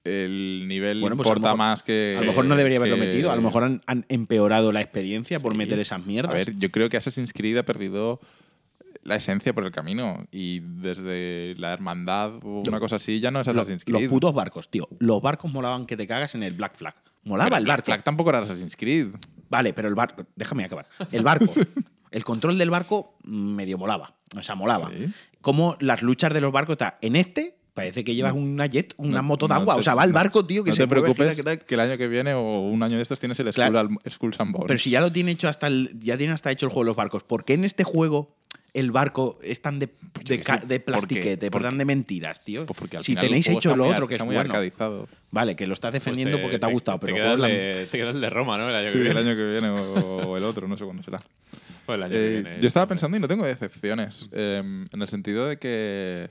[0.03, 2.13] el nivel Bueno, pues importa mejor- más que.
[2.17, 4.81] a lo mejor no debería haberlo que- metido, a lo mejor han, han empeorado la
[4.81, 5.57] experiencia por Sí.
[5.59, 6.31] meter esas mierdas.
[6.33, 8.19] A ver, yo creo que Assassin's Creed ha perdido
[9.05, 13.39] la esencia por el camino y desde la hermandad o una cosa así ya no
[13.39, 14.09] es Assassin's los Creed.
[14.09, 14.87] putos barcos, tío.
[14.99, 16.95] Los barcos molaban que te cagas en el Black Flag.
[17.23, 17.85] Molaba Pero el Black barco.
[17.85, 19.09] Flag tampoco era Assassin's Creed.
[19.49, 20.25] Vale, pero el barco.
[20.35, 20.87] Déjame acabar.
[21.11, 21.45] El barco.
[22.11, 24.15] el control del barco medio molaba.
[24.37, 24.89] O sea, molaba.
[24.91, 25.05] Sí.
[25.41, 26.73] Como las luchas de los barcos.
[26.73, 29.73] Está, en este parece que llevas una jet, una No- moto de no agua.
[29.75, 31.73] te- o sea, va el barco, tío, que no se te mueve, preocupes gira, que
[31.73, 33.89] el año que viene o un año de estos tienes el Claro.
[34.09, 34.67] Skull, and Bones.
[34.67, 36.89] Pero si ya lo tiene hecho hasta el, ya tiene hasta hecho el juego de
[36.91, 38.33] los barcos, ¿por qué en este juego
[38.75, 39.87] el barco es tan de,
[40.25, 42.65] de, sí, plastiquete, por tan de mentiras, tío?
[42.65, 44.51] Pues porque al si final tenéis hecho lo otro que es muy bueno.
[44.51, 45.07] arcadizado.
[45.31, 47.97] Vale, que lo estás Pues defendiendo porque te ha gustado, te pero queda, el te
[47.97, 48.69] queda el de Roma, ¿no?
[48.69, 49.19] El año Sí, que viene.
[49.21, 51.23] el año que viene o, o el otro, no sé cuándo será.
[51.87, 52.57] O el año que Eh, viene.
[52.61, 54.27] yo estaba pensando y no tengo decepciones.
[54.31, 54.61] eh,
[54.91, 56.29] en el sentido de que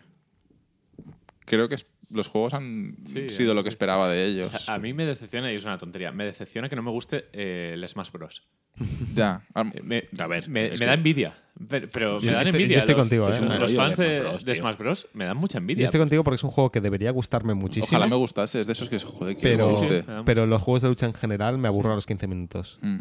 [1.46, 4.48] creo que es- los juegos han Sí, sido lo que esperaba de O ellos.
[4.48, 7.26] sea, a mí me decepciona, y es una tontería, me decepciona que no me guste
[7.32, 8.42] eh, el Smash Bros.
[9.14, 9.42] ya.
[9.54, 11.34] Eh, Me, A ver, me, es me que- da envidia.
[11.68, 12.78] Pero, pero Yo me dan estoy- yo envidia.
[12.80, 13.76] estoy los, contigo, los- ¿eh?
[13.76, 14.60] fans de de, Smash Bros, de tío.
[14.62, 15.08] Smash Bros.
[15.14, 15.84] me dan mucha Yo envidia.
[15.84, 17.86] estoy contigo porque es un juego que debería gustarme muchísimo.
[17.88, 18.60] Ojalá me gustase.
[18.60, 20.00] Es de esos que joder, que pero, existe.
[20.00, 20.22] Sí, sí.
[20.24, 22.78] pero los juegos de lucha en general me aburren a los 15 minutos.
[22.82, 22.98] Mm.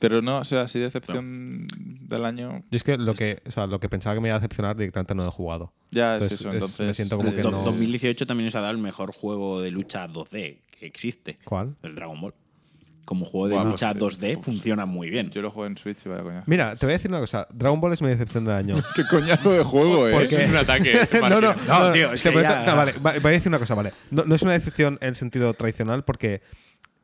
[0.00, 1.66] Pero no, o sea, así decepción
[2.08, 2.64] del año.
[2.70, 4.74] Yo es que lo que, o sea, lo que pensaba que me iba a decepcionar
[4.76, 5.72] directamente no he jugado.
[5.92, 6.48] Ya es Entonces, eso.
[6.48, 8.78] es- Entonces, me siento como eh, que Do- no- 2018 también nos ha dado el
[8.78, 11.38] mejor juego de lucha 2D que existe.
[11.44, 11.76] ¿Cuál?
[11.82, 12.34] El Dragon Ball.
[13.04, 15.30] Como juego de pues, lucha eh, 2D pues, funciona muy bien.
[15.30, 16.44] Yo lo juego en Switch y vaya coña.
[16.46, 17.46] Mira, te voy a decir una cosa.
[17.52, 18.74] Dragon Ball es mi decepción del año.
[18.94, 20.22] Qué coñazo de juego, eh.
[20.22, 20.94] Eso es un ataque.
[21.28, 23.58] no, no, no, tío, es te que ya- no, vale, va- voy a decir una
[23.58, 23.92] cosa, vale.
[24.10, 26.40] No, no es una decepción en el sentido tradicional porque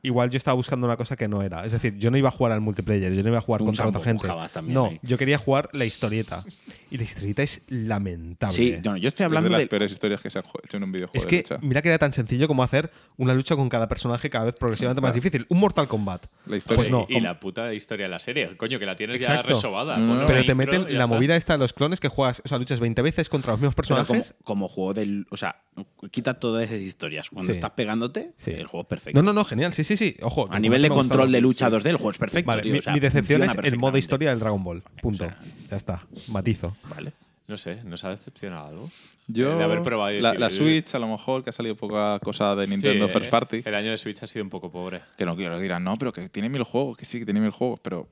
[0.06, 1.64] igual yo estaba buscando una cosa que no era.
[1.64, 3.66] Es decir, yo no iba a jugar al multiplayer, yo no iba a jugar Un
[3.66, 4.26] contra otra gente.
[4.52, 5.00] también No, ahí.
[5.02, 6.44] yo quería jugar la historieta.
[6.90, 8.54] Y la historieta es lamentable.
[8.54, 9.66] Sí, no, yo estoy Es hablando de las de.
[9.66, 11.58] peores historias que se han hecho en un videojuego Es de que lucha.
[11.60, 15.00] mira que era tan sencillo como hacer una lucha con cada personaje cada vez progresivamente
[15.00, 15.46] más difícil.
[15.48, 16.26] Un Mortal Kombat.
[16.46, 16.76] La historia.
[16.76, 17.06] Pues no.
[17.08, 18.56] Y la puta historia de la serie.
[18.56, 19.42] Coño, que la tienes Exacto.
[19.48, 19.96] ya resobada.
[19.96, 21.06] No, una Pero te intro meten la está.
[21.06, 23.74] movida esta de los clones que juegas, o sea, luchas 20 veces contra los mismos
[23.74, 24.34] pero como, personajes.
[24.44, 25.26] como juego del.
[25.30, 25.62] O sea,
[26.10, 27.30] quita todas esas historias.
[27.30, 27.56] Cuando Sí.
[27.58, 28.52] estás pegándote, Sí.
[28.52, 29.20] el juego es perfecto.
[29.20, 29.72] No, no, no, genial.
[29.74, 30.16] Sí, sí, sí.
[30.22, 30.46] Ojo.
[30.50, 32.46] A nivel de control de lucha 2D, el juego es perfecto.
[32.48, 34.82] Vale, tío, mi, o sea, mi decepción es el modo historia del Dragon Ball.
[35.02, 35.32] Punto.
[35.70, 36.02] Ya está.
[36.28, 36.76] Matizo.
[36.88, 37.12] Vale.
[37.48, 38.90] No sé, ¿nos ha decepcionado algo?
[39.28, 40.50] Yo, de haber probado y la, la "Eh".
[40.50, 43.62] Switch, a lo mejor, que ha salido poca cosa de Nintendo Sí, First Party.
[43.64, 45.00] El año de Switch ha sido un poco pobre.
[45.16, 47.50] Que no quiero dirán, no, pero que tiene mil juegos, que sí, que tiene mil
[47.50, 48.08] juegos, pero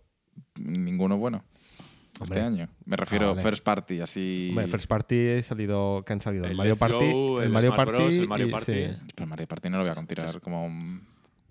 [0.61, 1.45] ninguno bueno.
[2.21, 2.39] Hombre.
[2.39, 2.69] Este año.
[2.85, 3.43] Me refiero Ah, a vale.
[3.43, 4.47] First Party, así.
[4.51, 7.75] Hombre, First Party ha salido, que han salido el, El Mario Party, el el Mario
[7.75, 8.73] Party, Bros, el Mario y- Party.
[8.73, 8.87] sí.
[9.17, 10.65] Pero Mario Party no lo voy a continuar como.
[10.65, 11.03] un-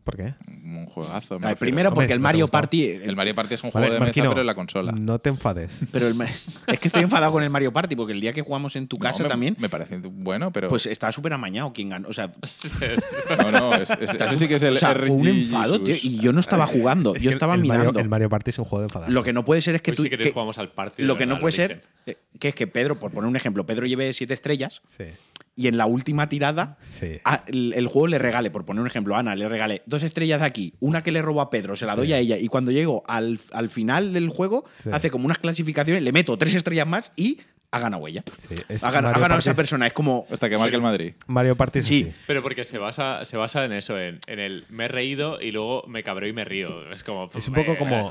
[0.03, 0.33] ¿Por qué?
[0.47, 1.35] Un juegazo.
[1.39, 1.57] me refiero.
[1.59, 2.47] primero porque el no Mario.
[2.49, 2.83] Party.
[2.87, 4.91] El Mario Party es un Vale, juego de Marquino, mesa, pero en la consola.
[4.91, 5.79] No te enfades.
[5.91, 8.75] Pero el es que estoy enfadado con el Mario Party porque el día que jugamos
[8.75, 10.67] en tu No, casa me- también, Me parece bueno, pero.
[10.67, 12.09] pues estaba súper amañado quien ganó.
[12.09, 12.31] O sea,
[13.37, 15.95] no, no, es, es- ese sí que es el o sea, fue un enfado, tío.
[16.01, 17.85] Y yo no estaba jugando, Es yo estaba el mirando.
[17.85, 19.09] Mario, el Mario Party es un juego de enfadar.
[19.09, 20.03] Lo que no puede ser es que Hoy tú.
[20.03, 21.03] si que- jugamos al party.
[21.03, 23.85] lo que no puede ser, eh, que es que Pedro, por poner un ejemplo, Pedro
[23.85, 25.05] lleve siete estrellas Sí,
[25.55, 27.19] y en la última tirada sí.
[27.25, 30.01] a- el, el juego le regale, por poner un ejemplo, a Ana le regale dos
[30.03, 32.47] estrellas de aquí, una que le robo a Pedro, se la doy a ella, y
[32.47, 34.89] cuando llego al, al final del juego, Sí.
[34.91, 37.37] hace como unas clasificaciones, le meto tres estrellas más y
[37.71, 38.23] ha ganado ella.
[38.83, 39.87] Ha ganado, esa es- persona.
[39.87, 40.27] Es como.
[40.31, 41.13] Hasta que marque el Madrid.
[41.25, 42.13] Mario Party Sí.
[42.27, 45.51] Pero porque se basa, se basa en eso, en, en el me he reído y
[45.51, 46.91] luego me cabreo y me río.
[46.91, 47.29] Es como.
[47.35, 48.09] Es un poco me- como-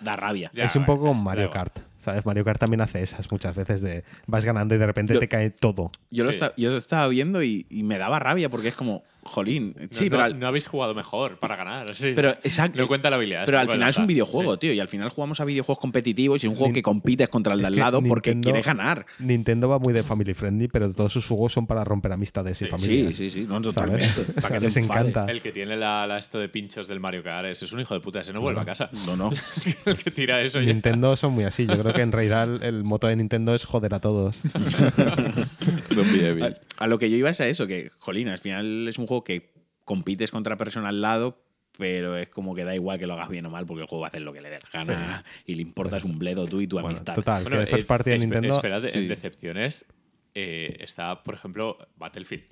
[0.00, 0.50] Da rabia.
[0.52, 1.70] Ya, es un poco como Mario igual.
[2.04, 2.26] ¿Sabes?
[2.26, 5.28] Mario Kart también hace esas muchas veces de vas ganando y de repente Yo- te
[5.28, 5.90] cae todo.
[6.10, 9.04] Yo, lo yo estaba viendo y, y me daba rabia porque es como.
[9.24, 9.74] Jolín.
[9.78, 10.22] No, Sí, no- pero.
[10.22, 11.94] al- no habéis jugado mejor para ganar.
[11.94, 12.12] sí.
[12.14, 12.78] pero exacto.
[12.80, 13.44] No cuenta la habilidad.
[13.46, 14.58] Pero al final es un videojuego, Sí.
[14.60, 14.72] tío.
[14.72, 17.54] Y al final jugamos a videojuegos competitivos y es un juego Nin- que compites contra
[17.54, 19.06] el de al lado porque quieres ganar.
[19.18, 22.64] Nintendo va muy de family friendly, pero todos sus juegos son para romper amistades y
[22.66, 23.14] Sí, familias.
[23.14, 23.46] Sí, sí, sí.
[23.48, 23.74] No, ¿sabes?
[23.74, 24.32] totalmente.
[24.42, 25.26] Para que les encanta.
[25.28, 27.94] El que tiene la, la esto de pinchos del Mario Kart ese es un hijo
[27.94, 28.90] de puta, ese no vuelve a casa.
[29.06, 29.30] No, no.
[29.86, 30.66] el que tira eso ya.
[30.66, 31.66] Nintendo son muy así.
[31.66, 34.40] Yo creo que en realidad el, moto de Nintendo es joder a todos.
[36.78, 39.06] A, a lo que yo iba es a eso, que, jolín, al final es un
[39.06, 39.52] juego que
[39.84, 41.44] compites contra persona al lado,
[41.78, 44.00] pero es como que da igual que lo hagas bien o mal, porque el juego
[44.02, 46.60] va a hacer lo que le dé la gana y le importas un bledo tú
[46.60, 47.14] y tu Bueno, amistad.
[47.14, 48.54] total, Bueno, que eh, de espe- Nintendo.
[48.56, 48.98] Esperad, sí.
[48.98, 49.84] en decepciones
[50.34, 52.44] eh, está, por ejemplo, Battlefield.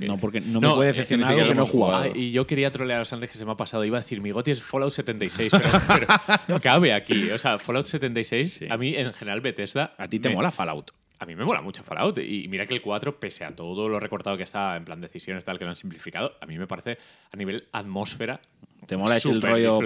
[0.00, 2.02] No, porque no, No, me puede que decepcionar algo que no he jugado.
[2.02, 3.84] Ah, y yo quería trolearos antes que se me ha pasado.
[3.84, 6.08] Iba a decir, mi goti es Fallout 76, pero,
[6.48, 7.30] pero cabe aquí.
[7.30, 9.94] O sea, Fallout 76, a mí en general Bethesda...
[9.96, 10.90] A ti te me- mola Fallout.
[11.20, 12.18] A mí me mola mucho Fallout.
[12.18, 15.44] Y mira que el 4, pese a todo lo recortado que está en plan decisiones
[15.44, 16.98] tal que lo han simplificado, a mí me parece
[17.32, 18.40] a nivel atmósfera.
[18.86, 19.80] Te mola ese el rollo.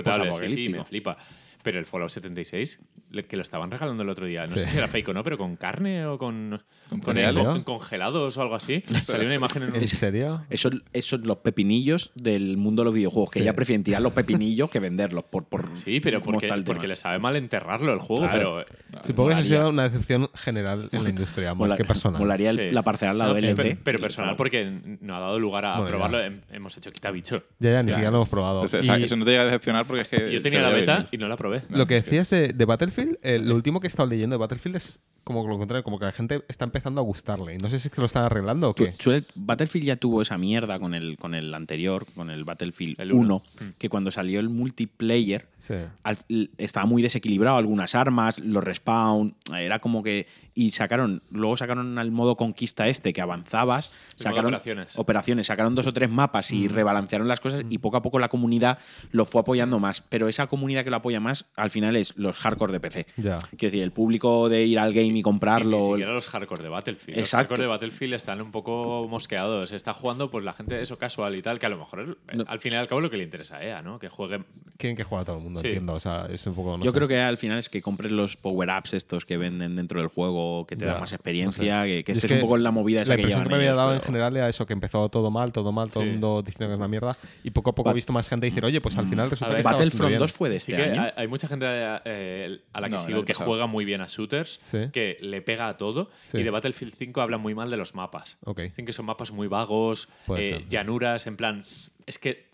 [0.46, 1.16] Sí, me flipa.
[1.62, 2.80] Pero el Fallout 76,
[3.10, 4.58] le- que lo estaban regalando el otro día, no Sí.
[4.58, 8.42] sé si era fake o no, pero con carne o con, ¿Con con, congelados o
[8.42, 8.82] algo así.
[9.06, 10.44] Salió una imagen en un, ¿En serio?
[10.50, 13.44] Esos, esos los pepinillos del mundo de los videojuegos, que Sí.
[13.44, 15.24] ya prefieren tirar los pepinillos que venderlos.
[15.24, 18.64] Por, por Sí, pero porque, porque le sabe mal enterrarlo el juego, Claro.
[18.90, 19.04] pero.
[19.04, 22.20] Supongo que eso sido una decepción general en la industria, más Mola- que personal.
[22.20, 22.70] Molaría el- Sí.
[22.72, 23.62] la parcela al lado No, del eh, LT.
[23.62, 24.64] pero, pero personal, porque
[25.00, 26.18] no ha dado lugar a Bueno, probarlo.
[26.18, 27.36] Hem- Hemos hecho quita bicho.
[27.60, 28.64] Ya, ya, ni siquiera lo hemos probado.
[28.64, 30.32] es- Y Eso no te llega a decepcionar porque es que.
[30.32, 31.51] Yo tenía la beta y no la probé.
[31.68, 34.76] Lo que decías de, de Battlefield, eh, lo último que he estado leyendo de Battlefield
[34.76, 37.54] es como lo contrario, como que la gente está empezando a gustarle.
[37.54, 38.92] Y no sé si es que lo están arreglando o qué.
[38.98, 43.12] suele- Battlefield ya tuvo esa mierda con el, con el anterior, con el Battlefield El
[43.12, 43.74] 1, uno.
[43.78, 45.74] que cuando salió el multiplayer Sí.
[46.02, 50.26] al- l- estaba muy desequilibrado, algunas armas, los respawn, era como que...
[50.54, 54.98] Y sacaron, luego sacaron al modo conquista este, que avanzabas, El sacaron operaciones.
[54.98, 58.28] operaciones, sacaron dos o tres mapas y rebalancearon las cosas y poco a poco la
[58.28, 58.78] comunidad
[59.12, 60.02] lo fue apoyando más.
[60.02, 63.06] Pero esa comunidad que lo apoya más, al final es los hardcore de PC.
[63.16, 63.38] Ya.
[63.56, 65.78] Quiero decir, el público de ir al game y Y comprarlo...
[65.78, 67.16] ni siquiera los hardcore de Battlefield.
[67.18, 67.36] Los Exacto.
[67.54, 69.72] hardcore de Battlefield están un poco mosqueados.
[69.72, 72.44] Está jugando pues la gente eso casual y tal, que a lo mejor No.
[72.46, 73.98] al fin y al cabo es lo que le interesa a EA, ¿no?
[73.98, 74.44] Que juegue.
[74.76, 75.66] Quieren que juegue a todo el mundo, Sí.
[75.68, 75.94] entiendo.
[75.94, 76.76] O sea, es un poco.
[76.78, 76.96] no Yo sé.
[76.96, 80.66] creo que al final es que compres los power-ups estos que venden dentro del juego,
[80.66, 82.62] que te Ya, dan más experiencia, que, que Y es estés que un poco en
[82.62, 84.36] la movida esa La que impresión llevan que me había ellos, dado en pero- general
[84.36, 86.12] era eso, que empezó todo mal, todo mal, todo el Sí.
[86.12, 87.16] mundo diciendo que es una mierda.
[87.44, 89.62] Y poco a poco he visto más gente decir, oye, pues al final resulta ver,
[89.62, 90.18] que Battlefront bien.
[90.18, 91.12] 2 fue de Sí este que año.
[91.16, 91.66] hay, mucha gente
[92.04, 93.50] eh, a la que No, sigo que pasado.
[93.50, 94.88] juega muy bien a shooters, Sí.
[94.92, 96.10] que le pega a todo.
[96.30, 96.38] Sí.
[96.38, 98.36] Y de Battlefield 5 hablan muy mal de los mapas.
[98.56, 101.64] Dicen que son mapas muy vagos, eh, llanuras, en plan.
[102.06, 102.46] Es que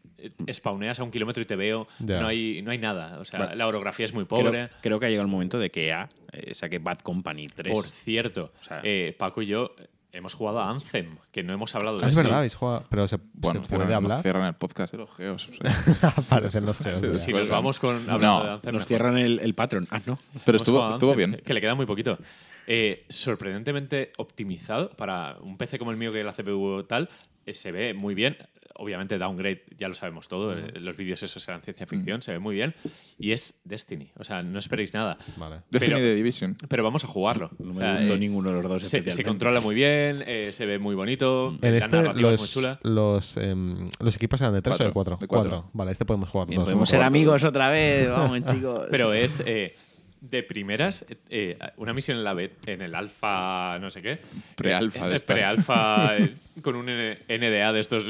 [0.53, 3.19] spawneas a un kilómetro y te veo, no hay, no hay nada.
[3.19, 4.69] O sea, la orografía es muy pobre.
[4.81, 7.73] creo que ha llegado el momento de que EA eh, saque Bad Company 3.
[7.73, 9.75] Por cierto, O sea- eh, Paco y yo
[10.11, 12.23] hemos jugado a Anthem, que no hemos hablado de Ah, es esto.
[12.23, 12.85] verdad, habéis jugado.
[12.89, 14.23] Pero se, Bueno, se puede cierran, hablar.
[14.23, 15.49] cierran el podcast de los geos.
[15.49, 15.55] o
[15.95, 16.09] sea.
[16.17, 17.01] Aparecen los geos.
[17.01, 17.15] Sí.
[17.27, 18.89] Si nos vamos con hablando No, de Anthem, Nos mejor.
[18.89, 19.87] cierran el, el Patreon.
[19.91, 20.19] Ah, no.
[20.45, 21.33] Pero estuvo, a estuvo bien.
[21.33, 22.19] Que, que le queda muy poquito.
[22.67, 27.09] Eh, sorprendentemente optimizado para un PC como el mío, que la CPU tal,
[27.47, 28.37] eh, se ve muy bien.
[28.81, 30.57] Obviamente, downgrade, ya lo sabemos todo.
[30.57, 32.75] eh, Los vídeos esos eran ciencia ficción, se ve muy bien.
[33.19, 34.13] Y es Destiny.
[34.17, 35.19] O sea, no esperéis nada.
[35.37, 35.63] Vale.
[35.71, 36.57] Destiny pero- de Division.
[36.69, 37.51] Pero vamos a jugarlo.
[37.59, 40.23] No O me sea, gustó eh, ninguno de los dos se, se controla muy bien,
[40.27, 41.59] eh, se ve muy bonito.
[41.61, 42.79] En la este, narrativa es muy los, chula.
[42.85, 45.21] los, em, los equipos eran de 3 o de Cuatro, 4.
[45.21, 45.71] de cuatro.
[45.73, 46.63] Vale, este podemos jugar todos.
[46.65, 48.09] podemos ser amigos otra vez.
[48.09, 48.87] Vamos, chicos.
[48.93, 49.75] Pero es eh,
[50.21, 54.21] de primeras eh, una misión en la bet- en el alfa, no sé qué.
[54.55, 55.21] Prealfa Eh.
[55.21, 58.05] Prealfa eh, con un NDA de estos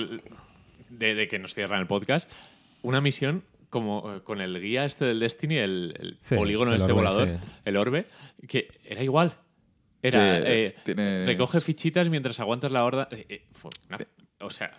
[0.91, 2.31] de, de que nos cierran el podcast.
[2.83, 6.79] Una misión como eh, con el guía este del Destiny, el, el Sí, polígono el
[6.79, 7.35] este orbe, volador, sí.
[7.65, 8.07] el orbe,
[8.49, 9.35] que era igual.
[10.03, 13.09] Era Sí, eh, tienes- recoge fichitas mientras aguantas la horda.
[13.11, 13.99] eh, eh, fue una-
[14.41, 14.73] o sea,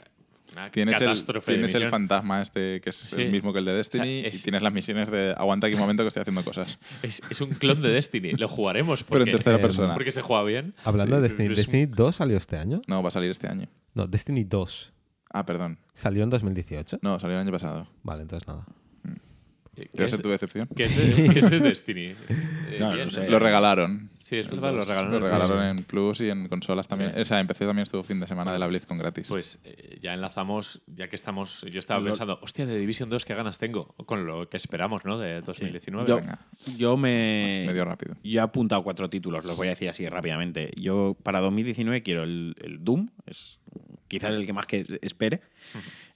[0.53, 1.91] una Tienes, el, catástrofe de tienes el misión.
[1.91, 3.21] fantasma este, que es Sí.
[3.21, 5.81] el mismo que el de Destiny, es- y tienes las misiones de aguanta aquí un
[5.81, 6.79] momento que estoy haciendo cosas.
[7.03, 8.31] Es, es un clon de Destiny.
[8.31, 9.93] Lo jugaremos Pero porque, en tercera persona.
[9.93, 10.73] porque se juega bien.
[10.85, 12.81] Hablando Sí, de Destiny, es un- ¿Destiny 2 salió este año?
[12.87, 13.67] No, va a salir este año.
[13.93, 14.93] No, Destiny 2
[15.31, 15.77] Ah, perdón.
[15.93, 16.99] salió en 2018.
[17.01, 17.87] No, salió el año pasado.
[18.03, 18.65] Vale, entonces nada.
[19.75, 20.67] que ¿Debe es, ser tu decepción?
[20.75, 22.01] que es de, que es de Destiny.
[22.07, 23.29] Eh, No, bien, no sé.
[23.29, 24.09] Lo regalaron.
[24.19, 25.11] Sí, es verdad, lo regalaron.
[25.11, 25.77] Lo en regalaron PlayStation.
[25.79, 27.13] en Plus y en consolas también.
[27.15, 27.21] Sí.
[27.21, 29.27] O sea, en PC también estuvo fin de semana de la BlizzCon gratis.
[29.27, 31.61] Pues eh, ya enlazamos, ya que estamos.
[31.71, 35.05] Yo estaba Lo- pensando, hostia, de Division 2, qué ganas tengo con lo que esperamos,
[35.05, 35.17] ¿no?
[35.17, 36.07] De 2019.
[36.07, 36.39] Yo, venga.
[36.77, 37.63] yo me.
[37.67, 38.15] medio rápido.
[38.23, 40.71] Yo he apuntado cuatro títulos, los voy a decir así rápidamente.
[40.79, 43.57] Yo para 2019 quiero el, el Doom, es
[44.09, 45.39] quizás el que más que espere.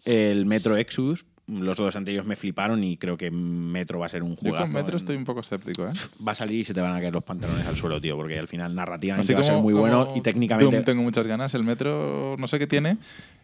[0.03, 4.23] El Metro Exodus, los dos anteriores me fliparon y creo que Metro va a ser
[4.23, 4.57] un Yo juego.
[4.57, 5.93] con Metro estoy un poco escéptico, ¿eh?
[6.25, 8.37] Va a salir y se te van a caer los pantalones al suelo, tío, porque
[8.39, 10.75] al final narrativamente Así va a ser muy bueno y técnicamente.
[10.75, 11.53] Doom tengo muchas ganas.
[11.53, 12.97] El Metro, no sé qué tiene.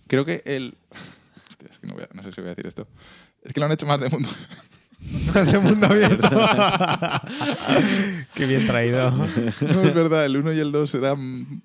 [0.07, 0.76] Creo que el.
[1.49, 2.88] Hostia, es que no, voy a- no sé si voy a decir esto.
[3.43, 4.30] Es que lo han hecho más de mundo.
[5.34, 6.30] Más de mundo abierto.
[8.35, 9.09] Qué bien traído.
[9.11, 11.61] No, es verdad, el 1 y el 2 eran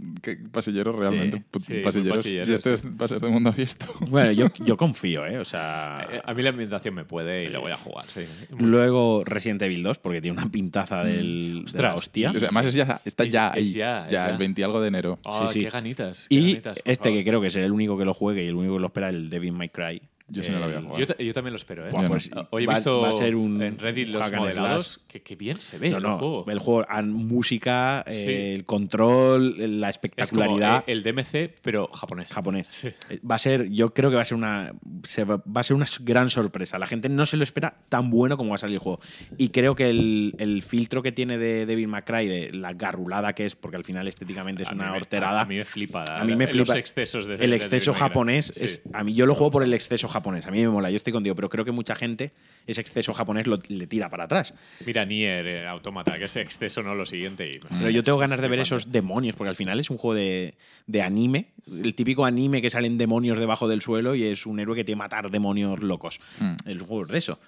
[0.52, 1.42] pasilleros realmente.
[1.60, 2.20] Sí, sí, pasilleros.
[2.20, 2.86] pasilleros, y este sí.
[2.88, 3.86] es- va a ser de mundo abierto.
[4.08, 5.38] Bueno, yo, yo confío, ¿eh?
[5.38, 6.06] O sea.
[6.10, 8.22] Eh, A mí la ambientación me puede y lo voy a jugar, sí.
[8.58, 12.30] Luego Resident Evil 2, porque tiene una pintaza del, de la Ostras, hostia.
[12.30, 13.70] O sea, además es ya, está Es- ya es ahí.
[13.70, 14.28] ya, Ya, es ya.
[14.30, 15.18] el 20 y algo de enero.
[15.24, 15.60] Sí, sí.
[15.60, 16.26] qué ganitas.
[16.28, 17.18] qué Y ganitas, este favor.
[17.18, 19.08] que creo que será el único que lo juegue y el único que lo espera,
[19.10, 20.00] el Devil May Cry.
[20.34, 20.98] Yo sí no lo voy a jugar.
[21.00, 21.90] Yo, ta- yo también lo espero, ¿eh?
[21.90, 25.22] Buah, pues, Hoy he va- visto va a ser un en Reddit los modelados que,
[25.22, 26.44] que bien se ve No, el no, juego.
[26.50, 30.84] el juego, an- música, eh, el control, la es como espectacularidad.
[30.86, 32.32] eh, el DMC, pero japonés.
[32.32, 32.68] japonés.
[32.84, 32.94] Eh,
[33.28, 34.72] Va a ser, yo creo que va a ser una
[35.08, 36.78] se va, va a ser una gran sorpresa.
[36.78, 39.00] La gente no se lo espera tan bueno como va a salir el juego.
[39.38, 43.46] Y creo que el, el filtro que tiene de Devil May de la garrulada que
[43.46, 45.42] es, porque al final estéticamente es A una horterada.
[45.42, 46.04] A mí me flipa.
[46.08, 48.64] A mí me los flipa excesos de el de exceso Devil japonés Sí.
[48.64, 50.96] es a mí yo lo juego por el exceso japonés a mí me mola yo
[50.96, 52.32] estoy contigo pero creo que mucha gente
[52.66, 54.54] ese exceso japonés lo, le tira para atrás.
[54.86, 57.48] Mira, Nier, Automata, que ese exceso no lo siguiente.
[57.52, 59.98] y- pero yo tengo es ganas de ver esos demonios porque al final es un
[59.98, 60.54] juego de,
[60.86, 64.74] de anime el típico anime que salen demonios debajo del suelo y es un héroe
[64.76, 66.20] que tiene que matar demonios locos.
[66.40, 66.68] Mm.
[66.68, 67.38] el juego es de eso.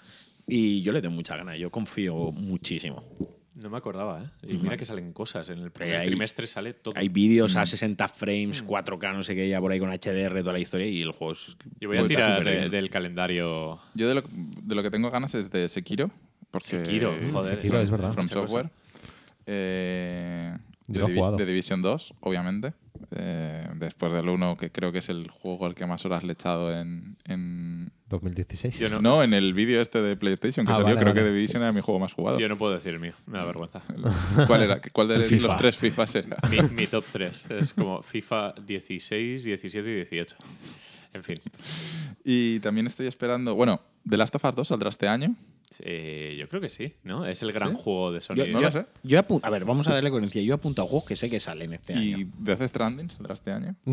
[0.46, 3.02] Y yo le tengo mucha ganas yo confío muchísimo
[3.56, 4.52] No me acordaba, ¿eh?
[4.52, 5.48] Y mira que salen cosas.
[5.48, 6.92] En el primer hay- trimestre sale todo.
[6.96, 10.52] hay vídeos a 60 frames 4K no sé qué ya por ahí con HDR toda
[10.52, 13.80] la historia y el juego es Yo voy a tirar de- del calendario.
[13.94, 16.10] Yo de lo, de lo que tengo ganas es de Sekiro.
[16.50, 17.56] Porque Sekiro, joder.
[17.56, 18.12] Sekiro, es verdad.
[18.12, 18.28] From.
[18.28, 18.68] Software.
[19.46, 20.56] Eh,
[20.88, 21.36] Yo de, lo he jugado.
[21.36, 22.72] de Division 2, obviamente.
[23.14, 26.30] Eh, después del 1, que creo que es el juego al que más horas le
[26.30, 27.16] he echado en.
[27.26, 28.78] en- 2016.
[28.78, 31.20] Yo no, no, en el vídeo este de PlayStation que Ah, salió, vale, creo vale.
[31.20, 32.38] que de Division era mi juego más jugado.
[32.38, 33.14] yo no puedo decir el mío.
[33.26, 33.82] Me da vergüenza.
[34.46, 34.80] ¿Cuál era?
[34.92, 35.56] ¿Cuál de los FIFA.
[35.56, 36.36] tres FIFAs era?
[36.48, 40.36] mi, mi top 3 es como FIFA 16, 17 y 18.
[41.14, 41.36] En fin.
[42.24, 43.54] Y también estoy esperando.
[43.56, 45.34] Bueno, The Last of Us 2 saldrá este año.
[45.80, 47.26] Eh, yo creo que sí, ¿no?
[47.26, 47.82] Es el gran ¿Sí?
[47.82, 48.34] juego de Sony.
[48.36, 48.86] Yo, no lo sé.
[49.02, 50.40] yo a ver, vamos a darle coherencia.
[50.42, 52.32] Yo he apuntado juegos que sé que salen este Y año.
[52.38, 53.74] Death Stranding saldrá este año.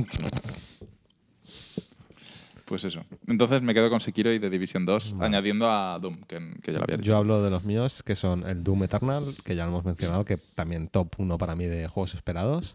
[2.65, 3.03] Pues eso.
[3.27, 6.77] Entonces me quedo con Sekiro y The Division 2, añadiendo a Doom, que, que ya
[6.79, 7.07] lo había dicho.
[7.09, 10.23] Yo hablo de los míos, que son el Doom Eternal, que ya lo hemos mencionado,
[10.23, 12.73] que también top 1 para mí de juegos esperados.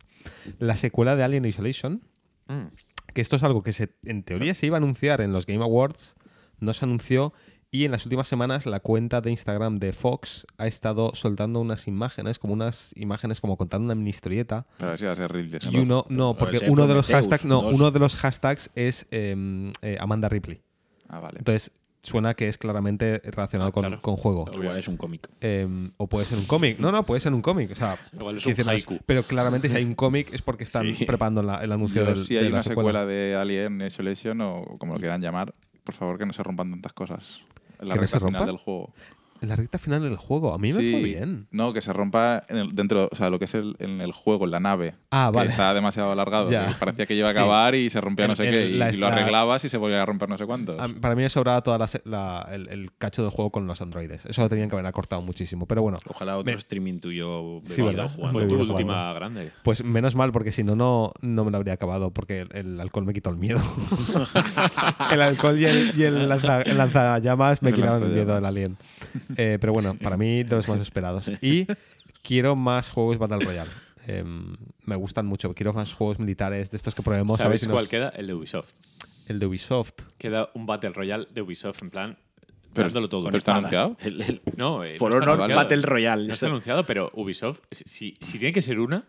[0.59, 2.03] La secuela de Alien Isolation,
[2.49, 2.69] Mm.
[3.15, 5.63] que esto es algo que se, en teoría se iba a anunciar en los Game
[5.63, 6.15] Awards,
[6.61, 7.33] no se anunció
[7.71, 11.87] y en las últimas semanas la cuenta de Instagram de Fox ha estado soltando unas
[11.87, 14.67] imágenes, como unas imágenes como contando una mini historieta.
[14.79, 17.63] Pero si va a ser Ridley Y uno, no, porque uno de los hashtags, no,
[17.63, 17.75] dos.
[17.75, 20.63] uno de los hashtags es em, eh, Amanda Ripley.
[21.09, 21.39] Ah, vale.
[21.39, 24.01] Entonces suena que es claramente relacionado Ah, con, claro.
[24.01, 24.47] con juego.
[24.55, 25.29] Igual es un cómic.
[25.41, 26.79] Em, o puede ser un cómic.
[26.79, 27.73] No, no, puede ser un cómic.
[27.73, 28.99] O sea, Igual es un haiku.
[29.05, 31.05] pero claramente si hay un cómic es porque están Sí.
[31.05, 33.01] preparando la- el anuncio Yo, del, si de hay la una secuela.
[33.01, 35.55] secuela de Alien Isolation o como lo quieran llamar,
[35.85, 37.41] por favor que no se rompan tantas cosas
[37.81, 38.47] la ¿Que no recta se final rompan?
[38.47, 38.93] del juego.
[39.41, 40.53] En la recta final del juego.
[40.55, 41.47] A mí me fue bien.
[41.51, 44.13] No, que se rompa en el- dentro, o sea, lo que es el, en el
[44.13, 44.95] juego, en la nave.
[45.11, 45.51] Ah, que vale.
[45.51, 46.51] está demasiado alargado.
[46.51, 46.69] Ya.
[46.69, 47.39] que parecía que iba a Sí.
[47.39, 48.67] acabar y se rompía En- no sé qué.
[48.69, 50.79] Y, lo arreglabas y se volvía a romper no sé cuántos.
[50.81, 54.27] A- Para mí me sobraba todo el, el cacho del juego con los androides.
[54.27, 55.67] Eso lo tenían que haber acortado muchísimo.
[55.67, 58.09] Pero bueno, Ojalá otro Me- streaming tuyo Sí, jugando.
[58.09, 59.15] Fue tu última jugando.
[59.15, 59.53] grande.
[59.63, 62.11] pues menos mal, porque si no, no, no me lo habría acabado.
[62.13, 63.61] Porque el, alcohol me quitó el miedo.
[65.13, 68.77] el alcohol y el, y el lanza- el lanzallamas me quitaron el miedo del alien.
[69.37, 71.31] Eh, pero bueno, para mí, de los más esperados.
[71.43, 71.67] Y
[72.23, 73.71] quiero más juegos Battle Royale.
[74.07, 75.55] Em, me gustan mucho.
[75.55, 77.37] Quiero más juegos militares de estos que probemos.
[77.39, 78.09] ¿Sabéis nos- cuál queda?
[78.11, 78.73] El de Ubisoft.
[79.27, 79.93] El de Ubisoft.
[80.17, 82.19] Queda un Battle Royale de Ubisoft, en plan,
[82.73, 83.25] Pero- dándolo todo.
[83.27, 83.97] pero está anunciado.
[84.01, 85.63] El, el No, eh, For no está Honor anunciado.
[85.63, 86.27] Battle Royale.
[86.29, 89.07] No está anunciado, pero Ubisoft, si- si tiene que ser una,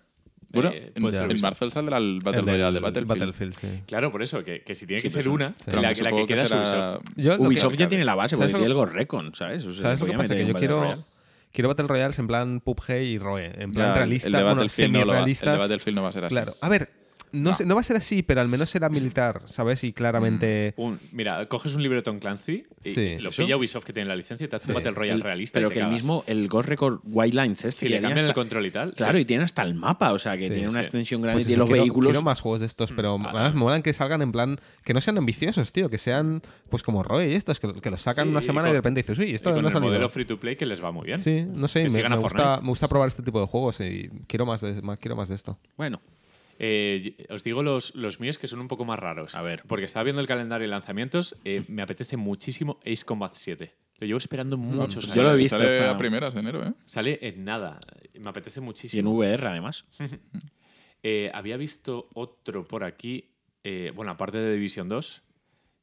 [0.52, 1.42] Bueno, Eh, en, puede ser en Ubisoft.
[1.44, 3.08] marzo saldrá el Battle Royale de Battlefield.
[3.08, 3.82] Battlefield, sí.
[3.86, 5.64] Claro, por eso, que, que si tiene que Sí, ser pero- una, sí.
[5.72, 7.04] la, la que queda es Ubisoft.
[7.16, 9.66] Yo Ubisoft ya tiene la base, ¿Sabes porque tiene el Ghost Recon, ¿sabes?
[9.66, 10.34] O sea, ¿Sabes lo que pasa?
[10.36, 11.02] Que yo Battle quiero, Royale.
[11.52, 13.46] quiero Battle Royales en plan PUBG y ROE.
[13.62, 16.14] En plan Ya, realista, el de bueno, Battlefield no el de Battlefield no va a
[16.14, 16.34] ser así.
[16.36, 16.56] Claro.
[16.62, 16.90] A ver,
[17.32, 17.56] no, No.
[17.56, 19.84] sé- no va a ser así, pero al menos será militar, ¿sabes?
[19.84, 20.74] Y claramente.
[20.78, 23.18] Un- mira, coges un libro de Tom Clancy y Sí.
[23.20, 23.44] lo ¿Eso?
[23.44, 24.72] pilla Ubisoft que tiene la licencia y te hace Sí.
[24.72, 25.54] un Battle Royale El- realista.
[25.54, 25.94] pero y te que el cagas.
[26.02, 27.80] mismo, el Ghost Record White Lines este.
[27.86, 28.94] Si le cambian el hasta- control y tal.
[28.94, 29.22] Claro, sí.
[29.22, 30.80] y tiene hasta el mapa, o sea, que Sí, tiene una sí.
[30.80, 32.10] extensión grande, Pues tiene eso, los quiero, vehículos.
[32.12, 33.30] quiero más juegos de estos, pero Ah.
[33.30, 34.60] además me molan que salgan en plan.
[34.84, 35.90] Que no sean ambiciosos, tío.
[35.90, 38.68] Que sean, pues como Roe y estos, que, que los sacan Sí, una y semana
[38.68, 40.56] y, con- de repente dices, uy, esto Y con no el modelo free to play
[40.56, 41.20] que les va muy bien.
[41.20, 44.62] Sí, no sé, me, gusta, me gusta probar este tipo de juegos y quiero más
[44.62, 45.58] de, quiero más de esto.
[45.78, 46.02] Bueno,
[46.61, 49.34] Eh, os digo los, los míos que son un poco más raros.
[49.34, 49.64] A ver.
[49.65, 51.36] Porque estaba viendo el calendario de lanzamientos.
[51.45, 53.73] eh, me apetece muchísimo Ace Combat 7.
[53.99, 55.15] Lo llevo esperando muchos años.
[55.15, 56.73] yo lo he visto Sale a primeras de enero, ¿eh?
[56.86, 57.80] Sale en nada.
[58.19, 59.11] Me apetece y en muchísimo.
[59.15, 59.86] VR además.
[61.02, 63.30] Eh, había visto otro por aquí.
[63.64, 65.22] eh, bueno, aparte de Division 2,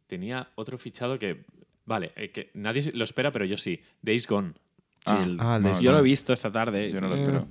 [0.07, 1.45] tenía otro fichado que.
[1.87, 3.81] Vale, eh, que nadie lo espera, pero yo sí.
[4.03, 4.53] Days Gone.
[5.07, 6.91] Ah, el- ah, el de- Yo lo he visto esta tarde.
[6.93, 7.49] Yo no lo Eh, espero.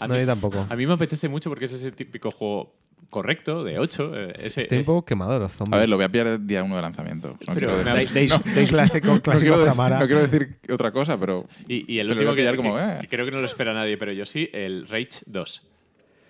[0.00, 0.66] A No, mí, yo tampoco.
[0.68, 2.74] a mí me apetece mucho porque es ese típico juego
[3.10, 4.14] correcto, de 8.
[4.34, 5.74] Estoy un poco quemado de los zombies.
[5.76, 7.28] A ver, lo voy a pillar el día uno de lanzamiento.
[7.46, 10.36] No Pero quiero me decir- clásico, clásico no quiero
[10.74, 12.98] otra cosa, pero Y, y el último que, que- como, eh.
[13.00, 15.62] que creo que no lo espera nadie, pero yo sí, el Rage 2.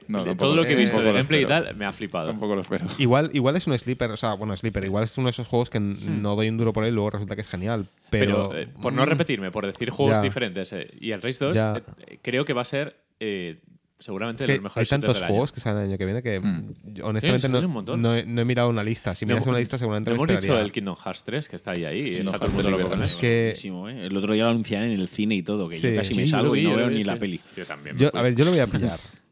[0.07, 2.29] no, tampoco- Todo lo que he visto tampoco de gameplay y tal me ha flipado.
[2.29, 2.87] Tampoco lo espero.
[2.99, 5.69] Igual, igual es un sleeper, o sea, bueno, sleeper, igual es uno de esos juegos
[5.71, 6.23] que Hmm.
[6.23, 7.89] no doy un duro por él y luego resulta que es genial.
[8.09, 10.23] Pero, Pero, eh, por no Mm, repetirme, por decir juegos Ya.
[10.23, 11.75] diferentes, eh, y el Rage 2 Ya.
[12.07, 13.59] eh, creo que va a ser eh,
[13.99, 15.55] seguramente Es de que los mejores hay tantos juegos año.
[15.55, 16.73] que salen el año que viene que Mm.
[16.95, 19.15] yo, honestamente Eh, no, he, no he mirado una lista.
[19.15, 21.73] Si No miras una lista seguramente me hemos dicho el Kingdom Hearts 3, que está
[21.73, 23.05] ahí, ahí todo el Hearts mundo 3 loco lo con veo.
[23.07, 23.17] eso.
[23.17, 23.51] Es que
[23.89, 24.07] ¿eh?
[24.07, 25.91] El otro día lo anunciaron en el cine y todo, que Sí.
[25.91, 27.41] yo casi Sí, me salgo vi, y no veo ni la peli.
[27.57, 27.97] Yo también.
[28.13, 28.99] a ver, yo lo voy a pillar.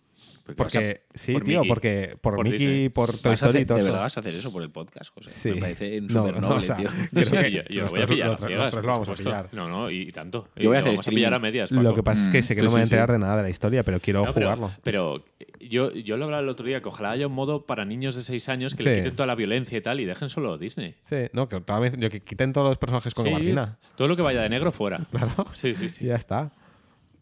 [0.56, 1.68] Porque a- sí, por tío, Mickey.
[1.68, 2.88] porque por, Por Mickey, Disney.
[2.90, 5.12] por Toy Story hacer- y todo de verdad vas a hacer eso por el podcast,
[5.12, 5.30] José.
[5.30, 5.50] Sí.
[5.50, 6.88] Me parece No, no, o sea, tío.
[7.12, 9.48] creo Sí, que yo, yo lo voy a pillar a ciegas, lo vamos a pillar.
[9.52, 10.48] No, no, y tanto.
[10.56, 11.70] Yo voy a lo hacer vamos a pillar a medias.
[11.72, 12.94] Lo que pasa es que Mm, sé que sí, no me voy a sí, sí.
[12.94, 14.70] enterar de nada de la historia, pero quiero No, jugarlo.
[14.84, 15.24] pero
[15.60, 18.20] yo, yo lo hablaba el otro día, que ojalá haya un modo para niños de
[18.22, 20.94] 6 años que le quiten toda la violencia y tal y dejen solo Disney.
[21.02, 23.78] Sí, no, que, toda vez- yo, que quiten todos los personajes con Sí, gabardina.
[23.96, 25.00] todo lo que vaya de negro fuera.
[25.10, 25.46] Claro.
[25.54, 26.04] Sí, sí, sí.
[26.04, 26.52] ya está.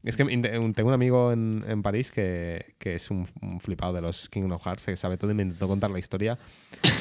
[0.04, 4.02] Es que tengo un amigo en, en París que, que es un, un flipado de
[4.02, 6.38] los Kingdom Hearts, que sabe todo y me intentó contar la historia.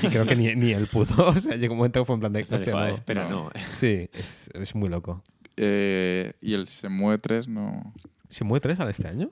[0.02, 1.14] Y creo que ni, ni él pudo.
[1.28, 2.42] O sea, llegó un momento que fue en plan de.
[2.44, 2.96] "Hostia, dijo, "Ah, no".
[2.96, 3.44] espera, no.
[3.46, 3.52] no.
[3.60, 5.22] Sí, es, es muy loco.
[5.58, 7.94] Eh, y el Semue 3 no,
[8.30, 9.30] ¿Se mueve tres al este año?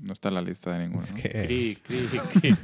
[0.00, 1.02] no está en la lista de ninguno.
[1.04, 1.28] Es que.
[1.28, 2.54] Cri, cri, cri.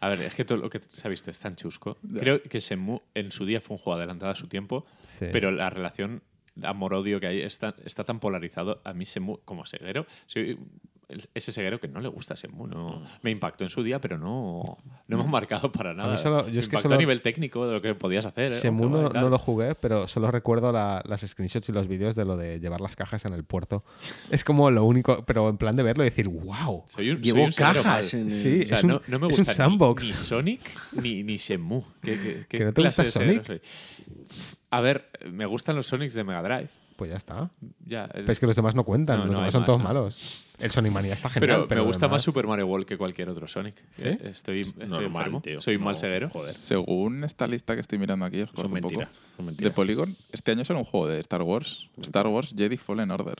[0.00, 1.96] A ver, es que todo lo que se ha visto es tan chusco.
[2.18, 4.84] Creo que Shenmue en su día fue un juego adelantado a su tiempo,
[5.18, 5.26] Sí.
[5.32, 6.22] pero la relación
[6.62, 8.80] amor-odio que hay está, está tan polarizado.
[8.84, 10.58] A mí Shenmue, como ceguero, soy
[11.34, 12.66] ese ceguero que no le gusta Shenmue.
[12.66, 16.16] No, me impactó en su día, pero no, no me ha marcado para nada.
[16.16, 18.52] solo- yo es que solo- a nivel técnico de lo que podías hacer.
[18.54, 18.58] ¿eh?
[18.62, 22.24] Qué no, no lo jugué, pero solo recuerdo la- las screenshots y los vídeos de
[22.24, 23.84] lo de llevar las cajas en el puerto.
[24.30, 26.84] Es como lo único, pero en plan de verlo y decir, wow.
[26.86, 28.20] Soy un, soy Llevó un cajas mal.
[28.22, 30.02] en el- Sí, O sea, es un, no, no me es gusta un sandbox.
[30.02, 30.60] Ni, ni Sonic
[31.02, 31.84] ni, ni Shenmue.
[32.02, 33.62] ¿Qué, qué, qué ¿Que no te clase gusta Sonic?
[34.76, 36.68] A ver, me gustan los Sonics de Mega Drive.
[36.96, 37.50] Pues ya está.
[37.84, 39.66] Ya, el- Pero es que los demás no cuentan, No, los no demás son más,
[39.66, 39.84] todos ¿no?
[39.86, 40.44] malos.
[40.60, 43.28] El Sonic Mania está genial, pero, me gusta demás- más Super Mario World que cualquier
[43.30, 43.74] otro Sonic.
[43.96, 44.06] ¿Sí?
[44.08, 45.40] Eh, Estoy, estoy Normal, enfermo.
[45.40, 45.60] tío.
[45.60, 46.28] Soy un mal ceguero.
[46.30, 46.52] joder.
[46.52, 48.94] Según esta lista que estoy mirando aquí, os corto un poco.
[48.94, 49.08] mentiras.
[49.36, 49.70] Son De.
[49.72, 51.88] Polygon, este año sale un juego de Star Wars.
[52.00, 53.38] Star Wars Jedi Fallen Order.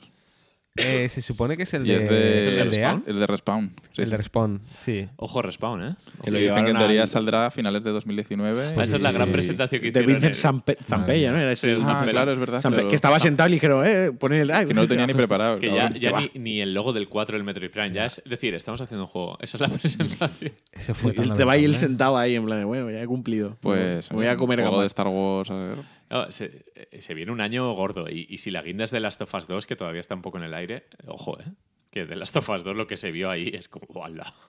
[0.77, 2.77] Eh, se supone que es el Y de, es de, ¿Es el de el de
[2.81, 3.03] Respawn?
[3.07, 3.73] el de Respawn.
[3.93, 4.11] Sí, el sí.
[4.11, 5.07] de Respawn, sí.
[5.15, 5.95] Ojo, Respawn, ¿eh?
[6.21, 8.75] Que Y lo dicen que en teoría al- saldrá a finales de 2019.
[8.75, 10.21] Va a ser la gran presentación que De hicieron.
[10.21, 10.41] Vincent en-
[10.75, 11.37] Zampe- Zampella, ¿no?
[11.39, 12.59] Era ese- Ah, claro, es verdad.
[12.61, 14.51] Zampe- que estaba sentado y dijeron, eh, poner el.
[14.51, 15.59] ay, que no lo tenía ni preparado.
[15.59, 15.99] Que ya, cabrón.
[16.01, 17.91] ya ni, ni el logo del 4 del Metroid Prime.
[17.93, 19.37] Ya es decir, estamos haciendo un juego.
[19.39, 20.51] Esa es la presentación.
[20.73, 21.77] Eso fue te va y él lamentable.
[21.77, 23.55] sentado ahí en plan de, bueno, ya he cumplido.
[23.61, 24.87] Pues Me voy a un comer juego de.
[24.87, 25.49] Star Wars.
[25.51, 25.77] a ver.
[26.23, 28.09] No, se, eh, se viene un año gordo.
[28.09, 30.21] Y, y si la guinda es de Last of Us 2, que todavía está un
[30.21, 31.45] poco en el aire, ojo, ¿eh?
[31.91, 34.33] Que de Last of Us 2 lo que se vio ahí es como, ¡wala!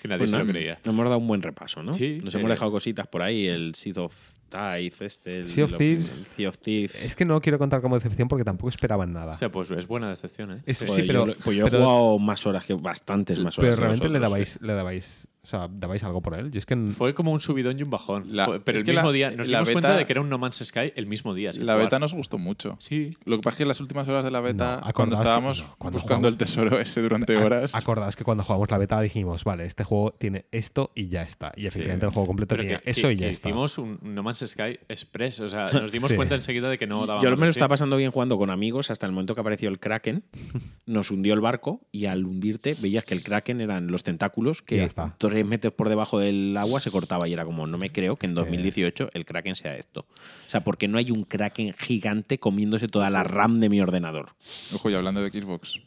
[0.00, 0.78] Que nadie Pues se no, lo creía.
[0.84, 1.92] Nos hemos dado un buen repaso, ¿no?
[1.92, 4.14] Sí, Nos eh, hemos dejado cositas por ahí, el Seed of
[4.48, 6.12] Tithe, este, el, Sea of lo- Thieves.
[6.18, 7.04] el Sea of Thieves.
[7.04, 9.32] Es que no quiero contar como decepción porque tampoco esperaban nada.
[9.32, 10.62] O sea, pues es buena decepción, ¿eh?
[10.64, 10.84] Es- Sí.
[10.86, 13.70] sí, Joder, pero- yo, lo- pues yo he jugado más horas que bastantes más horas.
[13.76, 14.58] pero realmente le dabais, sí.
[14.62, 16.50] le dabais o sea, dabais algo por él.
[16.92, 18.30] Fue como un subidón y un bajón.
[18.64, 19.30] Pero es el mismo día.
[19.30, 21.50] Nos la dimos cuenta de que era un No Man's Sky el mismo día.
[21.58, 22.76] La beta nos gustó mucho.
[22.80, 23.16] Sí.
[23.24, 26.28] Lo que pasa es que en las últimas horas de la beta, cuando estábamos buscando
[26.28, 30.12] el tesoro ese durante horas, Acordaos que cuando jugamos la beta dijimos, vale, este juego
[30.12, 31.52] tiene esto y ya está.
[31.56, 33.48] Y efectivamente el juego completo tenía eso y ya que está.
[33.48, 35.40] Hicimos un No Man's Sky Express.
[35.40, 37.22] O sea, nos dimos cuenta enseguida de que no dábamos.
[37.22, 37.58] Yo me lo de sí.
[37.58, 40.24] estaba pasando bien jugando con amigos hasta el momento que apareció el Kraken,
[40.86, 44.78] nos hundió el barco y al hundirte veías que el Kraken eran los tentáculos que
[44.78, 45.14] Ya está.
[45.34, 48.26] 6 metros por debajo del agua se cortaba y era como, no me creo que
[48.26, 50.06] en 2018 el Kraken sea esto.
[50.46, 54.30] O sea, porque no hay un Kraken gigante comiéndose toda la RAM de mi ordenador.
[54.72, 55.80] Ojo, y hablando de Xbox,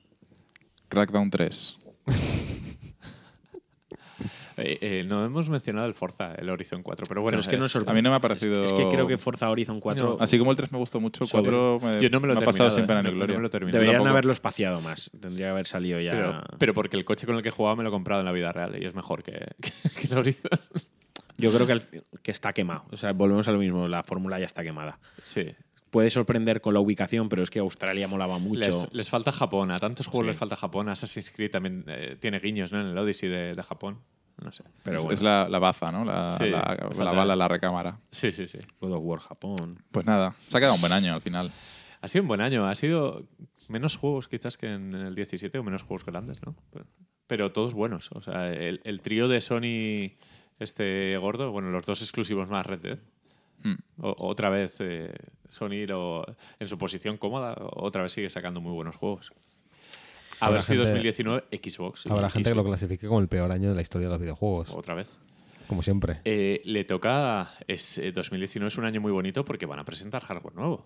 [0.89, 1.77] Crackdown 3.
[4.57, 7.05] Eh, eh, no hemos mencionado el Forza, el Horizon 4.
[7.07, 8.63] Pero bueno, Pero es que no es A mí no me ha parecido...
[8.63, 10.17] Es que creo que Forza Horizon 4 No.
[10.19, 12.37] Así como el 3 me gustó mucho, el 4 me, Yo no me lo he
[12.37, 13.71] ha pasado sin pena eh, ni no- no gloria.
[13.71, 15.11] deberían haberlo espaciado más.
[15.19, 16.11] Tendría que haber salido ya.
[16.11, 18.31] Pero, pero porque el coche con el que jugaba me lo he comprado en la
[18.31, 20.49] vida real y es mejor que, que, que el Horizon.
[21.37, 21.81] Yo creo que, el-
[22.23, 22.85] que está quemado.
[22.91, 23.87] O sea, volvemos a lo mismo.
[23.87, 24.97] La fórmula ya está quemada.
[25.23, 25.45] Sí.
[25.91, 28.59] Puede sorprender con la ubicación, pero es que Australia molaba mucho.
[28.59, 29.69] Les, les falta Japón.
[29.71, 30.27] A tantos juegos Sí.
[30.29, 30.89] les falta Japón.
[30.89, 32.81] Assassin's Creed también eh, tiene guiños ¿no?
[32.81, 33.99] en el Odyssey de, de Japón.
[34.43, 34.63] No sé.
[34.83, 36.05] Pero es, bueno, es la, la baza, ¿no?
[36.05, 37.99] La, Sí, la- bala, la recámara.
[38.11, 38.59] Sí, sí, sí.
[38.79, 39.83] God of War Japón.
[39.91, 41.51] Pues nada, se ha quedado un buen año al final.
[42.01, 42.67] Ha sido un buen año.
[42.67, 43.25] Ha sido
[43.67, 46.55] menos juegos quizás que en el 17 o menos juegos grandes, ¿no?
[46.71, 46.85] Pero,
[47.25, 48.09] pero todos buenos.
[48.13, 50.13] O sea, el, el trío de Sony
[50.59, 52.99] este gordo, bueno, los dos exclusivos más Red Dead.
[53.63, 53.75] Hmm.
[54.01, 55.13] O- otra vez eh,
[55.49, 56.25] Sony lo-
[56.59, 59.33] en su posición cómoda, otra vez sigue sacando muy buenos juegos.
[60.39, 62.05] A Habrá ver si gente- 2019 Xbox.
[62.07, 64.69] Habrá gente que lo clasifique como el peor año de la historia de los videojuegos,
[64.71, 65.09] Otra vez.
[65.67, 66.21] como siempre.
[66.25, 67.49] Eh, le toca.
[67.67, 70.85] Es, eh, 2019 es un año muy bonito porque van a presentar hardware nuevo.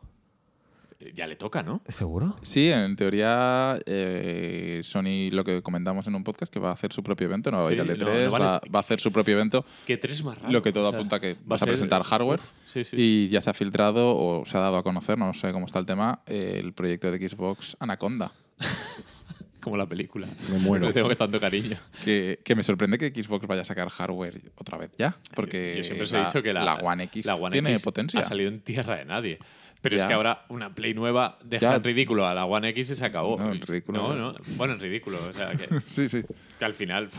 [0.99, 1.82] Eh, Ya le toca, ¿no?
[1.88, 2.36] ¿Seguro?
[2.44, 6.94] Sí, en teoría eh, Sony, lo que comentamos en un podcast, que va a hacer
[6.94, 8.78] su propio evento, no va a Sí, ir al no, E3, no vale- va, va
[8.78, 9.65] a hacer su propio evento.
[9.88, 10.52] Que tres más raro.
[10.52, 12.84] Lo que todo o sea, apunta que va vas a ser- presentar hardware Uf, sí,
[12.84, 12.95] sí.
[12.99, 15.80] y ya se ha filtrado o se ha dado a conocer, no sé cómo está
[15.80, 18.32] el tema, eh, el proyecto de Xbox Anaconda.
[19.62, 20.28] Como la película.
[20.52, 20.88] Me muero.
[20.88, 21.78] Le tengo que tanto cariño.
[22.04, 25.84] Que, que me sorprende que Xbox vaya a sacar hardware otra vez ya, porque Yo
[25.84, 28.20] siempre os he dicho que la, One X la One tiene X potencia.
[28.20, 29.40] ha salido en tierra de nadie.
[29.82, 32.96] Pero es que ahora una Play nueva deja en ridículo a la One X y
[32.96, 33.38] se acabó.
[33.40, 34.20] No, en ridículo No, ya.
[34.20, 34.34] no.
[34.56, 35.18] Bueno, en ridículo.
[35.28, 36.24] O sea, que, Sí, sí.
[36.60, 37.10] que al final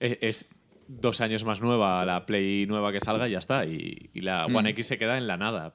[0.00, 0.46] es, es
[0.88, 3.64] dos años más nueva la Play nueva que salga y ya está.
[3.64, 4.66] Y, y la One Mm.
[4.72, 5.74] X se queda en la nada.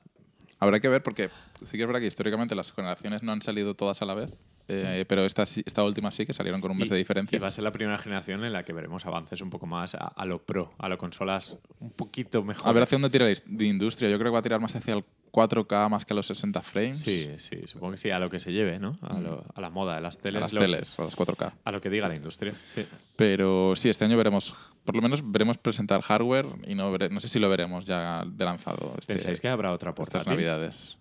[0.59, 1.29] Habrá que ver porque
[1.63, 4.33] sí que es verdad que históricamente las generaciones no han salido todas a la vez,
[4.69, 7.35] eh, pero esta, esta última sí que salieron con un mes Y- de diferencia.
[7.35, 9.95] Y va a ser la primera generación en la que veremos avances un poco más
[9.95, 12.67] a, a lo pro, a lo consolas un poquito mejor.
[12.67, 14.09] A ver hacia dónde tira de industria.
[14.09, 16.61] Yo creo que va a tirar más hacia el 4K más que a los 60
[16.61, 16.99] frames.
[17.01, 18.97] Sí, sí, supongo que sí, a lo que se lleve, ¿no?
[19.01, 20.41] A, lo- a la moda de las a teles.
[20.41, 21.53] las lo- teles, a las 4K.
[21.63, 22.85] A lo que diga la industria, sí.
[23.15, 24.55] Pero sí, este año veremos,
[24.85, 28.23] por lo menos veremos presentar hardware y no, vere- no sé si lo veremos ya
[28.25, 30.31] de lanzado este- ¿Pensáis que habrá otra estas portátil?
[30.31, 30.97] navidades.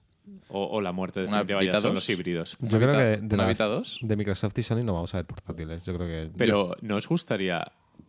[0.49, 1.95] O, o la muerte ¿Una definitiva ya son 2?
[1.97, 2.57] los híbridos.
[2.61, 3.99] Yo ¿Una creo que de, las- Vita 2?
[4.03, 5.85] de Microsoft y Sony no vamos a ver portátiles.
[5.85, 6.31] Yo creo que.
[6.37, 7.65] Pero ¿no os gustaría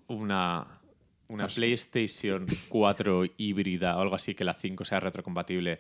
[0.08, 0.66] una,
[1.28, 5.80] una Pues- PlayStation 4 híbrida o algo así que la 5 sea retrocompatible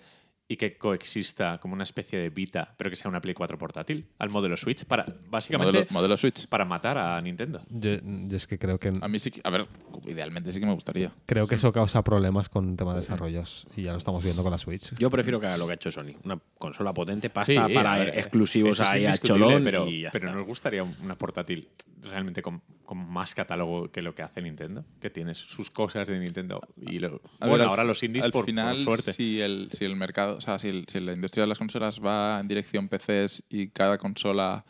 [0.51, 4.07] y que coexista como una especie de Vita, pero que sea una Play 4 portátil
[4.17, 6.47] al modelo Switch para básicamente Modelo, modelo Switch.
[6.47, 7.61] para matar a Nintendo.
[7.69, 9.67] yo, yo es que creo que A mí sí que, a ver,
[10.07, 11.11] idealmente sí que me gustaría.
[11.27, 14.51] creo que eso causa problemas con tema de desarrollos y ya lo estamos viendo con
[14.51, 14.91] la Switch.
[14.97, 16.15] Yo prefiero que haga lo que ha hecho Sony.
[16.23, 20.09] Una consola potente, pasta Sí, a para ver, exclusivos ahí a cholón pero, y ya
[20.11, 20.35] pero está.
[20.35, 21.67] ¿no os gustaría una portátil
[22.01, 24.83] realmente con, con más catálogo que lo que hace Nintendo?
[24.99, 26.59] Que tiene sus cosas de Nintendo.
[26.81, 29.13] Y lo- bueno, ver, ahora los indies al por, por final, suerte.
[29.13, 32.39] Si el, si el mercado, o sea, si, si la industria de las consolas va
[32.39, 34.65] en dirección PCs y cada consola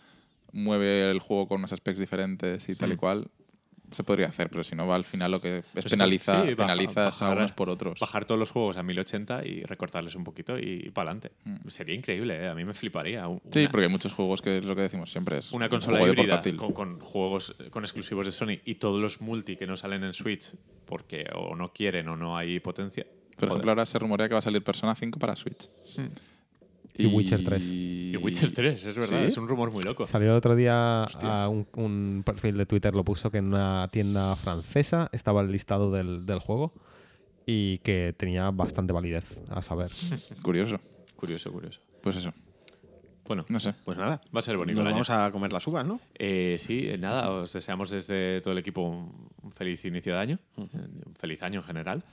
[0.52, 2.98] mueve el juego con unos specs diferentes y tal y Mm.
[2.98, 3.28] cual,
[3.92, 6.44] se podría hacer, pero si no va al final lo que es Pues penaliza,
[7.12, 8.00] sí, a unos por otros.
[8.00, 11.32] Bajar todos los juegos a 1080 y recortarles un poquito y, para adelante.
[11.70, 12.48] Sería increíble, ¿eh?
[12.50, 13.26] a mí me fliparía.
[13.52, 15.98] Sí, porque hay muchos juegos que es lo que decimos siempre es una un consola
[16.00, 16.56] de híbrida portátil.
[16.58, 20.14] con, con juegos con exclusivos de Sony y todos los multi que no salen en
[20.14, 20.52] Switch
[20.86, 23.08] porque o no quieren o no hay potencia.
[23.40, 23.52] Por Joder.
[23.52, 25.70] ejemplo, ahora se rumorea que va a salir Persona 5 para Switch.
[25.98, 26.08] Hmm.
[26.98, 27.72] Y Witcher 3.
[27.72, 29.26] Y Witcher 3, es verdad, ¿Sí?
[29.28, 30.06] es un rumor muy loco.
[30.06, 33.88] Salió el otro día a un, un perfil de Twitter, lo puso que en una
[33.90, 36.74] tienda francesa estaba el listado del, del juego
[37.46, 39.92] y que tenía bastante validez, a saber.
[40.42, 40.78] Curioso.
[41.16, 41.80] Curioso, curioso.
[42.02, 42.34] Pues eso.
[43.26, 43.74] Bueno, No sé.
[43.86, 44.96] Pues nada, va a ser bonito nos el año.
[44.96, 46.02] vamos a comer las uvas, ¿no?
[46.16, 50.40] Eh, sí, eh, nada, os deseamos desde todo el equipo un, feliz inicio de año,
[50.58, 50.70] un
[51.18, 52.04] feliz año en general.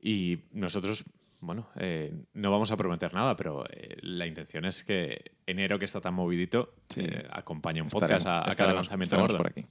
[0.00, 1.04] Y nosotros,
[1.40, 5.84] bueno, eh, no vamos a prometer nada, pero eh, la intención es que enero, que
[5.84, 7.00] está tan movidito, Sí.
[7.02, 9.36] eh, acompañe un Estaremos- podcast a, a cada lanzamiento gordo.
[9.38, 9.66] por aquí.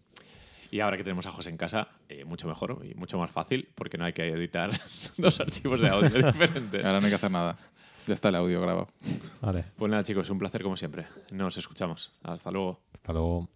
[0.70, 3.70] Y ahora que tenemos a José en casa, eh, mucho mejor y mucho más fácil,
[3.74, 4.70] porque no hay que editar
[5.18, 6.86] dos archivos de audio diferentes.
[6.86, 7.58] Ahora no hay que hacer nada.
[8.06, 8.88] Ya está el audio grabado.
[9.42, 11.06] Vale, Pues nada, chicos, un placer como siempre.
[11.32, 12.14] Nos escuchamos.
[12.24, 12.82] Hasta luego.
[12.94, 13.50] hasta luego.